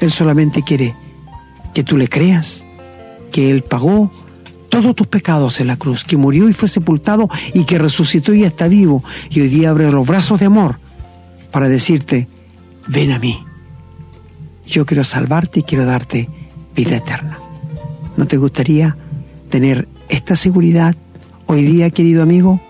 Él 0.00 0.10
solamente 0.10 0.62
quiere 0.62 0.94
que 1.74 1.84
tú 1.84 1.96
le 1.96 2.08
creas, 2.08 2.64
que 3.30 3.50
Él 3.50 3.62
pagó 3.62 4.10
todos 4.68 4.94
tus 4.94 5.06
pecados 5.06 5.60
en 5.60 5.68
la 5.68 5.76
cruz, 5.76 6.04
que 6.04 6.16
murió 6.16 6.48
y 6.48 6.52
fue 6.52 6.68
sepultado 6.68 7.28
y 7.54 7.64
que 7.64 7.78
resucitó 7.78 8.34
y 8.34 8.44
está 8.44 8.68
vivo. 8.68 9.04
Y 9.30 9.40
hoy 9.40 9.48
día 9.48 9.70
abre 9.70 9.90
los 9.90 10.06
brazos 10.06 10.40
de 10.40 10.46
amor 10.46 10.78
para 11.50 11.68
decirte, 11.68 12.28
ven 12.88 13.12
a 13.12 13.18
mí. 13.18 13.44
Yo 14.66 14.84
quiero 14.84 15.04
salvarte 15.04 15.60
y 15.60 15.62
quiero 15.62 15.86
darte 15.86 16.28
vida 16.74 16.96
eterna. 16.96 17.45
¿No 18.16 18.26
te 18.26 18.38
gustaría 18.38 18.96
tener 19.50 19.88
esta 20.08 20.36
seguridad 20.36 20.96
hoy 21.46 21.62
día, 21.62 21.90
querido 21.90 22.22
amigo? 22.22 22.60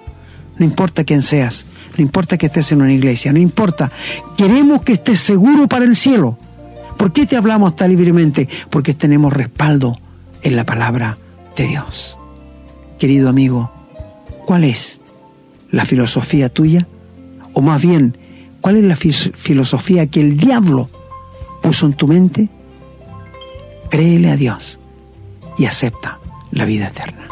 No 0.58 0.64
importa 0.64 1.04
quién 1.04 1.22
seas, 1.22 1.66
no 1.96 2.02
importa 2.02 2.36
que 2.36 2.46
estés 2.46 2.72
en 2.72 2.82
una 2.82 2.92
iglesia, 2.92 3.32
no 3.32 3.38
importa. 3.38 3.92
Queremos 4.36 4.82
que 4.82 4.94
estés 4.94 5.20
seguro 5.20 5.68
para 5.68 5.84
el 5.84 5.94
cielo. 5.94 6.36
¿Por 6.96 7.12
qué 7.12 7.26
te 7.26 7.36
hablamos 7.36 7.76
tan 7.76 7.90
libremente? 7.90 8.48
Porque 8.70 8.94
tenemos 8.94 9.32
respaldo 9.32 9.96
en 10.42 10.56
la 10.56 10.64
palabra 10.64 11.18
de 11.56 11.66
Dios. 11.68 12.18
Querido 12.98 13.28
amigo, 13.28 13.70
¿cuál 14.46 14.64
es 14.64 15.00
la 15.70 15.84
filosofía 15.84 16.48
tuya? 16.48 16.88
O 17.52 17.60
más 17.60 17.80
bien, 17.80 18.16
¿cuál 18.60 18.78
es 18.78 18.84
la 18.84 18.96
filosofía 18.96 20.06
que 20.06 20.20
el 20.20 20.36
diablo 20.36 20.88
puso 21.62 21.86
en 21.86 21.92
tu 21.92 22.08
mente? 22.08 22.48
Créele 23.90 24.30
a 24.30 24.36
Dios 24.36 24.80
y 25.58 25.66
acepta 25.66 26.18
la 26.50 26.64
vida 26.64 26.88
eterna. 26.88 27.28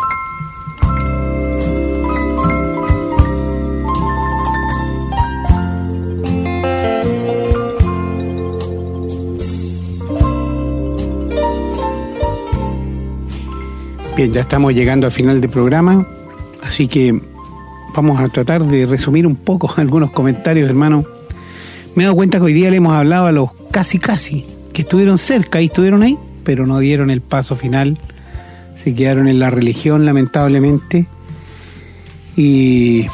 Bien, 14.16 14.32
ya 14.32 14.42
estamos 14.42 14.72
llegando 14.72 15.06
al 15.06 15.12
final 15.12 15.40
del 15.40 15.50
programa, 15.50 16.06
así 16.62 16.86
que 16.86 17.20
vamos 17.96 18.20
a 18.20 18.28
tratar 18.28 18.64
de 18.64 18.86
resumir 18.86 19.26
un 19.26 19.34
poco 19.34 19.72
algunos 19.76 20.12
comentarios, 20.12 20.68
hermano. 20.68 21.04
Me 21.96 22.04
he 22.04 22.06
dado 22.06 22.14
cuenta 22.14 22.38
que 22.38 22.44
hoy 22.44 22.52
día 22.52 22.70
le 22.70 22.76
hemos 22.76 22.92
hablado 22.92 23.26
a 23.26 23.32
los 23.32 23.50
casi 23.72 23.98
casi, 23.98 24.44
que 24.72 24.82
estuvieron 24.82 25.18
cerca 25.18 25.60
y 25.60 25.66
estuvieron 25.66 26.04
ahí, 26.04 26.16
pero 26.44 26.64
no 26.64 26.78
dieron 26.78 27.10
el 27.10 27.22
paso 27.22 27.56
final. 27.56 27.98
Se 28.74 28.94
quedaron 28.94 29.28
en 29.28 29.38
la 29.38 29.50
religión, 29.50 30.04
lamentablemente. 30.04 31.06
Y 32.36 33.06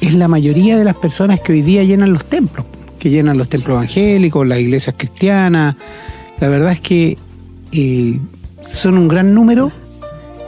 es 0.00 0.14
la 0.14 0.28
mayoría 0.28 0.76
de 0.76 0.84
las 0.84 0.96
personas 0.96 1.40
que 1.40 1.52
hoy 1.52 1.62
día 1.62 1.84
llenan 1.84 2.12
los 2.12 2.24
templos, 2.24 2.66
que 2.98 3.10
llenan 3.10 3.38
los 3.38 3.48
templos 3.48 3.76
evangélicos, 3.76 4.46
las 4.46 4.58
iglesias 4.58 4.94
cristianas. 4.98 5.76
La 6.40 6.48
verdad 6.48 6.72
es 6.72 6.80
que 6.80 7.18
eh, 7.72 8.18
son 8.66 8.98
un 8.98 9.08
gran 9.08 9.34
número 9.34 9.72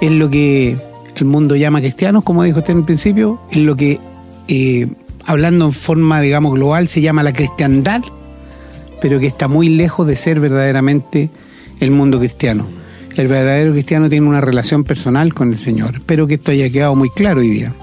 en 0.01 0.19
lo 0.19 0.31
que 0.31 0.77
el 1.17 1.25
mundo 1.25 1.57
llama 1.57 1.81
cristianos, 1.81 2.25
como 2.25 2.43
dijo 2.43 2.59
usted 2.59 2.73
en 2.73 2.79
el 2.79 2.85
principio, 2.85 3.41
en 3.51 3.67
lo 3.67 3.77
que, 3.77 4.01
eh, 4.49 4.89
hablando 5.25 5.67
en 5.67 5.73
forma, 5.73 6.21
digamos, 6.21 6.55
global, 6.55 6.89
se 6.89 7.01
llama 7.01 7.23
la 7.23 7.33
cristiandad, 7.33 8.03
pero 9.01 9.21
que 9.21 9.27
está 9.27 9.49
muy 9.49 9.69
lejos 9.69 10.07
de 10.07 10.17
ser 10.17 10.41
verdaderamente 10.41 11.31
el 11.81 11.91
mundo 11.91 12.19
cristiano. 12.19 12.82
El 13.17 13.29
verdadero 13.29 13.73
cristiano 13.73 14.09
tiene 14.09 14.27
una 14.27 14.41
relación 14.41 14.85
personal 14.85 15.35
con 15.35 15.51
el 15.51 15.59
Señor. 15.59 15.97
Espero 15.97 16.27
que 16.27 16.35
esto 16.35 16.51
haya 16.51 16.71
quedado 16.71 16.95
muy 16.95 17.11
claro 17.11 17.41
hoy 17.41 17.51
día. 17.51 17.75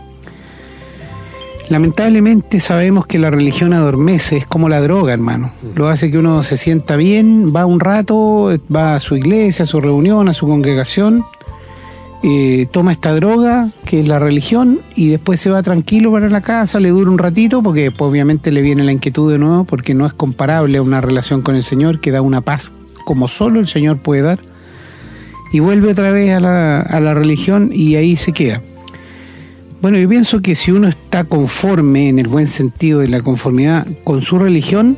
Lamentablemente 1.69 2.59
sabemos 2.59 3.05
que 3.05 3.19
la 3.19 3.30
religión 3.30 3.73
adormece, 3.73 4.38
es 4.38 4.47
como 4.47 4.69
la 4.69 4.82
droga, 4.82 5.13
hermano. 5.13 5.51
Lo 5.75 5.88
hace 5.88 6.09
que 6.09 6.17
uno 6.17 6.41
se 6.41 6.57
sienta 6.57 6.95
bien, 6.95 7.53
va 7.55 7.67
un 7.67 7.80
rato, 7.80 8.49
va 8.75 8.95
a 8.95 8.99
su 8.99 9.15
iglesia, 9.15 9.63
a 9.63 9.67
su 9.67 9.80
reunión, 9.80 10.30
a 10.30 10.34
su 10.34 10.47
congregación, 10.47 11.23
eh, 12.23 12.67
toma 12.71 12.93
esta 12.93 13.13
droga, 13.13 13.69
que 13.86 13.99
es 13.99 14.07
la 14.07 14.17
religión, 14.17 14.82
y 14.95 15.09
después 15.09 15.39
se 15.39 15.51
va 15.51 15.61
tranquilo 15.61 16.11
para 16.11 16.27
la 16.27 16.41
casa, 16.41 16.80
le 16.80 16.89
dura 16.89 17.11
un 17.11 17.19
ratito, 17.19 17.61
porque 17.61 17.91
pues, 17.91 18.09
obviamente 18.09 18.51
le 18.51 18.63
viene 18.63 18.84
la 18.84 18.91
inquietud 18.91 19.32
de 19.32 19.38
nuevo, 19.38 19.63
porque 19.63 19.93
no 19.93 20.07
es 20.07 20.13
comparable 20.13 20.80
a 20.80 20.82
una 20.82 21.01
relación 21.01 21.43
con 21.43 21.53
el 21.53 21.63
Señor 21.63 21.99
que 21.99 22.09
da 22.09 22.23
una 22.23 22.41
paz 22.41 22.71
como 23.09 23.27
solo 23.27 23.59
el 23.59 23.67
Señor 23.67 23.97
puede 23.97 24.21
dar, 24.21 24.39
y 25.52 25.60
vuelve 25.60 25.91
otra 25.91 26.12
vez 26.12 26.34
a 26.34 26.39
la, 26.39 26.82
a 26.82 27.00
la 27.00 27.14
religión 27.14 27.72
y 27.74 27.95
ahí 27.95 28.16
se 28.16 28.32
queda. 28.32 28.62
Bueno, 29.82 29.97
yo 29.97 30.10
pienso 30.10 30.41
que 30.41 30.56
si 30.56 30.72
uno 30.72 30.89
está 30.89 31.24
conforme, 31.24 32.10
en 32.10 32.20
el 32.20 32.28
buen 32.28 32.50
sentido 32.50 33.00
de 33.00 33.08
la 33.08 33.22
conformidad, 33.22 33.88
con 34.04 34.22
su 34.22 34.38
religión, 34.38 34.97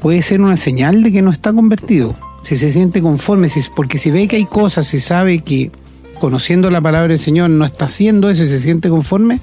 puede 0.00 0.22
ser 0.22 0.40
una 0.40 0.56
señal 0.56 1.02
de 1.02 1.12
que 1.12 1.20
no 1.20 1.30
está 1.30 1.52
convertido. 1.52 2.16
Si 2.42 2.56
se 2.56 2.72
siente 2.72 3.02
conforme, 3.02 3.50
si, 3.50 3.60
porque 3.76 3.98
si 3.98 4.10
ve 4.10 4.26
que 4.26 4.36
hay 4.36 4.46
cosas, 4.46 4.86
si 4.86 5.00
sabe 5.00 5.40
que 5.40 5.70
conociendo 6.18 6.70
la 6.70 6.80
palabra 6.80 7.08
del 7.08 7.18
Señor 7.18 7.50
no 7.50 7.66
está 7.66 7.86
haciendo 7.86 8.30
eso 8.30 8.42
y 8.42 8.48
se 8.48 8.60
siente 8.60 8.88
conforme, 8.88 9.40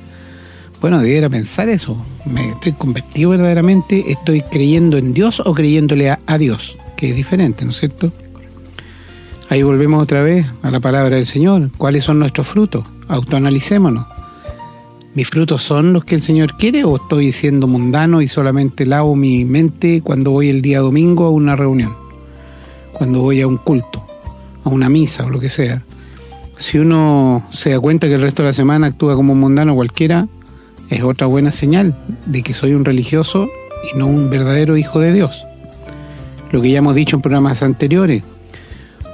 bueno, 0.82 1.00
debiera 1.00 1.30
pensar 1.30 1.70
eso. 1.70 1.96
¿Me 2.26 2.50
estoy 2.50 2.74
convertido 2.74 3.32
verdaderamente? 3.32 4.12
¿Estoy 4.12 4.42
creyendo 4.42 4.98
en 4.98 5.14
Dios 5.14 5.40
o 5.40 5.54
creyéndole 5.54 6.10
a, 6.10 6.20
a 6.26 6.40
Dios? 6.40 6.76
Que 6.96 7.10
es 7.10 7.16
diferente, 7.16 7.64
¿no 7.64 7.72
es 7.72 7.78
cierto? 7.78 8.12
Ahí 9.50 9.64
volvemos 9.64 10.04
otra 10.04 10.22
vez 10.22 10.46
a 10.62 10.72
la 10.72 10.80
palabra 10.80 11.16
del 11.16 11.26
Señor. 11.26 11.70
¿Cuáles 11.78 12.04
son 12.04 12.20
nuestros 12.20 12.48
frutos? 12.48 12.86
Autoanalicémonos 13.08 14.06
¿Mis 15.18 15.30
frutos 15.30 15.64
son 15.64 15.94
los 15.94 16.06
que 16.06 16.14
el 16.14 16.22
Señor 16.22 16.58
quiere 16.58 16.84
o 16.84 16.98
estoy 16.98 17.32
siendo 17.32 17.66
mundano 17.66 18.22
y 18.22 18.28
solamente 18.28 18.86
lavo 18.86 19.16
mi 19.16 19.46
mente 19.46 20.02
cuando 20.04 20.30
voy 20.30 20.50
el 20.50 20.62
día 20.62 20.80
domingo 20.80 21.26
a 21.26 21.32
una 21.32 21.56
reunión? 21.56 21.96
Cuando 22.94 23.22
voy 23.22 23.42
a 23.42 23.48
un 23.48 23.58
culto, 23.58 24.06
a 24.64 24.70
una 24.70 24.90
misa 24.90 25.26
o 25.26 25.32
lo 25.32 25.40
que 25.40 25.50
sea. 25.50 25.82
Si 26.60 26.78
uno 26.78 27.48
se 27.52 27.72
da 27.72 27.80
cuenta 27.80 28.06
que 28.06 28.14
el 28.14 28.22
resto 28.22 28.44
de 28.44 28.50
la 28.50 28.54
semana 28.54 28.86
actúa 28.86 29.16
como 29.16 29.34
un 29.34 29.40
mundano 29.40 29.74
cualquiera, 29.74 30.28
es 30.92 31.02
otra 31.02 31.26
buena 31.26 31.52
señal 31.52 31.98
de 32.28 32.44
que 32.44 32.54
soy 32.54 32.76
un 32.76 32.86
religioso 32.86 33.48
y 33.92 33.98
no 33.98 34.06
un 34.06 34.30
verdadero 34.30 34.78
hijo 34.78 35.00
de 35.00 35.14
Dios. 35.14 35.42
Lo 36.52 36.62
que 36.62 36.70
ya 36.70 36.78
hemos 36.78 36.94
dicho 36.94 37.16
en 37.16 37.24
programas 37.24 37.64
anteriores, 37.64 38.24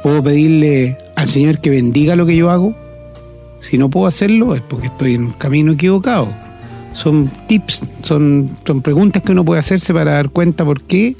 puedo 0.03 0.21
pedirle 0.21 0.97
al 1.15 1.29
Señor 1.29 1.59
que 1.59 1.69
bendiga 1.69 2.15
lo 2.15 2.25
que 2.25 2.35
yo 2.35 2.51
hago, 2.51 2.75
si 3.59 3.77
no 3.77 3.89
puedo 3.89 4.05
hacerlo 4.05 4.53
es 4.53 4.61
porque 4.61 4.87
estoy 4.87 5.15
en 5.15 5.25
un 5.27 5.33
camino 5.33 5.71
equivocado. 5.71 6.27
Son 6.93 7.31
tips, 7.47 7.81
son, 8.03 8.51
son 8.67 8.81
preguntas 8.81 9.23
que 9.23 9.31
uno 9.31 9.43
puede 9.45 9.61
hacerse 9.61 9.93
para 9.93 10.11
dar 10.11 10.29
cuenta 10.29 10.65
por 10.65 10.81
qué, 10.83 11.15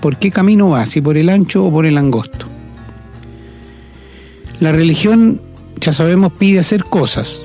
por 0.00 0.18
qué 0.18 0.30
camino 0.30 0.70
va, 0.70 0.86
si 0.86 1.02
por 1.02 1.18
el 1.18 1.28
ancho 1.28 1.64
o 1.64 1.70
por 1.70 1.86
el 1.86 1.98
angosto. 1.98 2.46
La 4.60 4.70
religión, 4.70 5.42
ya 5.80 5.92
sabemos, 5.92 6.32
pide 6.38 6.60
hacer 6.60 6.84
cosas 6.84 7.42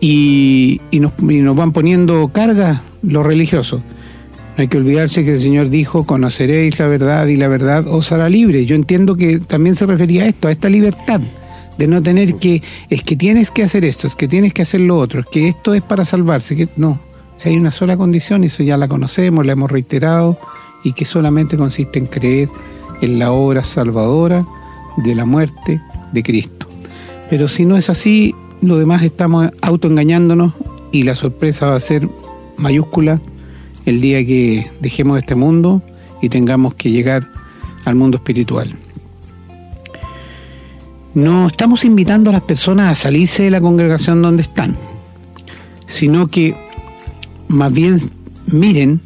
y, 0.00 0.80
nos, 0.92 1.12
y 1.20 1.38
nos 1.38 1.56
van 1.56 1.72
poniendo 1.72 2.28
cargas 2.28 2.80
los 3.02 3.26
religiosos. 3.26 3.82
No 4.56 4.62
hay 4.62 4.68
que 4.68 4.78
olvidarse 4.78 5.24
que 5.24 5.32
el 5.32 5.40
Señor 5.40 5.68
dijo, 5.68 6.06
conoceréis 6.06 6.78
la 6.78 6.86
verdad 6.86 7.26
y 7.26 7.36
la 7.36 7.46
verdad 7.46 7.86
os 7.86 8.10
hará 8.10 8.28
libre. 8.30 8.64
Yo 8.64 8.74
entiendo 8.74 9.14
que 9.14 9.38
también 9.38 9.76
se 9.76 9.84
refería 9.84 10.22
a 10.22 10.26
esto, 10.28 10.48
a 10.48 10.52
esta 10.52 10.70
libertad 10.70 11.20
de 11.76 11.86
no 11.86 12.02
tener 12.02 12.36
que, 12.36 12.62
es 12.88 13.02
que 13.02 13.16
tienes 13.16 13.50
que 13.50 13.62
hacer 13.62 13.84
esto, 13.84 14.06
es 14.06 14.14
que 14.14 14.28
tienes 14.28 14.54
que 14.54 14.62
hacer 14.62 14.80
lo 14.80 14.96
otro, 14.96 15.20
es 15.20 15.26
que 15.26 15.48
esto 15.48 15.74
es 15.74 15.82
para 15.82 16.06
salvarse, 16.06 16.56
que 16.56 16.68
no, 16.76 16.98
si 17.36 17.50
hay 17.50 17.56
una 17.58 17.70
sola 17.70 17.98
condición, 17.98 18.44
eso 18.44 18.62
ya 18.62 18.78
la 18.78 18.88
conocemos, 18.88 19.44
la 19.44 19.52
hemos 19.52 19.70
reiterado, 19.70 20.38
y 20.84 20.92
que 20.92 21.04
solamente 21.04 21.58
consiste 21.58 21.98
en 21.98 22.06
creer 22.06 22.48
en 23.02 23.18
la 23.18 23.32
obra 23.32 23.62
salvadora 23.62 24.46
de 24.96 25.14
la 25.14 25.26
muerte 25.26 25.82
de 26.12 26.22
Cristo. 26.22 26.66
Pero 27.28 27.48
si 27.48 27.64
no 27.64 27.76
es 27.76 27.90
así, 27.90 28.34
lo 28.62 28.78
demás 28.78 29.02
estamos 29.02 29.50
autoengañándonos 29.60 30.54
y 30.92 31.02
la 31.02 31.14
sorpresa 31.14 31.66
va 31.66 31.76
a 31.76 31.80
ser 31.80 32.08
mayúscula 32.56 33.20
el 33.86 34.00
día 34.00 34.24
que 34.24 34.70
dejemos 34.80 35.18
este 35.18 35.34
mundo 35.34 35.82
y 36.20 36.28
tengamos 36.28 36.74
que 36.74 36.90
llegar 36.90 37.28
al 37.84 37.94
mundo 37.94 38.18
espiritual. 38.18 38.76
No 41.14 41.46
estamos 41.46 41.84
invitando 41.84 42.28
a 42.28 42.34
las 42.34 42.42
personas 42.42 42.92
a 42.92 43.02
salirse 43.02 43.44
de 43.44 43.50
la 43.50 43.60
congregación 43.60 44.20
donde 44.20 44.42
están, 44.42 44.76
sino 45.86 46.26
que 46.26 46.54
más 47.48 47.72
bien 47.72 47.98
miren, 48.52 49.00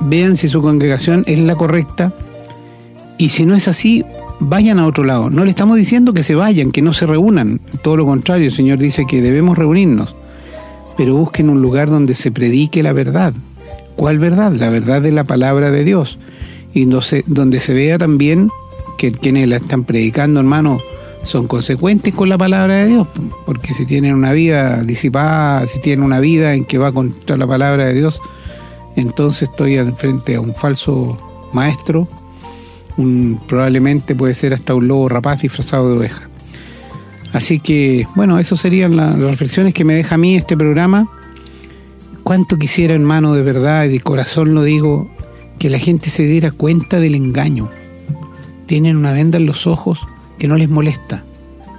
vean 0.00 0.36
si 0.36 0.48
su 0.48 0.60
congregación 0.60 1.24
es 1.26 1.38
la 1.38 1.54
correcta 1.54 2.12
y 3.18 3.28
si 3.28 3.46
no 3.46 3.54
es 3.54 3.68
así, 3.68 4.04
vayan 4.40 4.78
a 4.78 4.86
otro 4.86 5.04
lado. 5.04 5.30
No 5.30 5.44
le 5.44 5.50
estamos 5.50 5.76
diciendo 5.76 6.12
que 6.12 6.24
se 6.24 6.34
vayan, 6.34 6.72
que 6.72 6.82
no 6.82 6.92
se 6.92 7.06
reúnan, 7.06 7.60
todo 7.82 7.96
lo 7.96 8.06
contrario, 8.06 8.48
el 8.48 8.54
Señor 8.54 8.78
dice 8.78 9.06
que 9.06 9.22
debemos 9.22 9.56
reunirnos, 9.56 10.14
pero 10.96 11.16
busquen 11.16 11.50
un 11.50 11.62
lugar 11.62 11.90
donde 11.90 12.14
se 12.14 12.32
predique 12.32 12.82
la 12.82 12.92
verdad. 12.92 13.34
¿Cuál 13.96 14.18
verdad? 14.18 14.52
La 14.52 14.70
verdad 14.70 15.02
de 15.02 15.12
la 15.12 15.24
palabra 15.24 15.70
de 15.70 15.84
Dios. 15.84 16.18
Y 16.72 16.86
donde 16.86 17.60
se 17.60 17.74
vea 17.74 17.98
también 17.98 18.50
que 18.98 19.12
quienes 19.12 19.48
la 19.48 19.56
están 19.56 19.84
predicando, 19.84 20.40
hermano, 20.40 20.80
son 21.24 21.46
consecuentes 21.46 22.12
con 22.12 22.28
la 22.28 22.38
palabra 22.38 22.74
de 22.76 22.88
Dios, 22.88 23.08
porque 23.46 23.74
si 23.74 23.86
tienen 23.86 24.14
una 24.14 24.32
vida 24.32 24.82
disipada, 24.82 25.66
si 25.66 25.80
tienen 25.80 26.04
una 26.04 26.20
vida 26.20 26.54
en 26.54 26.64
que 26.64 26.78
va 26.78 26.92
contra 26.92 27.36
la 27.36 27.46
palabra 27.46 27.86
de 27.86 27.94
Dios, 27.94 28.20
entonces 28.96 29.48
estoy 29.48 29.78
frente 29.92 30.36
a 30.36 30.40
un 30.40 30.54
falso 30.54 31.16
maestro, 31.52 32.06
un, 32.96 33.40
probablemente 33.46 34.14
puede 34.14 34.34
ser 34.34 34.54
hasta 34.54 34.74
un 34.74 34.86
lobo 34.86 35.08
rapaz 35.08 35.40
disfrazado 35.40 35.90
de 35.90 35.96
oveja. 35.96 36.28
Así 37.32 37.58
que, 37.58 38.06
bueno, 38.14 38.38
eso 38.38 38.56
serían 38.56 38.96
las 38.96 39.18
reflexiones 39.18 39.74
que 39.74 39.84
me 39.84 39.94
deja 39.94 40.14
a 40.14 40.18
mí 40.18 40.36
este 40.36 40.56
programa. 40.56 41.10
Cuánto 42.24 42.56
quisiera, 42.56 42.94
hermano, 42.94 43.34
de 43.34 43.42
verdad 43.42 43.84
y 43.84 43.88
de 43.88 44.00
corazón 44.00 44.54
lo 44.54 44.62
digo, 44.62 45.10
que 45.58 45.68
la 45.68 45.78
gente 45.78 46.08
se 46.08 46.24
diera 46.24 46.50
cuenta 46.50 46.98
del 46.98 47.14
engaño. 47.14 47.70
Tienen 48.66 48.96
una 48.96 49.12
venda 49.12 49.36
en 49.36 49.44
los 49.44 49.66
ojos 49.66 50.00
que 50.38 50.48
no 50.48 50.56
les 50.56 50.70
molesta, 50.70 51.22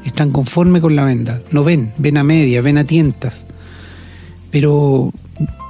están 0.06 0.32
conformes 0.32 0.84
con 0.84 0.96
la 0.96 1.04
venda, 1.04 1.42
no 1.52 1.64
ven, 1.64 1.94
ven 1.98 2.18
a 2.18 2.24
media, 2.24 2.62
ven 2.62 2.78
a 2.78 2.84
tientas. 2.84 3.48
Pero 4.52 5.12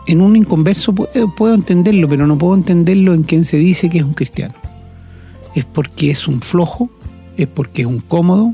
en 0.07 0.19
un 0.19 0.35
inconverso 0.35 0.93
puedo, 0.93 1.55
entenderlo, 1.55 2.09
pero 2.09 2.27
no 2.27 2.37
puedo 2.37 2.53
entenderlo 2.53 3.13
en 3.13 3.23
quien 3.23 3.45
se 3.45 3.55
dice 3.55 3.89
que 3.89 3.99
es 3.99 4.03
un 4.03 4.13
cristiano. 4.13 4.55
Es 5.55 5.63
porque 5.63 6.11
es 6.11 6.27
un 6.27 6.41
flojo, 6.41 6.89
es 7.37 7.47
porque 7.47 7.83
es 7.83 7.87
un 7.87 8.01
cómodo, 8.01 8.53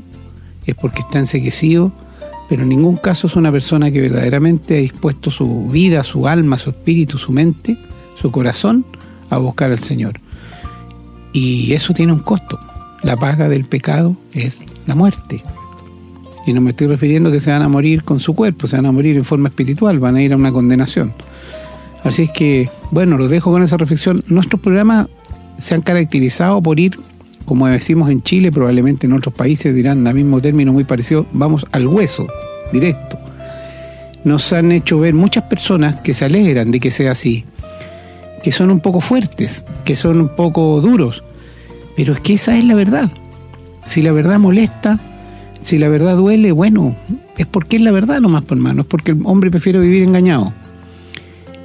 es 0.66 0.76
porque 0.76 1.00
está 1.00 1.18
enseguecido, 1.18 1.92
pero 2.52 2.64
en 2.64 2.68
ningún 2.68 2.98
caso 2.98 3.28
es 3.28 3.34
una 3.34 3.50
persona 3.50 3.90
que 3.90 4.02
verdaderamente 4.02 4.76
ha 4.76 4.80
dispuesto 4.82 5.30
su 5.30 5.68
vida, 5.68 6.04
su 6.04 6.28
alma, 6.28 6.58
su 6.58 6.68
espíritu, 6.68 7.16
su 7.16 7.32
mente, 7.32 7.78
su 8.20 8.30
corazón 8.30 8.84
a 9.30 9.38
buscar 9.38 9.70
al 9.70 9.78
Señor. 9.78 10.20
Y 11.32 11.72
eso 11.72 11.94
tiene 11.94 12.12
un 12.12 12.18
costo 12.18 12.60
la 13.02 13.16
paga 13.16 13.48
del 13.48 13.64
pecado 13.64 14.18
es 14.34 14.60
la 14.86 14.94
muerte. 14.94 15.42
Y 16.46 16.52
no 16.52 16.60
me 16.60 16.72
estoy 16.72 16.88
refiriendo 16.88 17.32
que 17.32 17.40
se 17.40 17.50
van 17.50 17.62
a 17.62 17.70
morir 17.70 18.04
con 18.04 18.20
su 18.20 18.34
cuerpo, 18.34 18.66
se 18.66 18.76
van 18.76 18.84
a 18.84 18.92
morir 18.92 19.16
en 19.16 19.24
forma 19.24 19.48
espiritual, 19.48 19.98
van 19.98 20.16
a 20.16 20.22
ir 20.22 20.34
a 20.34 20.36
una 20.36 20.52
condenación. 20.52 21.14
Así 22.04 22.24
es 22.24 22.30
que, 22.32 22.68
bueno, 22.90 23.16
los 23.16 23.30
dejo 23.30 23.50
con 23.50 23.62
esa 23.62 23.78
reflexión. 23.78 24.22
Nuestros 24.26 24.60
programas 24.60 25.08
se 25.56 25.74
han 25.74 25.80
caracterizado 25.80 26.60
por 26.60 26.78
ir, 26.78 26.98
como 27.44 27.66
decimos 27.66 28.10
en 28.10 28.22
Chile, 28.22 28.50
probablemente 28.50 29.06
en 29.06 29.12
otros 29.12 29.34
países 29.34 29.74
dirán 29.74 30.06
el 30.06 30.14
mismo 30.14 30.40
término 30.40 30.72
muy 30.72 30.84
parecido, 30.84 31.26
vamos 31.32 31.66
al 31.72 31.86
hueso, 31.86 32.26
directo. 32.72 33.18
nos 34.24 34.52
han 34.52 34.72
hecho 34.72 35.00
ver 35.00 35.14
muchas 35.14 35.44
personas 35.44 36.00
que 36.00 36.14
se 36.14 36.24
alegran 36.24 36.70
de 36.70 36.80
que 36.80 36.90
sea 36.90 37.12
así, 37.12 37.44
que 38.42 38.52
son 38.52 38.70
un 38.70 38.80
poco 38.80 39.00
fuertes, 39.00 39.64
que 39.84 39.96
son 39.96 40.20
un 40.20 40.36
poco 40.36 40.80
duros, 40.80 41.22
pero 41.96 42.12
es 42.12 42.20
que 42.20 42.34
esa 42.34 42.56
es 42.56 42.64
la 42.64 42.74
verdad. 42.74 43.10
Si 43.86 44.00
la 44.02 44.12
verdad 44.12 44.38
molesta, 44.38 45.00
si 45.60 45.78
la 45.78 45.88
verdad 45.88 46.16
duele, 46.16 46.52
bueno, 46.52 46.96
es 47.36 47.46
porque 47.46 47.76
es 47.76 47.82
la 47.82 47.92
verdad 47.92 48.20
nomás, 48.20 48.44
por 48.44 48.56
hermano, 48.56 48.82
es 48.82 48.86
porque 48.86 49.12
el 49.12 49.20
hombre 49.24 49.50
prefiere 49.50 49.78
vivir 49.78 50.02
engañado. 50.02 50.52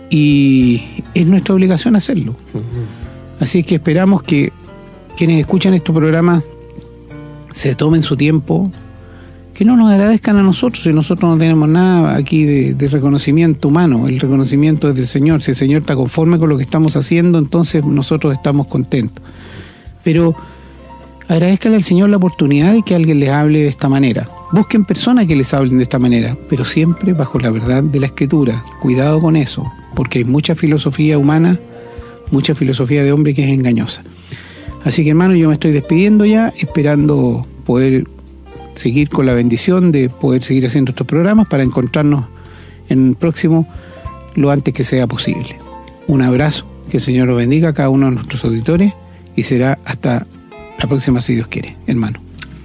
Y 0.10 0.84
es 1.14 1.28
nuestra 1.28 1.54
obligación 1.54 1.96
hacerlo. 1.96 2.36
Así 3.40 3.64
que 3.64 3.76
esperamos 3.76 4.24
que 4.24 4.52
quienes 5.18 5.40
escuchan 5.40 5.74
estos 5.74 5.94
programas 5.96 6.44
se 7.52 7.76
tomen 7.76 8.04
su 8.04 8.16
tiempo, 8.16 8.72
que 9.54 9.66
no 9.66 9.76
nos 9.76 9.90
agradezcan 9.90 10.38
a 10.38 10.44
nosotros 10.44 10.84
si 10.84 10.94
nosotros 10.94 11.30
no 11.30 11.38
tenemos 11.40 11.68
nada 11.68 12.16
aquí 12.16 12.44
de, 12.46 12.90
reconocimiento 12.90 13.70
humano, 13.70 14.08
el 14.08 14.20
reconocimiento 14.20 14.88
es 14.88 14.96
del 14.96 15.08
Señor, 15.08 15.42
si 15.42 15.52
el 15.52 15.58
Señor 15.58 15.82
está 15.82 15.96
conforme 15.96 16.38
con 16.38 16.50
lo 16.50 16.58
que 16.58 16.64
estamos 16.64 16.96
haciendo, 16.96 17.40
entonces 17.40 17.84
nosotros 17.84 18.36
estamos 18.36 18.68
contentos. 18.68 19.24
Pero 20.04 20.36
agradezcanle 21.28 21.78
al 21.78 21.84
Señor 21.84 22.10
la 22.10 22.18
oportunidad 22.18 22.74
de 22.74 22.84
que 22.84 22.94
alguien 22.94 23.20
les 23.20 23.30
hable 23.30 23.62
de 23.62 23.68
esta 23.70 23.90
manera. 23.90 24.30
Busquen 24.52 24.86
personas 24.86 25.26
que 25.26 25.36
les 25.36 25.52
hablen 25.52 25.78
de 25.78 25.84
esta 25.84 25.98
manera, 25.98 26.38
pero 26.48 26.64
siempre 26.64 27.14
bajo 27.14 27.40
la 27.40 27.50
verdad 27.50 27.82
de 27.82 28.00
la 28.00 28.06
Escritura. 28.06 28.64
Cuidado 28.80 29.20
con 29.20 29.36
eso, 29.36 29.66
porque 29.96 30.20
hay 30.20 30.26
mucha 30.26 30.54
filosofía 30.54 31.18
humana, 31.18 31.60
mucha 32.30 32.54
filosofía 32.54 33.04
de 33.04 33.12
hombre 33.12 33.34
que 33.34 33.44
es 33.44 33.50
engañosa. 33.50 34.04
Así 34.84 35.04
que 35.04 35.10
hermano, 35.10 35.36
yo 35.36 35.48
me 35.48 35.56
estoy 35.56 35.72
despidiendo 35.72 36.26
ya, 36.26 36.54
esperando 36.58 37.46
poder 37.66 38.06
seguir 38.76 39.10
con 39.10 39.26
la 39.26 39.34
bendición 39.34 39.92
de 39.92 40.10
poder 40.10 40.44
seguir 40.44 40.66
haciendo 40.66 40.92
estos 40.92 41.08
programas 41.08 41.48
para 41.48 41.64
encontrarnos 41.64 42.26
en 42.90 43.10
el 43.10 43.16
próximo 43.16 43.68
lo 44.36 44.52
antes 44.52 44.74
que 44.74 44.84
sea 44.84 45.08
posible. 45.08 45.58
Un 46.08 46.22
abrazo, 46.22 46.66
que 46.90 46.98
el 46.98 47.04
Señor 47.04 47.28
lo 47.28 47.36
bendiga 47.36 47.70
a 47.70 47.74
cada 47.74 47.90
uno 47.90 48.06
de 48.08 48.14
nuestros 48.14 48.44
auditores 48.46 48.94
y 49.36 49.44
será 49.44 49.80
hasta 49.84 50.26
la 50.80 50.88
próxima 50.88 51.22
si 51.22 51.36
Dios 51.36 51.48
quiere, 51.48 51.76
hermano. 51.88 52.20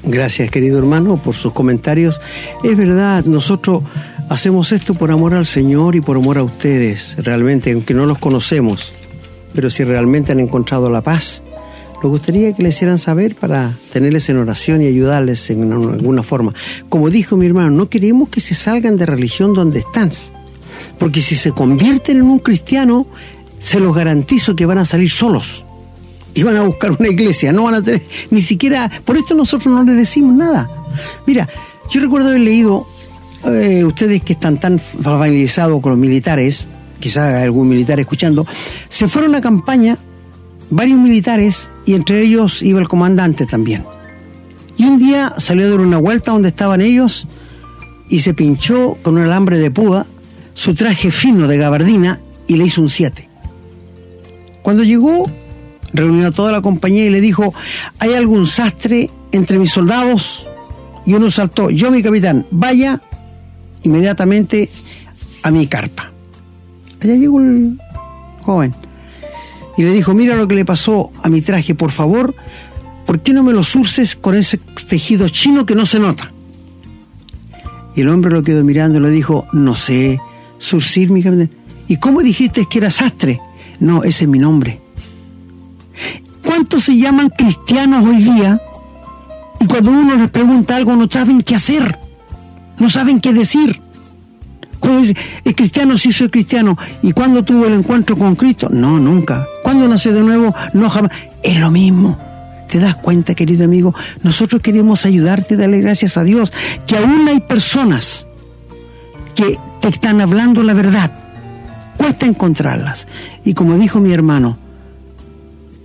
Gracias, 0.04 0.50
querido 0.50 0.78
hermano, 0.78 1.16
por 1.16 1.34
sus 1.34 1.52
comentarios. 1.52 2.20
Es 2.62 2.76
verdad, 2.76 3.24
nosotros 3.24 3.82
hacemos 4.28 4.72
esto 4.72 4.94
por 4.94 5.10
amor 5.10 5.34
al 5.34 5.46
Señor 5.46 5.94
y 5.94 6.00
por 6.00 6.16
amor 6.16 6.38
a 6.38 6.42
ustedes, 6.42 7.16
realmente, 7.18 7.72
aunque 7.72 7.94
no 7.94 8.06
los 8.06 8.18
conocemos, 8.18 8.92
pero 9.54 9.70
si 9.70 9.84
realmente 9.84 10.32
han 10.32 10.40
encontrado 10.40 10.90
la 10.90 11.02
paz, 11.02 11.42
nos 12.02 12.10
gustaría 12.10 12.52
que 12.52 12.62
le 12.62 12.70
hicieran 12.70 12.98
saber 12.98 13.36
para 13.36 13.72
tenerles 13.92 14.28
en 14.28 14.38
oración 14.38 14.82
y 14.82 14.86
ayudarles 14.86 15.50
en 15.50 15.72
alguna 15.72 16.24
forma. 16.24 16.52
Como 16.88 17.10
dijo 17.10 17.36
mi 17.36 17.46
hermano, 17.46 17.70
no 17.70 17.88
queremos 17.88 18.28
que 18.28 18.40
se 18.40 18.54
salgan 18.54 18.96
de 18.96 19.06
religión 19.06 19.54
donde 19.54 19.78
están, 19.78 20.10
porque 20.98 21.20
si 21.20 21.36
se 21.36 21.52
convierten 21.52 22.18
en 22.18 22.24
un 22.24 22.40
cristiano, 22.40 23.06
se 23.60 23.78
los 23.78 23.94
garantizo 23.94 24.56
que 24.56 24.66
van 24.66 24.78
a 24.78 24.84
salir 24.84 25.10
solos 25.10 25.64
y 26.34 26.42
van 26.42 26.56
a 26.56 26.62
buscar 26.62 26.90
una 26.98 27.08
iglesia, 27.08 27.52
no 27.52 27.64
van 27.64 27.74
a 27.74 27.82
tener 27.82 28.02
ni 28.30 28.40
siquiera, 28.40 28.90
por 29.04 29.16
esto 29.16 29.36
nosotros 29.36 29.72
no 29.72 29.84
les 29.84 29.96
decimos 29.96 30.34
nada. 30.34 30.68
Mira, 31.24 31.48
yo 31.88 32.00
recuerdo 32.00 32.30
haber 32.30 32.40
leído, 32.40 32.84
eh, 33.44 33.84
ustedes 33.84 34.22
que 34.22 34.32
están 34.32 34.58
tan 34.58 34.80
familiarizados 34.80 35.80
con 35.80 35.90
los 35.92 35.98
militares, 36.00 36.66
quizás 36.98 37.42
algún 37.44 37.68
militar 37.68 38.00
escuchando, 38.00 38.44
se 38.88 39.06
fueron 39.06 39.36
a 39.36 39.40
campaña 39.40 39.98
varios 40.72 40.98
militares 40.98 41.70
y 41.84 41.94
entre 41.94 42.22
ellos 42.22 42.62
iba 42.62 42.80
el 42.80 42.88
comandante 42.88 43.46
también. 43.46 43.84
Y 44.76 44.84
un 44.84 44.98
día 44.98 45.34
salió 45.36 45.66
a 45.66 45.70
dar 45.70 45.80
una 45.80 45.98
vuelta 45.98 46.32
donde 46.32 46.48
estaban 46.48 46.80
ellos 46.80 47.28
y 48.08 48.20
se 48.20 48.34
pinchó 48.34 48.96
con 49.02 49.16
un 49.16 49.24
alambre 49.24 49.58
de 49.58 49.70
púa 49.70 50.06
su 50.54 50.74
traje 50.74 51.10
fino 51.10 51.46
de 51.46 51.58
gabardina 51.58 52.20
y 52.46 52.56
le 52.56 52.64
hizo 52.64 52.80
un 52.80 52.88
7. 52.88 53.28
Cuando 54.62 54.82
llegó, 54.82 55.26
reunió 55.92 56.28
a 56.28 56.30
toda 56.30 56.52
la 56.52 56.62
compañía 56.62 57.04
y 57.04 57.10
le 57.10 57.20
dijo, 57.20 57.52
¿hay 57.98 58.14
algún 58.14 58.46
sastre 58.46 59.10
entre 59.30 59.58
mis 59.58 59.70
soldados? 59.70 60.46
Y 61.04 61.14
uno 61.14 61.30
saltó, 61.30 61.68
yo 61.68 61.90
mi 61.90 62.02
capitán, 62.02 62.46
vaya 62.50 63.00
inmediatamente 63.82 64.70
a 65.42 65.50
mi 65.50 65.66
carpa. 65.66 66.10
Allá 67.02 67.14
llegó 67.14 67.40
el 67.40 67.78
joven 68.40 68.74
y 69.76 69.82
le 69.82 69.90
dijo, 69.90 70.14
mira 70.14 70.36
lo 70.36 70.48
que 70.48 70.54
le 70.54 70.64
pasó 70.64 71.10
a 71.22 71.28
mi 71.28 71.40
traje, 71.40 71.74
por 71.74 71.90
favor, 71.90 72.34
¿por 73.06 73.20
qué 73.20 73.32
no 73.32 73.42
me 73.42 73.52
lo 73.52 73.64
surces 73.64 74.16
con 74.16 74.34
ese 74.34 74.58
tejido 74.88 75.28
chino 75.28 75.66
que 75.66 75.74
no 75.74 75.86
se 75.86 75.98
nota? 75.98 76.32
Y 77.94 78.00
el 78.00 78.08
hombre 78.08 78.30
lo 78.30 78.42
quedó 78.42 78.64
mirando 78.64 78.98
y 78.98 79.02
le 79.02 79.10
dijo, 79.10 79.46
no 79.52 79.76
sé, 79.76 80.18
surcir 80.58 81.10
mi 81.10 81.22
¿Y 81.88 81.96
cómo 81.96 82.22
dijiste 82.22 82.66
que 82.70 82.78
era 82.78 82.90
sastre? 82.90 83.40
No, 83.80 84.02
ese 84.02 84.24
es 84.24 84.30
mi 84.30 84.38
nombre. 84.38 84.80
¿Cuántos 86.42 86.84
se 86.84 86.96
llaman 86.96 87.30
cristianos 87.30 88.06
hoy 88.06 88.16
día? 88.16 88.60
Y 89.60 89.66
cuando 89.66 89.90
uno 89.90 90.16
les 90.16 90.30
pregunta 90.30 90.76
algo 90.76 90.96
no 90.96 91.08
saben 91.10 91.42
qué 91.42 91.54
hacer, 91.54 91.98
no 92.78 92.88
saben 92.88 93.20
qué 93.20 93.32
decir. 93.32 93.81
Cuando 94.82 95.00
dice, 95.02 95.14
es 95.44 95.54
cristiano, 95.54 95.96
sí 95.96 96.10
soy 96.10 96.28
cristiano. 96.28 96.76
¿Y 97.02 97.12
cuándo 97.12 97.44
tuvo 97.44 97.66
el 97.66 97.74
encuentro 97.74 98.18
con 98.18 98.34
Cristo? 98.34 98.68
No, 98.68 98.98
nunca. 98.98 99.46
¿Cuándo 99.62 99.86
nació 99.86 100.12
de 100.12 100.22
nuevo? 100.22 100.52
No, 100.72 100.90
jamás. 100.90 101.12
Es 101.40 101.56
lo 101.60 101.70
mismo. 101.70 102.18
¿Te 102.68 102.80
das 102.80 102.96
cuenta, 102.96 103.36
querido 103.36 103.64
amigo? 103.64 103.94
Nosotros 104.24 104.60
queremos 104.60 105.06
ayudarte, 105.06 105.56
darle 105.56 105.80
gracias 105.80 106.16
a 106.16 106.24
Dios, 106.24 106.52
que 106.84 106.96
aún 106.96 107.28
hay 107.28 107.38
personas 107.38 108.26
que 109.36 109.56
te 109.80 109.88
están 109.88 110.20
hablando 110.20 110.64
la 110.64 110.74
verdad. 110.74 111.12
Cuesta 111.96 112.26
encontrarlas. 112.26 113.06
Y 113.44 113.54
como 113.54 113.76
dijo 113.76 114.00
mi 114.00 114.12
hermano, 114.12 114.58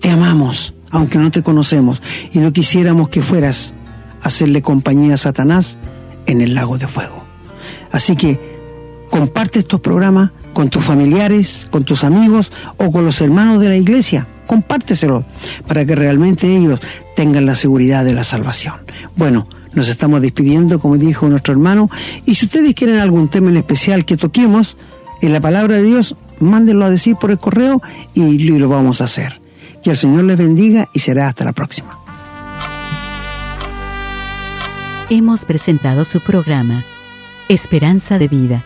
te 0.02 0.10
amamos, 0.10 0.74
aunque 0.90 1.20
no 1.20 1.30
te 1.30 1.44
conocemos, 1.44 2.02
y 2.34 2.40
no 2.40 2.52
quisiéramos 2.52 3.10
que 3.10 3.22
fueras 3.22 3.76
a 4.24 4.30
hacerle 4.30 4.64
compañía 4.64 5.14
a 5.14 5.18
Satanás 5.18 5.78
en 6.26 6.42
el 6.42 6.56
lago 6.56 6.80
de 6.80 6.88
fuego. 6.88 7.24
Así 7.92 8.16
que 8.16 8.57
comparte 9.10 9.60
estos 9.60 9.80
programas 9.82 10.32
con 10.54 10.70
tus 10.70 10.84
familiares, 10.84 11.68
con 11.70 11.84
tus 11.84 12.04
amigos 12.04 12.52
o 12.78 12.92
con 12.92 13.06
los 13.06 13.22
hermanos 13.22 13.62
de 13.62 13.70
la 13.70 13.76
iglesia. 13.76 14.28
Compárteselo 14.48 15.26
para 15.68 15.86
que 15.86 15.96
realmente 15.96 16.48
ellos 16.56 16.80
tengan 17.16 17.46
la 17.46 17.56
seguridad 17.56 18.06
de 18.06 18.14
la 18.14 18.24
salvación. 18.24 18.76
Bueno, 19.16 19.48
nos 19.74 19.90
estamos 19.90 20.22
despidiendo, 20.22 20.80
como 20.80 20.98
dijo 20.98 21.28
nuestro 21.30 21.54
hermano, 21.54 21.90
y 22.26 22.36
si 22.36 22.46
ustedes 22.46 22.74
quieren 22.74 23.00
algún 23.00 23.28
tema 23.28 23.50
en 23.50 23.58
especial 23.58 24.06
que 24.06 24.18
toquemos 24.18 24.78
en 25.22 25.34
la 25.34 25.42
palabra 25.42 25.76
de 25.76 25.84
Dios, 25.84 26.16
mándenlo 26.40 26.86
a 26.86 26.90
decir 26.90 27.16
por 27.16 27.32
el 27.32 27.40
correo 27.40 27.82
y 28.14 28.38
lo 28.38 28.70
vamos 28.70 29.02
a 29.02 29.06
hacer. 29.06 29.42
Que 29.84 29.92
el 29.92 29.98
Señor 29.98 30.24
les 30.24 30.38
bendiga 30.38 30.90
y 30.94 31.00
será 31.00 31.28
hasta 31.28 31.46
la 31.46 31.54
próxima. 31.54 32.00
Hemos 35.10 35.46
presentado 35.46 36.04
su 36.04 36.20
programa, 36.20 36.84
Esperanza 37.48 38.18
de 38.20 38.28
Vida 38.28 38.66